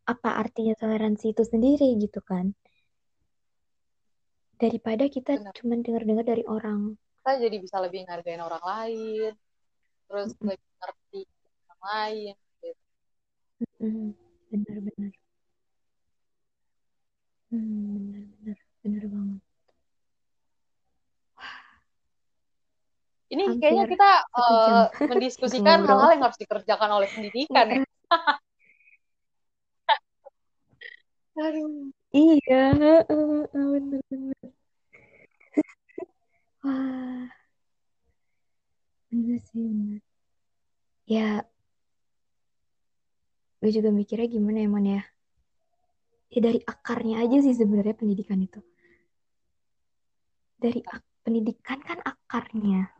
Apa 0.09 0.40
artinya 0.40 0.72
toleransi 0.80 1.36
itu 1.36 1.45
sendiri 1.45 1.93
gitu 2.01 2.24
kan. 2.24 2.57
Daripada 4.62 5.10
kita 5.10 5.42
cuma 5.58 5.74
dengar-dengar 5.74 6.22
dari 6.22 6.46
orang. 6.46 6.94
Kita 7.18 7.42
jadi 7.42 7.56
bisa 7.58 7.82
lebih 7.82 8.06
ngargain 8.06 8.38
orang 8.38 8.62
lain. 8.62 9.34
Terus 10.06 10.30
mm 10.30 10.38
-hmm. 10.38 10.48
lebih 10.54 10.70
ngerti 10.78 11.20
orang 11.66 11.82
lain. 11.82 12.34
Gitu. 12.62 13.90
Benar-benar. 14.54 15.12
Hmm, 17.52 18.00
benar, 18.00 18.24
benar, 18.40 18.58
benar 18.80 19.04
banget. 19.12 19.40
Ini 23.32 23.48
Hampir 23.48 23.64
kayaknya 23.64 23.88
kita 23.88 24.10
uh, 24.36 24.92
mendiskusikan 25.10 25.88
hal-hal 25.88 26.10
yang 26.16 26.24
harus 26.28 26.36
dikerjakan 26.36 27.00
oleh 27.00 27.08
pendidikan 27.08 27.66
ya. 27.66 27.80
Aduh. 31.40 31.88
Iya, 32.12 32.76
benar-benar. 33.08 34.41
Wah, 36.62 37.26
benar 39.10 39.38
sih 39.42 39.58
benar. 39.58 40.00
Ya, 41.10 41.28
gue 43.58 43.70
juga 43.74 43.90
mikirnya 43.90 44.30
gimana 44.30 44.62
emang 44.62 44.86
ya? 44.86 45.02
Ya 46.32 46.40
dari 46.40 46.62
akarnya 46.62 47.26
aja 47.26 47.42
sih 47.42 47.52
sebenarnya 47.52 47.98
pendidikan 47.98 48.38
itu. 48.40 48.62
Dari 50.56 50.78
ak 50.86 51.02
pendidikan 51.26 51.82
kan 51.82 51.98
akarnya. 52.00 52.94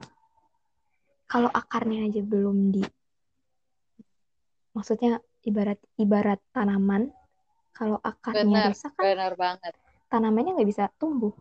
Kalau 1.30 1.48
akarnya 1.48 2.10
aja 2.10 2.20
belum 2.20 2.74
di 2.74 2.82
maksudnya 4.76 5.20
ibarat 5.44 5.78
ibarat 6.00 6.40
tanaman 6.52 7.12
kalau 7.72 8.00
akarnya 8.00 8.44
benar, 8.44 8.68
rusak 8.72 8.92
kan 8.96 9.04
benar 9.04 9.32
banget. 9.36 9.72
tanamannya 10.08 10.56
nggak 10.56 10.70
bisa 10.70 10.88
tumbuh 10.96 11.32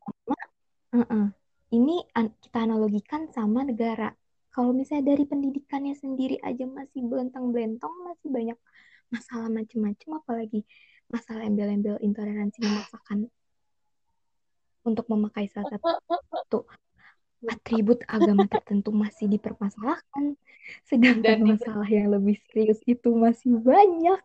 sama 0.00 0.36
uh 0.96 1.00
-uh. 1.02 1.26
ini 1.72 2.02
an 2.14 2.32
kita 2.40 2.64
analogikan 2.64 3.28
sama 3.32 3.66
negara. 3.66 4.14
Kalau 4.54 4.72
misalnya 4.72 5.12
dari 5.12 5.28
pendidikannya 5.28 5.92
sendiri 5.92 6.40
aja 6.40 6.64
masih 6.64 7.04
belentang-belentong 7.04 7.92
masih 8.08 8.28
banyak 8.32 8.58
masalah 9.12 9.52
macam-macam 9.52 10.10
apalagi 10.18 10.60
masalah 11.06 11.46
embel-embel 11.46 12.00
intoleransi 12.02 12.58
memaksakan 12.64 13.30
untuk 14.82 15.06
memakai 15.12 15.46
salah 15.52 15.76
satu 15.76 16.66
atribut 17.52 18.02
agama 18.08 18.48
tertentu 18.48 18.90
masih 18.90 19.30
dipermasalahkan 19.30 20.34
sedangkan 20.86 21.22
Dan 21.22 21.46
masalah 21.46 21.86
yang 21.86 22.10
lebih 22.10 22.38
serius 22.50 22.80
itu 22.86 23.14
masih 23.14 23.58
banyak. 23.62 24.18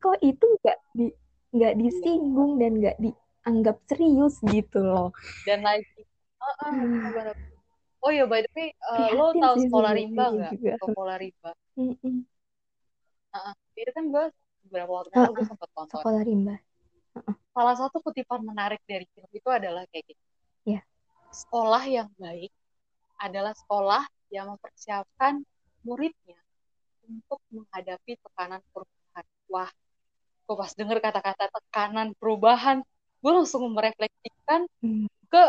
Kok 0.00 0.18
itu 0.24 0.44
nggak 0.60 0.78
di 0.96 1.06
nggak 1.50 1.74
disinggung 1.78 2.62
dan 2.62 2.78
nggak 2.78 2.96
dianggap 3.40 3.76
serius 3.88 4.36
gitu 4.48 4.80
loh 4.84 5.08
dan 5.48 5.64
lagi 5.64 5.84
uh, 6.40 6.54
uh, 6.68 7.32
oh 8.04 8.10
ya 8.12 8.28
by 8.28 8.44
the 8.44 8.50
way 8.52 8.70
uh, 8.92 9.08
lo 9.16 9.32
tahu 9.36 9.54
sekolah 9.64 9.92
rimba 9.96 10.24
nggak 10.32 10.52
sekolah 10.80 11.16
rimba 11.16 11.52
mm 11.76 11.94
-mm. 12.00 12.16
Uh, 13.30 13.54
itu 13.78 13.90
kan 13.94 14.04
gue 14.10 14.24
beberapa 14.66 14.90
waktu 14.90 15.14
lalu 15.14 15.22
uh, 15.22 15.34
gue 15.38 15.46
sempat 15.46 15.68
nonton. 15.78 16.00
Sekolah 16.02 16.22
rimba. 16.26 16.56
Uh, 17.14 17.34
Salah 17.54 17.76
satu 17.78 18.02
kutipan 18.02 18.42
menarik 18.42 18.82
dari 18.86 19.06
film 19.14 19.30
itu 19.30 19.48
adalah 19.50 19.86
kayak 19.94 20.10
gitu. 20.10 20.22
Yeah. 20.66 20.82
Sekolah 21.30 21.82
yang 21.86 22.10
baik 22.18 22.50
adalah 23.22 23.54
sekolah 23.54 24.02
yang 24.34 24.50
mempersiapkan 24.50 25.46
muridnya 25.86 26.38
untuk 27.06 27.38
menghadapi 27.54 28.18
tekanan 28.18 28.62
perubahan. 28.74 29.24
Wah, 29.46 29.70
gue 30.46 30.56
pas 30.58 30.72
denger 30.74 30.98
kata-kata 30.98 31.44
tekanan 31.54 32.08
perubahan, 32.18 32.82
gue 33.20 33.32
langsung 33.32 33.62
merefleksikan 33.72 34.64
hmm. 34.80 35.06
ke 35.28 35.42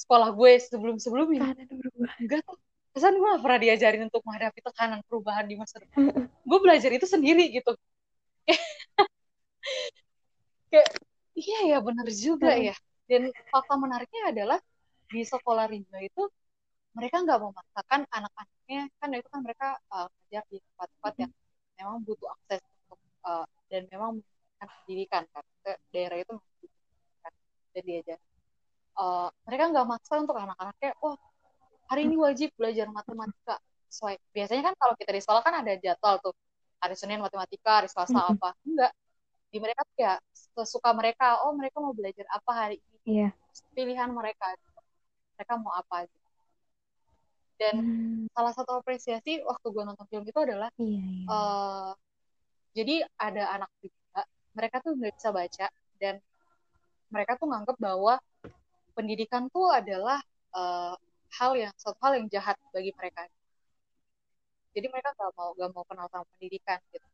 sekolah 0.00 0.32
gue 0.32 0.52
sebelum-sebelumnya. 0.64 1.52
Tekanan 1.52 1.68
perubahan. 1.68 2.16
Enggak 2.16 2.40
tuh, 2.48 2.56
kesan 2.96 3.14
gue 3.20 3.28
gak 3.28 3.42
pernah 3.44 3.60
diajarin 3.60 4.02
untuk 4.08 4.22
menghadapi 4.24 4.60
tekanan 4.64 5.00
perubahan 5.04 5.44
di 5.44 5.54
masa 5.60 5.84
depan. 5.84 6.26
Gue 6.42 6.58
belajar 6.64 6.90
itu 6.90 7.04
sendiri 7.04 7.52
gitu. 7.52 7.76
Kayak 10.72 10.88
iya 11.36 11.76
ya 11.76 11.78
benar 11.84 12.08
juga 12.08 12.56
ya. 12.56 12.74
Dan 13.04 13.28
fakta 13.50 13.74
menariknya 13.76 14.32
adalah 14.32 14.58
di 15.10 15.26
sekolah 15.26 15.66
rimba 15.66 15.98
itu 15.98 16.30
mereka 16.94 17.22
nggak 17.22 17.38
memaksakan 17.42 18.06
anak-anaknya 18.10 18.82
kan 18.98 19.08
itu 19.14 19.28
kan 19.30 19.40
mereka 19.42 19.68
uh, 19.90 20.06
di 20.30 20.58
tempat-tempat 20.58 21.14
yang 21.18 21.30
memang 21.78 22.02
butuh 22.06 22.30
akses 22.34 22.62
untuk 22.86 22.98
uh, 23.26 23.46
dan 23.66 23.86
memang 23.90 24.22
pendidikan 24.58 25.26
kan. 25.34 25.44
Ke 25.60 25.76
daerah 25.90 26.18
itu 26.22 26.34
dan 27.80 27.84
diajar 27.88 28.18
uh, 29.00 29.28
mereka 29.48 29.72
nggak 29.72 29.86
maksa 29.88 30.14
untuk 30.20 30.36
anak-anaknya 30.36 30.92
oh 31.00 31.16
hari 31.88 32.06
ini 32.06 32.16
wajib 32.20 32.52
belajar 32.54 32.86
matematika 32.92 33.56
sesuai 33.90 34.20
biasanya 34.30 34.70
kan 34.70 34.74
kalau 34.78 34.94
kita 34.94 35.10
di 35.10 35.20
sekolah 35.24 35.42
kan 35.42 35.54
ada 35.64 35.72
jadwal 35.80 36.20
tuh 36.22 36.34
hari 36.78 36.94
Senin 36.94 37.18
matematika 37.18 37.82
hari 37.82 37.88
Selasa 37.90 38.30
apa 38.30 38.54
enggak 38.62 38.92
di 39.50 39.58
mereka 39.58 39.82
tuh 39.82 39.98
ya 39.98 40.14
sesuka 40.54 40.94
mereka 40.94 41.42
oh 41.42 41.56
mereka 41.56 41.82
mau 41.82 41.90
belajar 41.90 42.22
apa 42.30 42.50
hari 42.54 42.76
ini 42.78 43.26
yeah. 43.26 43.32
pilihan 43.74 44.12
mereka 44.14 44.54
mereka 45.34 45.52
mau 45.58 45.74
apa 45.74 46.06
gitu. 46.06 46.28
dan 47.58 47.74
mm. 47.82 48.24
salah 48.30 48.52
satu 48.54 48.78
apresiasi 48.78 49.42
waktu 49.42 49.66
gue 49.66 49.82
nonton 49.82 50.06
film 50.06 50.22
itu 50.22 50.38
adalah 50.38 50.70
yeah, 50.78 51.02
yeah. 51.02 51.26
Uh, 51.26 51.90
jadi 52.70 53.02
ada 53.18 53.58
anak 53.58 53.70
juga 53.82 54.22
mereka 54.54 54.78
tuh 54.78 54.94
nggak 54.94 55.18
bisa 55.18 55.34
baca 55.34 55.66
dan 55.98 56.22
mereka 57.10 57.36
tuh 57.36 57.50
nganggap 57.50 57.76
bahwa 57.76 58.18
pendidikan 58.94 59.50
tuh 59.50 59.70
adalah 59.70 60.18
uh, 60.54 60.94
hal 61.38 61.52
yang 61.54 61.74
satu 61.78 61.98
hal 62.02 62.18
yang 62.18 62.26
jahat 62.30 62.56
bagi 62.74 62.90
mereka. 62.94 63.26
Jadi 64.70 64.86
mereka 64.86 65.10
gak 65.18 65.34
mau 65.34 65.50
gak 65.58 65.70
mau 65.74 65.84
kenal 65.86 66.06
sama 66.10 66.24
pendidikan 66.38 66.78
gitu. 66.94 67.06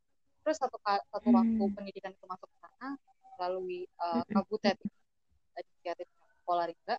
Terus 0.45 0.57
satu 0.61 0.77
satu 0.85 1.29
hmm. 1.33 1.37
waktu 1.37 1.65
pendidikan 1.75 2.13
itu 2.13 2.25
masuk 2.29 2.49
ke 2.49 2.57
sana 2.61 2.95
melalui 3.37 3.85
uh, 4.01 4.25
kabutet 4.33 4.77
inisiatif 5.57 6.09
sekolah 6.45 6.69
ringga 6.69 6.97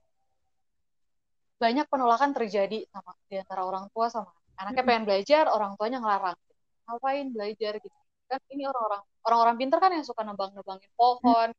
banyak 1.58 1.86
penolakan 1.90 2.38
terjadi 2.38 2.86
sama 2.94 3.18
di 3.26 3.42
antara 3.42 3.66
orang 3.66 3.90
tua 3.90 4.14
sama 4.14 4.30
anaknya 4.58 4.84
pengen 4.86 5.04
belajar 5.10 5.44
orang 5.50 5.74
tuanya 5.78 5.98
ngelarang. 6.02 6.38
Ngapain 6.86 7.28
belajar 7.34 7.74
gitu. 7.82 7.98
Kan 8.30 8.42
ini 8.54 8.64
orang-orang 8.70 9.04
orang-orang 9.28 9.60
pintar 9.60 9.84
kan 9.84 9.92
yang 9.92 10.08
suka 10.08 10.24
nebang-nebangin 10.24 10.88
pohon 10.96 11.52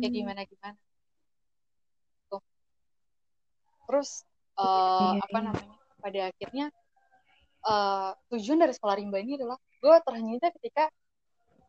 kayak 0.00 0.12
gimana 0.12 0.40
gimana. 0.48 0.78
Tuh 2.32 2.42
terus 3.84 4.24
uh, 4.56 5.20
apa 5.20 5.38
namanya 5.44 5.76
pada 6.00 6.20
akhirnya 6.32 6.66
uh, 7.68 8.16
tujuan 8.32 8.64
dari 8.64 8.72
sekolah 8.72 8.96
rimba 8.96 9.20
ini 9.20 9.36
adalah 9.36 9.60
gue 9.60 9.96
ternyata 10.08 10.48
ketika 10.56 10.88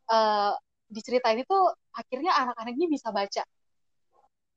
uh, 0.08 0.56
diceritain 0.88 1.44
itu 1.44 1.58
akhirnya 1.92 2.32
anak-anak 2.40 2.74
ini 2.80 2.88
bisa 2.96 3.12
baca. 3.12 3.44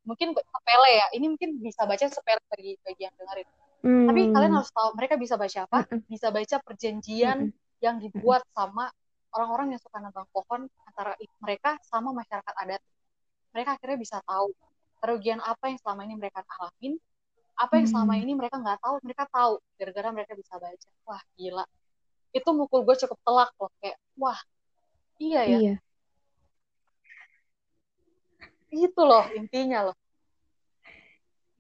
Mungkin 0.07 0.39
sepele 0.39 0.91
ya 1.03 1.07
ini 1.19 1.27
mungkin 1.35 1.59
bisa 1.59 1.83
baca 1.83 2.07
sepele 2.07 2.39
bagi 2.47 2.79
bagi 2.87 3.03
yang 3.03 3.17
dengerin. 3.19 3.51
Hmm. 3.87 4.09
tapi 4.09 4.35
kalian 4.35 4.51
harus 4.57 4.73
tahu 4.73 4.99
mereka 4.99 5.15
bisa 5.15 5.39
baca 5.39 5.59
apa? 5.69 5.79
Bisa 6.11 6.33
baca 6.35 6.57
perjanjian 6.65 7.55
yang 7.79 7.97
dibuat 8.01 8.43
sama 8.51 8.91
orang-orang 9.35 9.75
yang 9.75 9.81
suka 9.83 9.99
nebang 9.99 10.29
pohon 10.31 10.69
antara 10.87 11.17
mereka 11.43 11.79
sama 11.83 12.13
masyarakat 12.15 12.55
adat. 12.63 12.83
Mereka 13.55 13.81
akhirnya 13.81 13.99
bisa 13.99 14.17
tahu 14.23 14.53
kerugian 15.01 15.41
apa 15.41 15.73
yang 15.73 15.79
selama 15.81 16.05
ini 16.05 16.15
mereka 16.17 16.45
alamin, 16.61 16.97
apa 17.57 17.73
yang 17.81 17.89
selama 17.89 18.15
Hmm. 18.17 18.23
ini 18.25 18.33
mereka 18.37 18.57
nggak 18.61 18.79
tahu, 18.81 18.95
mereka 19.01 19.25
tahu 19.33 19.53
gara-gara 19.81 20.09
mereka 20.13 20.33
bisa 20.37 20.55
baca. 20.61 20.89
Wah 21.09 21.23
gila, 21.37 21.65
itu 22.37 22.49
mukul 22.53 22.85
gue 22.85 22.97
cukup 23.01 23.19
telak 23.25 23.51
loh, 23.57 23.73
kayak 23.81 23.97
wah 24.21 24.41
iya 25.17 25.41
ya, 25.49 25.59
Iya. 25.59 25.75
itu 28.77 29.01
loh 29.01 29.25
intinya 29.33 29.89
loh. 29.93 29.97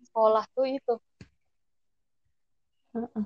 Sekolah 0.04 0.44
tuh 0.52 0.68
itu. 0.68 0.94
Heeh. 2.92 3.24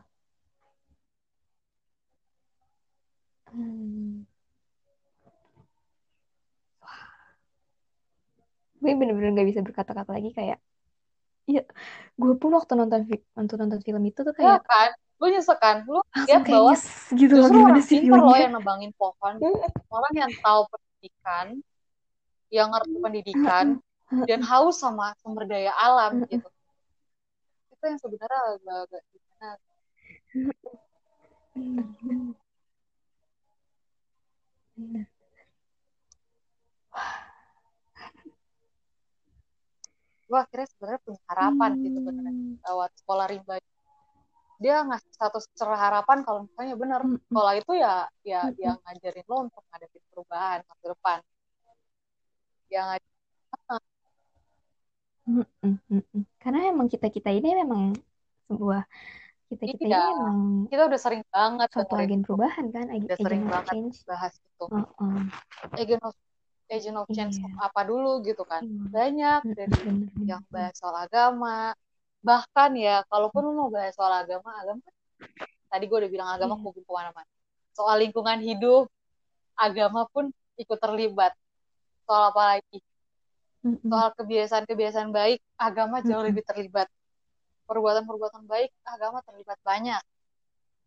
Hmm. 3.50 4.29
Gue 8.80 8.92
bener-bener 8.96 9.30
gak 9.36 9.48
bisa 9.52 9.60
berkata-kata 9.60 10.10
lagi 10.16 10.30
kayak, 10.32 10.58
iya, 11.44 11.62
gue 12.16 12.32
pun 12.40 12.50
waktu 12.56 12.72
nonton 12.80 13.00
waktu 13.36 13.54
nonton 13.60 13.80
film 13.84 14.02
itu 14.08 14.20
tuh 14.24 14.32
Ya 14.36 14.56
kayak 14.56 14.64
kan, 14.64 14.90
lu 15.20 15.26
nyesek 15.28 15.58
kan, 15.60 15.76
lu 15.84 16.00
lihat 16.24 16.42
bahwa 16.48 16.72
gitu 17.12 17.34
loh 17.36 17.48
justru 17.48 17.56
gimana 17.60 17.76
orang 17.76 17.84
sih 17.84 18.00
pintar 18.00 18.18
loh 18.24 18.32
filmnya. 18.32 18.40
yang 18.40 18.52
nebangin 18.56 18.92
pohon, 18.96 19.34
orang 19.92 20.14
yang 20.16 20.32
tahu 20.40 20.60
pendidikan, 20.72 21.46
yang 22.48 22.68
ngerti 22.72 22.96
pendidikan, 23.04 23.66
dan 24.24 24.40
haus 24.48 24.80
sama 24.80 25.12
sumber 25.20 25.44
daya 25.44 25.76
alam 25.76 26.24
gitu. 26.24 26.48
Itu 27.74 27.84
yang 27.84 28.00
sebenarnya 28.00 28.40
agak-agak 28.56 29.02
gimana. 29.12 29.50
Bener, 31.60 31.84
bener, 32.00 32.28
bener. 34.76 35.06
Gue 40.30 40.38
akhirnya 40.44 40.68
sebenarnya 40.72 41.00
punya 41.06 41.20
harapan 41.30 41.70
sih 41.82 41.90
sebenarnya 41.96 42.32
Hmm. 42.34 42.54
lewat 42.70 42.90
sekolah 43.00 43.26
rimba. 43.32 43.54
Dia 44.62 44.74
ngasih 44.86 45.12
satu 45.20 45.38
cerah 45.58 45.80
harapan 45.86 46.18
kalau 46.26 46.40
misalnya 46.46 46.74
bener 46.82 47.00
Mm-mm. 47.02 47.18
sekolah 47.28 47.52
itu 47.60 47.72
ya 47.84 47.94
ya 48.30 48.40
dia 48.58 48.70
ngajarin 48.84 49.26
lo 49.30 49.36
untuk 49.48 49.62
ngadepin 49.68 50.04
perubahan 50.12 50.60
masa 50.68 50.86
depan. 50.94 51.18
Yang 52.70 53.02
Mm-mm, 55.28 55.72
mm-mm. 55.92 56.22
Karena 56.42 56.58
emang 56.72 56.88
kita-kita 56.90 57.30
ini 57.30 57.54
memang 57.62 57.94
sebuah 58.50 58.82
kita-kita 59.50 59.84
ini 59.86 59.94
iya, 59.94 60.00
memang 60.10 60.38
kita 60.70 60.82
udah 60.88 61.00
sering 61.04 61.22
banget 61.34 61.68
suatu 61.70 61.94
agen 62.02 62.20
perubahan 62.26 62.66
kan, 62.74 62.86
ag- 62.90 63.06
udah 63.06 63.18
sering 63.20 63.42
banget 63.46 63.76
change. 63.76 63.96
bahas 64.08 64.32
itu. 64.38 64.64
Heeh. 64.72 65.22
Agent 65.80 66.02
of 66.08 66.14
agent 66.70 66.96
of 66.96 67.06
change 67.10 67.36
Iya. 67.42 67.50
apa 67.66 67.80
dulu 67.82 68.22
gitu 68.22 68.46
kan. 68.46 68.62
Iya. 68.62 68.86
Banyak 68.88 69.40
dari 69.52 69.76
yang 70.24 70.42
bahas 70.48 70.78
soal 70.78 70.94
agama. 70.94 71.74
Bahkan 72.22 72.70
ya, 72.78 73.02
kalaupun 73.10 73.42
lu 73.42 73.52
mau 73.58 73.68
bahas 73.68 73.92
soal 73.98 74.12
agama, 74.14 74.54
agama 74.54 74.78
kan 74.80 74.94
tadi 75.70 75.84
gue 75.86 75.98
udah 75.98 76.10
bilang 76.10 76.30
agama 76.30 76.54
Iya. 76.56 76.62
kubu 76.62 76.80
ke 76.86 76.90
mana-mana. 76.94 77.30
Soal 77.74 77.96
lingkungan 78.06 78.38
hidup, 78.40 78.86
agama 79.58 80.06
pun 80.08 80.30
ikut 80.56 80.78
terlibat. 80.78 81.34
Soal 82.06 82.30
apa 82.30 82.42
lagi? 82.56 82.78
Soal 83.60 84.08
kebiasaan-kebiasaan 84.16 85.10
baik, 85.12 85.42
agama 85.60 86.00
jauh 86.00 86.24
lebih 86.24 86.40
terlibat. 86.46 86.88
Perbuatan-perbuatan 87.68 88.48
baik, 88.48 88.72
agama 88.82 89.20
terlibat 89.22 89.58
banyak. 89.62 90.00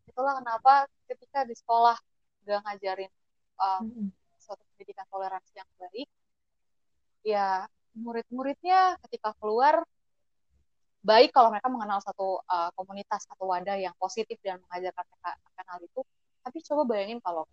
Itulah 0.09 0.41
kenapa 0.41 0.89
ketika 1.07 1.47
di 1.47 1.55
sekolah 1.55 1.95
gak 2.43 2.59
ngajarin 2.67 3.07
suatu 3.55 3.87
pendidikan 4.83 5.07
toleransi 5.07 5.55
yang 5.55 5.69
baik, 5.79 6.09
ya 7.23 7.47
murid-muridnya 7.95 8.99
ketika 9.07 9.31
keluar 9.39 9.87
baik 11.07 11.31
kalau 11.31 11.55
mereka 11.55 11.71
mengenal 11.71 12.03
satu 12.03 12.43
uh, 12.43 12.67
komunitas 12.75 13.23
atau 13.31 13.47
wadah 13.47 13.79
yang 13.79 13.95
positif 13.95 14.35
dan 14.43 14.59
mengajarkan 14.67 15.07
mereka 15.07 15.29
akan 15.39 15.65
hal 15.71 15.79
itu. 15.87 16.01
Tapi 16.43 16.57
coba 16.67 16.83
bayangin 16.83 17.23
kalau 17.23 17.47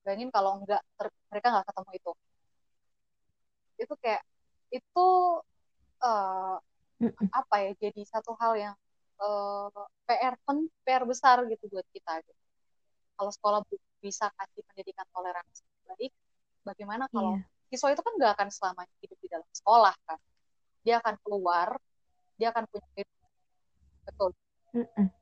bayangin 0.00 0.32
kalau 0.32 0.64
enggak 0.64 0.80
ter- 0.96 1.12
mereka 1.28 1.46
nggak 1.52 1.66
ketemu 1.68 1.90
itu. 1.92 2.12
Itu 3.84 3.94
kayak 4.00 4.22
itu 4.72 5.06
uh, 6.00 6.56
apa 7.36 7.54
ya 7.68 7.72
jadi 7.76 8.00
satu 8.08 8.32
hal 8.40 8.56
yang 8.56 8.74
uh, 9.20 9.68
PR 10.08 10.40
pen 10.48 10.72
PR 10.88 11.04
besar 11.04 11.44
gitu 11.52 11.68
buat 11.68 11.84
kita 11.92 12.24
gitu. 12.24 12.40
Kalau 13.20 13.28
sekolah 13.28 13.60
bisa 14.00 14.32
kasih 14.32 14.64
pendidikan 14.64 15.04
toleransi 15.12 15.60
yang 15.60 15.84
baik, 15.92 16.12
bagaimana 16.66 17.04
kalau 17.10 17.36
Iya. 17.38 17.44
siswa 17.70 17.88
itu 17.94 18.02
kan 18.02 18.12
nggak 18.18 18.32
akan 18.38 18.48
selamanya 18.50 18.94
hidup 19.02 19.18
di 19.22 19.28
dalam 19.30 19.48
sekolah 19.54 19.94
kan? 20.06 20.18
Dia 20.82 20.94
akan 21.00 21.14
keluar, 21.22 21.68
dia 22.36 22.48
akan 22.52 22.64
punya 22.68 22.88
hidup. 22.96 23.18
betul, 24.10 24.30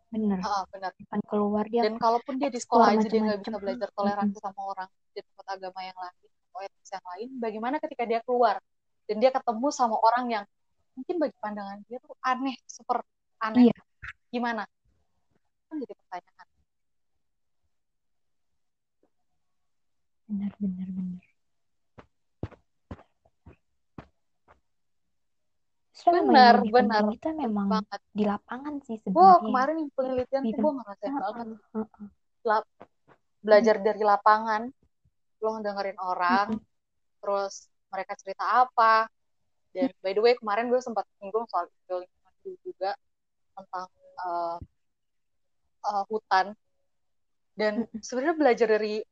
Bener. 0.09 0.41
Ah, 0.41 0.65
benar. 0.73 0.93
Akan 1.13 1.21
keluar 1.29 1.65
dia 1.69 1.85
Dan 1.85 2.01
kalaupun 2.01 2.41
dia 2.41 2.49
di 2.49 2.57
sekolah 2.57 2.97
aja 2.97 3.05
dia 3.05 3.21
nggak 3.21 3.41
bisa 3.45 3.57
belajar 3.61 3.89
toleransi 3.93 4.39
sama 4.41 4.61
orang 4.65 4.89
di 5.13 5.21
tempat 5.21 5.47
agama 5.61 5.81
yang 5.85 5.99
lain 6.01 6.17
atau 6.49 6.61
etnis 6.65 6.91
yang 6.91 7.07
lain, 7.13 7.29
bagaimana 7.37 7.77
ketika 7.77 8.05
dia 8.09 8.21
keluar 8.25 8.57
dan 9.05 9.17
dia 9.21 9.29
ketemu 9.29 9.69
sama 9.69 9.97
orang 10.01 10.25
yang 10.33 10.45
mungkin 10.97 11.17
bagi 11.21 11.37
pandangan 11.39 11.79
dia 11.85 12.01
tuh 12.01 12.17
aneh, 12.25 12.57
super 12.65 13.05
aneh, 13.45 13.69
Iya. 13.69 13.77
gimana? 14.33 14.65
Kan 15.69 15.77
jadi 15.85 15.93
pertanyaan. 15.93 16.47
Bener, 20.29 20.53
bener, 20.61 20.89
bener. 20.93 21.28
Yang 26.09 26.27
Benar, 26.29 26.55
benar, 26.65 27.03
itu 27.13 27.29
memang 27.37 27.67
banget. 27.69 28.01
di 28.17 28.25
lapangan 28.25 28.75
sih 28.85 28.97
Gue 29.05 29.13
sebenarnya. 29.13 29.45
kemarin 29.45 29.77
yang 29.79 29.91
penelitian 29.93 30.43
Di 30.45 30.51
tuh 30.57 30.61
gue 30.63 30.73
ngerasain 30.81 31.15
banget. 31.21 31.47
Lap- 32.45 32.71
belajar 33.39 33.77
dari 33.79 34.03
lapangan, 34.03 34.63
lo 35.39 35.49
ngedengerin 35.55 35.99
orang, 36.01 36.47
terus 37.23 37.71
mereka 37.93 38.13
cerita 38.19 38.45
apa. 38.67 39.07
Dan 39.71 39.93
by 40.03 40.13
the 40.17 40.23
way 40.25 40.35
kemarin 40.35 40.73
gue 40.73 40.81
sempat 40.83 41.05
singgung 41.21 41.45
soal 41.47 41.69
lingkungan 41.87 42.35
hidup 42.43 42.61
juga 42.65 42.91
tentang 43.55 43.87
uh, 44.25 44.57
uh, 45.87 46.05
hutan. 46.09 46.57
Dan 47.55 47.87
sebenarnya 48.03 48.35
belajar 48.39 48.69
dari 48.71 49.03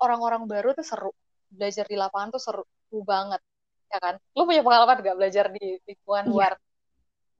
orang-orang 0.00 0.44
baru 0.48 0.72
tuh 0.76 0.84
seru. 0.84 1.12
Belajar 1.48 1.86
di 1.86 1.96
lapangan 1.96 2.34
tuh 2.34 2.42
seru 2.42 2.64
banget, 3.04 3.40
ya 3.92 3.98
kan? 4.04 4.14
Lo 4.36 4.42
punya 4.48 4.62
pengalaman 4.66 4.98
gak 5.06 5.16
belajar 5.18 5.46
di 5.56 5.78
lingkungan 5.86 6.26
Iya, 6.26 6.32
luar? 6.32 6.52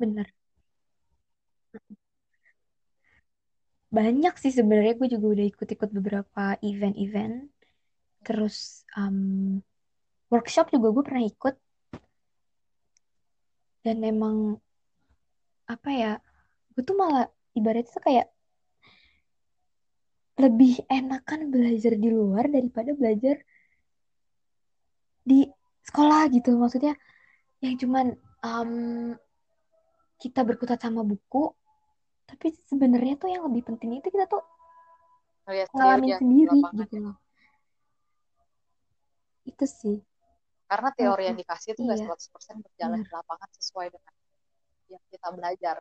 bener. 0.01 0.27
Banyak 3.97 4.35
sih 4.43 4.53
sebenarnya 4.53 4.95
gue 4.99 5.09
juga 5.15 5.27
udah 5.35 5.47
ikut-ikut 5.53 5.91
beberapa 5.97 6.43
event-event. 6.61 7.49
Terus 8.27 8.85
um, 8.99 9.63
workshop 10.33 10.75
juga 10.75 10.89
gue 10.95 11.05
pernah 11.07 11.25
ikut. 11.25 11.55
Dan 13.87 14.03
emang 14.03 14.59
apa 15.71 15.91
ya, 15.95 16.13
gue 16.75 16.83
tuh 16.83 16.97
malah 16.99 17.31
ibaratnya 17.55 17.91
tuh 17.95 18.03
kayak 18.03 18.27
lebih 20.37 20.85
enakan 20.93 21.49
belajar 21.49 21.97
di 21.97 22.09
luar 22.13 22.45
daripada 22.53 22.93
belajar 22.93 23.41
di 25.25 25.49
sekolah 25.87 26.27
gitu. 26.31 26.55
Maksudnya 26.59 26.95
yang 27.63 27.75
cuman 27.79 28.07
um, 28.43 28.71
kita 30.19 30.43
berkutat 30.43 30.81
sama 30.81 31.01
buku, 31.01 31.53
tapi 32.27 32.53
sebenarnya 32.67 33.15
tuh 33.17 33.31
yang 33.31 33.47
lebih 33.47 33.63
penting 33.73 34.01
itu 34.01 34.09
kita 34.11 34.27
tuh 34.27 34.43
ngalamin 35.47 36.11
ya 36.11 36.19
di 36.19 36.21
sendiri 36.21 36.59
lapangan. 36.59 36.79
gitu 36.83 36.97
loh. 36.99 37.17
Itu 39.47 39.65
sih. 39.65 39.99
Karena 40.67 40.91
teori 40.91 41.23
yang 41.31 41.39
dikasih 41.39 41.79
itu 41.79 41.81
nggak 41.87 41.99
iya, 42.03 42.11
100% 42.11 42.59
berjalan 42.67 42.99
bener. 42.99 43.07
di 43.07 43.13
lapangan 43.15 43.51
sesuai 43.55 43.87
dengan 43.95 44.15
yang 44.91 45.03
kita 45.07 45.29
belajar. 45.31 45.77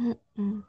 Mm-mm. 0.00 0.64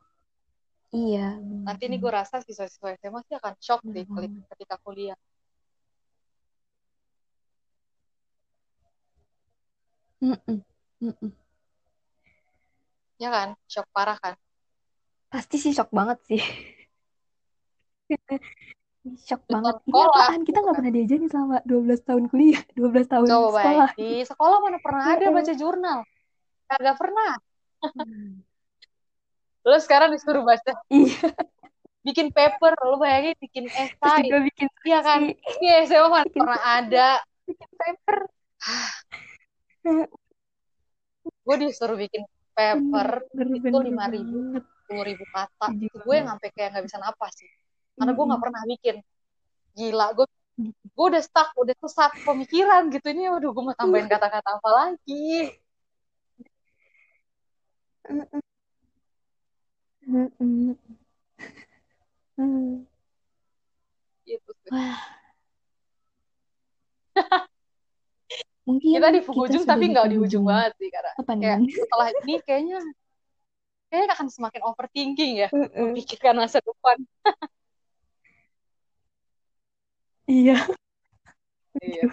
Iya, 0.91 1.39
Nanti 1.39 1.87
bener-bener. 1.87 2.03
gue 2.03 2.11
rasa 2.11 2.35
siswa-siswa 2.43 2.99
SMA 2.99 3.23
sih 3.23 3.35
akan 3.39 3.53
shock 3.63 3.79
Bener 3.87 4.03
deh 4.03 4.05
kali- 4.11 4.27
banget. 4.27 4.49
ketika 4.51 4.75
kuliah. 4.83 5.15
Mm-mm. 10.21 10.57
Mm-mm. 11.01 11.31
Ya 13.17 13.29
kan? 13.29 13.49
Shock 13.65 13.87
parah 13.93 14.17
kan? 14.17 14.33
Pasti 15.29 15.57
sih 15.57 15.73
shock 15.73 15.89
banget 15.89 16.17
sih. 16.25 16.41
Shock 19.25 19.41
Di 19.49 19.53
banget. 19.57 19.81
tahun 19.81 19.81
Ini 19.81 19.91
sekolah 19.97 20.13
apaan? 20.13 20.41
Kita 20.45 20.45
gitu 20.45 20.57
nggak 20.61 20.69
kan. 20.69 20.77
pernah 20.77 20.91
diajarin 20.93 21.25
selama 21.25 21.57
12 21.65 22.01
tahun 22.05 22.23
kuliah, 22.29 22.61
12 22.77 23.07
tahun 23.09 23.27
Coba 23.27 23.49
sekolah. 23.49 23.89
bayangin, 23.97 23.97
di 23.97 24.09
sekolah 24.29 24.57
mana 24.61 24.77
pernah 24.77 25.03
ada 25.09 25.25
baca 25.33 25.53
jurnal? 25.57 25.99
Kagak 26.69 26.95
pernah. 27.01 27.31
Hmm. 27.81 28.45
Lo 29.65 29.77
sekarang 29.81 30.09
disuruh 30.13 30.45
baca 30.45 30.71
Iya, 30.93 31.33
bikin 32.05 32.29
paper, 32.29 32.73
lo 32.81 32.97
bayangin 32.97 33.33
bikin 33.41 33.65
terus 33.73 33.89
esai. 33.97 34.21
juga 34.25 34.39
bikin 34.45 34.67
Iya 34.85 34.99
kan? 35.01 35.21
Iya, 35.61 35.73
SMA 35.89 36.07
mana 36.07 36.25
bikin 36.25 36.41
pernah 36.45 36.61
ada. 36.61 37.09
bikin 37.49 37.69
paper. 37.73 38.17
Gue 41.41 41.55
disuruh 41.57 41.97
bikin 41.97 42.23
paper 42.53 43.25
Bener, 43.33 43.57
itu 43.57 43.77
lima 43.81 44.05
ribu, 44.11 44.59
sepuluh 44.61 45.03
ribu 45.07 45.23
kata. 45.33 45.67
Itu 45.73 45.97
gue 45.97 46.05
banget. 46.05 46.29
sampai 46.29 46.47
kayak 46.53 46.69
nggak 46.75 46.85
bisa 46.85 46.97
napas 47.01 47.33
sih. 47.33 47.49
Karena 47.97 48.11
gue 48.13 48.25
nggak 48.29 48.41
pernah 48.41 48.61
bikin. 48.67 48.95
Gila, 49.71 50.07
gue 50.17 50.25
gue 50.91 51.05
udah 51.09 51.23
stuck, 51.23 51.49
udah 51.57 51.75
sesat 51.81 52.11
pemikiran 52.27 52.91
gitu. 52.93 53.07
Ini 53.09 53.31
waduh, 53.33 53.49
gue 53.55 53.63
mau 53.65 53.75
tambahin 53.77 54.07
kata-kata 54.11 54.49
apa 54.61 54.69
lagi. 54.69 55.49
Gitu 64.27 64.51
sih. 64.61 64.69
Mungkin 68.71 68.89
Kita 68.95 69.09
di 69.11 69.21
penghujung 69.27 69.63
tapi 69.67 69.83
nggak 69.91 70.07
di 70.07 70.17
ujung 70.17 70.43
banget 70.47 70.71
sih. 70.79 70.87
Karena 70.87 71.11
kayak 71.19 71.57
setelah 71.83 72.07
ini 72.23 72.33
kayaknya 72.47 72.79
kayaknya 73.91 74.07
akan 74.15 74.27
semakin 74.31 74.61
overthinking 74.63 75.31
ya. 75.43 75.47
Memikirkan 75.51 76.39
masa 76.39 76.63
depan. 76.63 76.97
Iya, 80.31 80.55
Iya. 81.83 82.03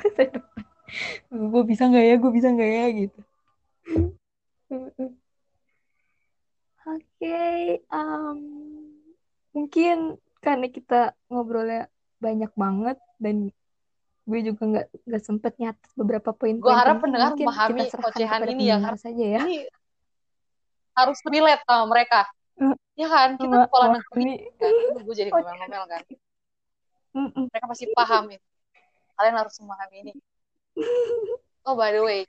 gue 1.52 1.62
bisa 1.70 1.82
nggak 1.86 2.04
ya, 2.08 2.14
gue 2.18 2.30
bisa 2.32 2.48
nggak 2.50 2.70
ya 2.72 2.84
gitu. 3.04 3.20
Oke, 6.88 7.36
em, 7.84 8.38
mungkin 9.52 10.16
karena 10.40 10.66
kita 10.72 11.12
ngobrolnya 11.28 11.92
banyak 12.24 12.50
banget 12.56 12.96
dan 13.20 13.36
gue 14.28 14.40
juga 14.44 14.62
nggak 14.68 14.86
nggak 15.08 15.22
sempet 15.24 15.52
nyatet 15.56 15.90
beberapa 15.96 16.30
Gue 16.36 16.40
poin-poin 16.60 16.76
harap 16.76 17.00
pendengar 17.00 17.32
mungkin 17.32 17.48
memahami 17.48 17.80
kita 17.80 17.90
serahkan 17.96 18.12
ocehan 18.12 18.40
kepada 18.44 18.52
ini 18.52 18.64
ya. 18.68 18.76
Karena 18.76 19.00
saja 19.00 19.24
ya. 19.24 19.40
ini 19.48 19.58
harus 20.92 21.18
relate 21.24 21.62
sama 21.64 21.84
mereka. 21.88 22.20
Mm, 22.60 22.76
Ya 22.98 23.08
kan? 23.08 23.28
Kita 23.40 23.56
sekolah 23.64 23.88
negeri 23.96 24.24
memahami 24.28 24.36
kan. 24.60 24.72
Gue 25.00 25.14
jadi 25.16 25.30
ocehan. 25.34 25.44
ngomel-ngomel 25.48 25.84
kan. 25.88 26.02
Mereka 27.48 27.64
pasti 27.72 27.86
paham 27.96 28.24
itu. 28.36 28.46
Kalian 29.16 29.36
harus 29.40 29.54
memahami 29.64 29.96
ini. 30.04 30.12
Oh, 31.64 31.74
by 31.74 31.90
the 31.96 32.02
way. 32.04 32.22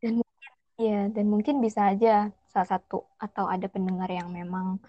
Dan 0.00 0.12
mungkin 0.18 0.50
ya, 0.80 1.00
dan 1.12 1.26
mungkin 1.30 1.54
bisa 1.62 1.92
aja 1.94 2.32
salah 2.50 2.68
satu 2.68 3.06
atau 3.20 3.46
ada 3.46 3.70
pendengar 3.70 4.10
yang 4.10 4.32
memang 4.32 4.80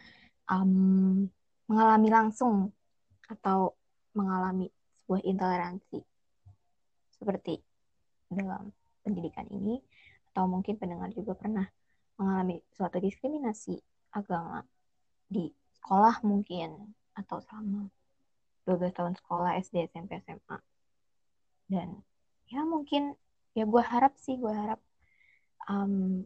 em, 0.49 1.27
mengalami 1.69 2.09
langsung 2.09 2.71
atau 3.31 3.79
mengalami 4.11 4.67
sebuah 5.03 5.23
intoleransi 5.23 5.99
seperti 7.15 7.63
dalam 8.27 8.75
pendidikan 9.01 9.47
ini, 9.47 9.79
atau 10.31 10.47
mungkin 10.47 10.75
pendengar 10.75 11.11
juga 11.15 11.35
pernah 11.35 11.67
mengalami 12.19 12.59
suatu 12.75 12.99
diskriminasi 12.99 13.79
agama 14.13 14.63
di 15.31 15.47
sekolah 15.79 16.21
mungkin 16.27 16.91
atau 17.15 17.39
selama 17.39 17.87
12 18.67 18.93
tahun 18.93 19.13
sekolah 19.17 19.57
SD, 19.63 19.89
SMP, 19.89 20.21
SMA. 20.21 20.57
Dan 21.71 22.03
ya 22.51 22.67
mungkin 22.67 23.15
ya 23.55 23.63
gue 23.63 23.83
harap 23.83 24.13
sih, 24.19 24.37
gue 24.37 24.51
harap 24.51 24.79
um, 25.67 26.23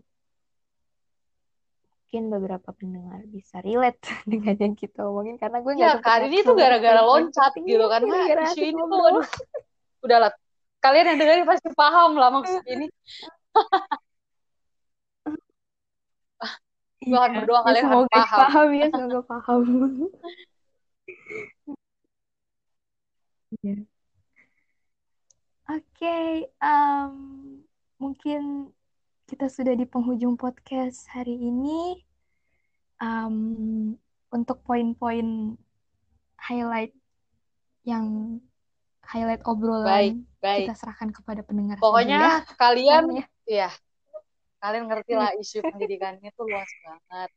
mungkin 2.06 2.30
beberapa 2.30 2.70
pendengar 2.70 3.26
bisa 3.34 3.66
relate 3.66 3.98
dengan 4.30 4.54
yang 4.62 4.76
kita 4.78 5.02
omongin 5.10 5.42
karena 5.42 5.58
gue 5.58 5.74
nggak 5.74 5.98
ya 5.98 6.06
kali 6.06 6.30
ini 6.30 6.38
tuh 6.46 6.54
gara-gara 6.54 7.02
loncat 7.02 7.52
gitu 7.58 7.86
kan. 7.90 8.06
Nah, 8.06 8.30
gara-gara 8.30 8.42
isu 8.54 8.62
ini 8.62 8.78
tuh, 8.78 9.02
aduh, 9.10 9.26
udahlah. 10.06 10.32
Kalian 10.86 11.06
yang 11.10 11.18
dengerin 11.18 11.46
pasti 11.50 11.70
paham 11.74 12.14
lah 12.14 12.30
maksud 12.30 12.62
ini. 12.70 12.86
Gue 17.02 17.10
Iya, 17.10 17.18
akan 17.26 17.32
berdoa 17.42 17.58
ya 17.58 17.66
kalian 17.66 17.84
akan 17.84 17.90
semoga 17.90 18.14
paham. 18.14 18.38
paham 18.38 18.70
ya, 18.70 18.86
semoga 18.94 19.22
paham. 19.26 19.62
Iya. 23.66 23.88
Oke, 25.66 26.18
em, 26.62 27.14
mungkin 27.98 28.70
kita 29.26 29.50
sudah 29.50 29.74
di 29.74 29.90
penghujung 29.90 30.38
podcast 30.38 31.10
hari 31.10 31.34
ini. 31.34 32.06
Em, 33.02 33.36
untuk 34.32 34.62
poin-poin 34.64 35.58
highlight 36.40 36.94
yang 37.84 38.38
highlight 39.04 39.42
Baik, 39.42 39.52
obrolan 39.52 40.24
baik. 40.40 40.70
kita 40.70 40.74
serahkan 40.78 41.10
kepada 41.12 41.42
pendengar 41.44 41.78
saja 41.78 41.82
ya. 41.82 41.86
Pokoknya 41.86 42.22
kalian, 42.56 43.04
ya. 43.12 43.26
ya, 43.46 43.70
kalian 44.64 44.86
ngerti 44.90 45.14
lah 45.18 45.32
isu 45.36 45.60
pendidikan 45.68 46.18
itu 46.22 46.42
luas 46.46 46.70
banget. 46.86 47.30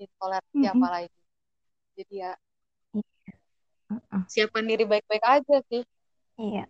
Intoleransi 0.00 0.64
Mhm. 0.64 0.72
apalagi. 0.76 1.20
Jadi 1.98 2.14
ya, 2.14 2.32
Heeh. 3.90 4.22
siapkan 4.30 4.64
diri 4.64 4.84
baik-baik 4.86 5.24
aja 5.26 5.56
sih. 5.66 5.82
Iya. 6.38 6.64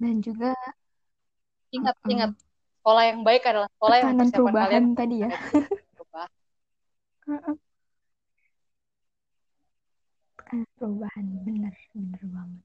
Dan 0.00 0.24
juga 0.24 0.56
Ingat, 1.70 1.96
ingat. 2.10 2.30
Sekolah 2.80 3.04
yang 3.12 3.20
baik 3.22 3.42
adalah 3.44 3.68
sekolah 3.76 3.96
yang 4.00 4.08
tekanan 4.10 4.18
mempersiapkan 4.26 4.54
kalian 4.56 4.84
perubahan 4.84 4.98
tadi 4.98 5.16
ya. 5.20 5.28
perubahan. 5.94 6.30
Perubahan, 10.80 11.24
bener, 11.46 11.74
bener 11.94 12.22
banget. 12.26 12.62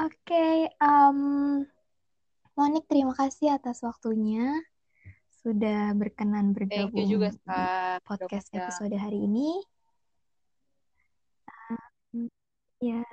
Oke, 0.00 0.48
em, 0.72 1.18
Monik 2.56 2.84
terima 2.88 3.12
kasih 3.12 3.56
atas 3.60 3.84
waktunya 3.84 4.48
sudah 5.44 5.92
berkenan 5.96 6.56
Thank 6.56 6.96
you 6.96 7.16
juga, 7.18 7.28
bergabung. 7.32 7.44
Udah 7.44 8.00
podcast 8.04 8.48
undang. 8.52 8.64
episode 8.64 8.96
hari 8.96 9.18
ini. 9.28 9.48
Hmm, 12.14 12.28
Ya, 12.80 13.04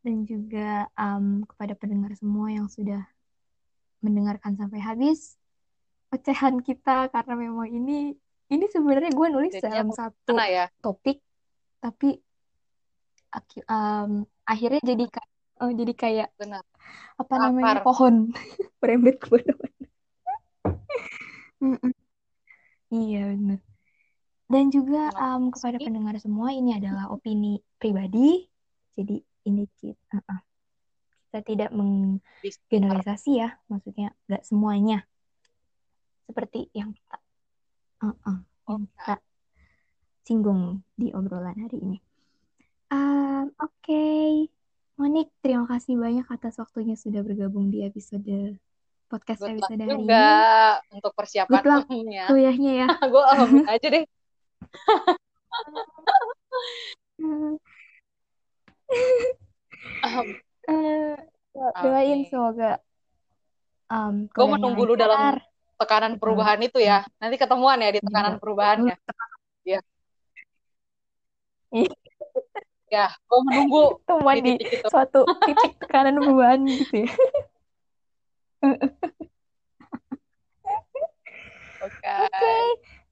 dan 0.00 0.24
juga 0.24 0.88
em, 0.96 1.44
kepada 1.44 1.76
pendengar 1.76 2.16
semua 2.16 2.48
yang 2.48 2.64
sudah 2.64 3.04
mendengarkan 4.00 4.54
sampai 4.54 4.80
habis 4.80 5.34
ocehan 6.08 6.62
kita 6.64 7.12
karena 7.12 7.34
memang 7.36 7.68
ini 7.68 8.16
ini 8.48 8.64
sebenarnya 8.72 9.12
gue 9.12 9.28
nulis 9.28 9.52
Jadinya 9.52 9.84
dalam 9.84 9.88
satu 9.92 10.32
ya? 10.40 10.72
topik 10.80 11.20
tapi 11.78 12.16
em, 13.68 14.24
akhirnya 14.48 14.80
jadi 14.80 15.04
kayak 15.04 15.30
eh, 15.60 15.72
jadi 15.76 15.92
kayak 15.92 16.28
Benar. 16.40 16.64
apa 17.20 17.34
namanya 17.36 17.80
Akar. 17.80 17.84
pohon 17.84 18.14
merembet 18.80 19.20
ke 19.20 19.26
mana-mana. 19.28 19.86
Mm-mm. 21.58 21.92
Iya 22.88 23.36
benar. 23.36 23.60
Dan 24.48 24.64
juga 24.72 25.12
em, 25.12 25.52
kepada 25.52 25.76
pendengar 25.76 26.16
semua 26.16 26.56
ini 26.56 26.72
adalah 26.72 27.12
opini 27.12 27.60
pribadi. 27.76 28.48
Jadi 28.96 29.20
ini 29.44 29.68
kita, 29.76 30.18
uh-uh. 30.24 30.47
Kita 31.38 31.54
tidak 31.54 31.70
menggeneralisasi 31.70 33.38
ya, 33.38 33.54
maksudnya 33.70 34.10
nggak 34.26 34.42
semuanya 34.42 35.06
seperti 36.26 36.66
yang 36.74 36.90
kita 36.90 37.22
uh-uh, 38.02 38.42
yang 38.66 38.82
Oke. 38.82 38.90
kita 38.98 39.14
singgung 40.26 40.82
di 40.98 41.14
obrolan 41.14 41.54
hari 41.54 41.78
ini. 41.78 41.98
Um, 42.90 43.54
Oke, 43.62 44.02
Monik, 44.98 45.30
terima 45.38 45.62
kasih 45.70 45.94
banyak 45.94 46.26
atas 46.26 46.58
waktunya 46.58 46.98
sudah 46.98 47.22
bergabung 47.22 47.70
di 47.70 47.86
episode 47.86 48.58
podcast 49.06 49.40
Good 49.46 49.62
episode 49.62 49.78
hari 49.78 49.94
juga 49.94 50.26
ini. 50.90 50.98
untuk 50.98 51.12
persiapan 51.14 51.62
kuliahnya 52.26 52.72
ya. 52.82 52.88
Gue 53.14 53.22
aja 53.72 53.86
deh. 53.88 54.04
Eh, 60.68 61.16
doain 61.80 62.20
semoga 62.28 62.76
um, 63.88 64.28
Gue 64.28 64.46
menunggu 64.52 64.84
lu 64.84 64.94
dalam 65.00 65.40
tekanan 65.80 66.20
perubahan 66.20 66.60
itu 66.60 66.76
ya. 66.76 67.08
Nanti 67.16 67.40
ketemuan 67.40 67.80
ya 67.80 67.88
di 67.88 68.00
Juga. 68.04 68.08
tekanan 68.12 68.34
Lu 68.36 68.40
perubahannya. 68.40 68.96
Ya, 69.64 69.80
ya. 72.92 73.06
Gue 73.24 73.40
menunggu 73.48 73.96
temuan 74.04 74.36
di 74.40 74.42
di 74.44 74.52
titik 74.60 74.84
itu. 74.84 74.88
suatu 74.92 75.24
titik 75.48 75.72
tekanan 75.80 76.20
perubahan 76.20 76.60
gitu 76.68 77.08
ya. 77.08 77.10
Oke. 81.78 82.10
Oke, 82.26 82.56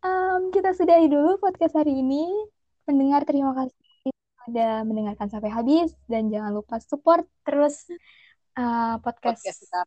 em, 0.03 0.41
kita 0.51 0.75
sudahi 0.75 1.07
dulu 1.07 1.39
podcast 1.39 1.79
hari 1.79 2.03
ini. 2.03 2.27
Pendengar, 2.83 3.23
terima 3.27 3.55
kasih 3.55 3.86
sudah 4.47 4.87
mendengarkan 4.87 5.27
sampai 5.27 5.51
habis 5.51 5.91
dan 6.07 6.31
jangan 6.31 6.55
lupa 6.55 6.79
support 6.79 7.27
terus 7.43 7.91
uh, 8.55 9.03
podcast, 9.03 9.43
podcast 9.43 9.59
kita. 9.67 9.81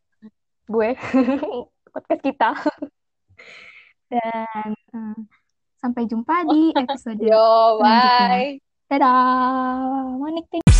gue 0.67 0.89
podcast 1.95 2.21
kita 2.21 2.51
dan 4.11 4.69
uh, 4.93 5.17
sampai 5.79 6.03
jumpa 6.11 6.43
di 6.51 6.61
episode 6.83 7.23
Yo, 7.23 7.79
bye. 7.79 8.59
Dadah. 8.89 10.17
Monik, 10.17 10.49
thank 10.49 10.65
you. 10.65 10.73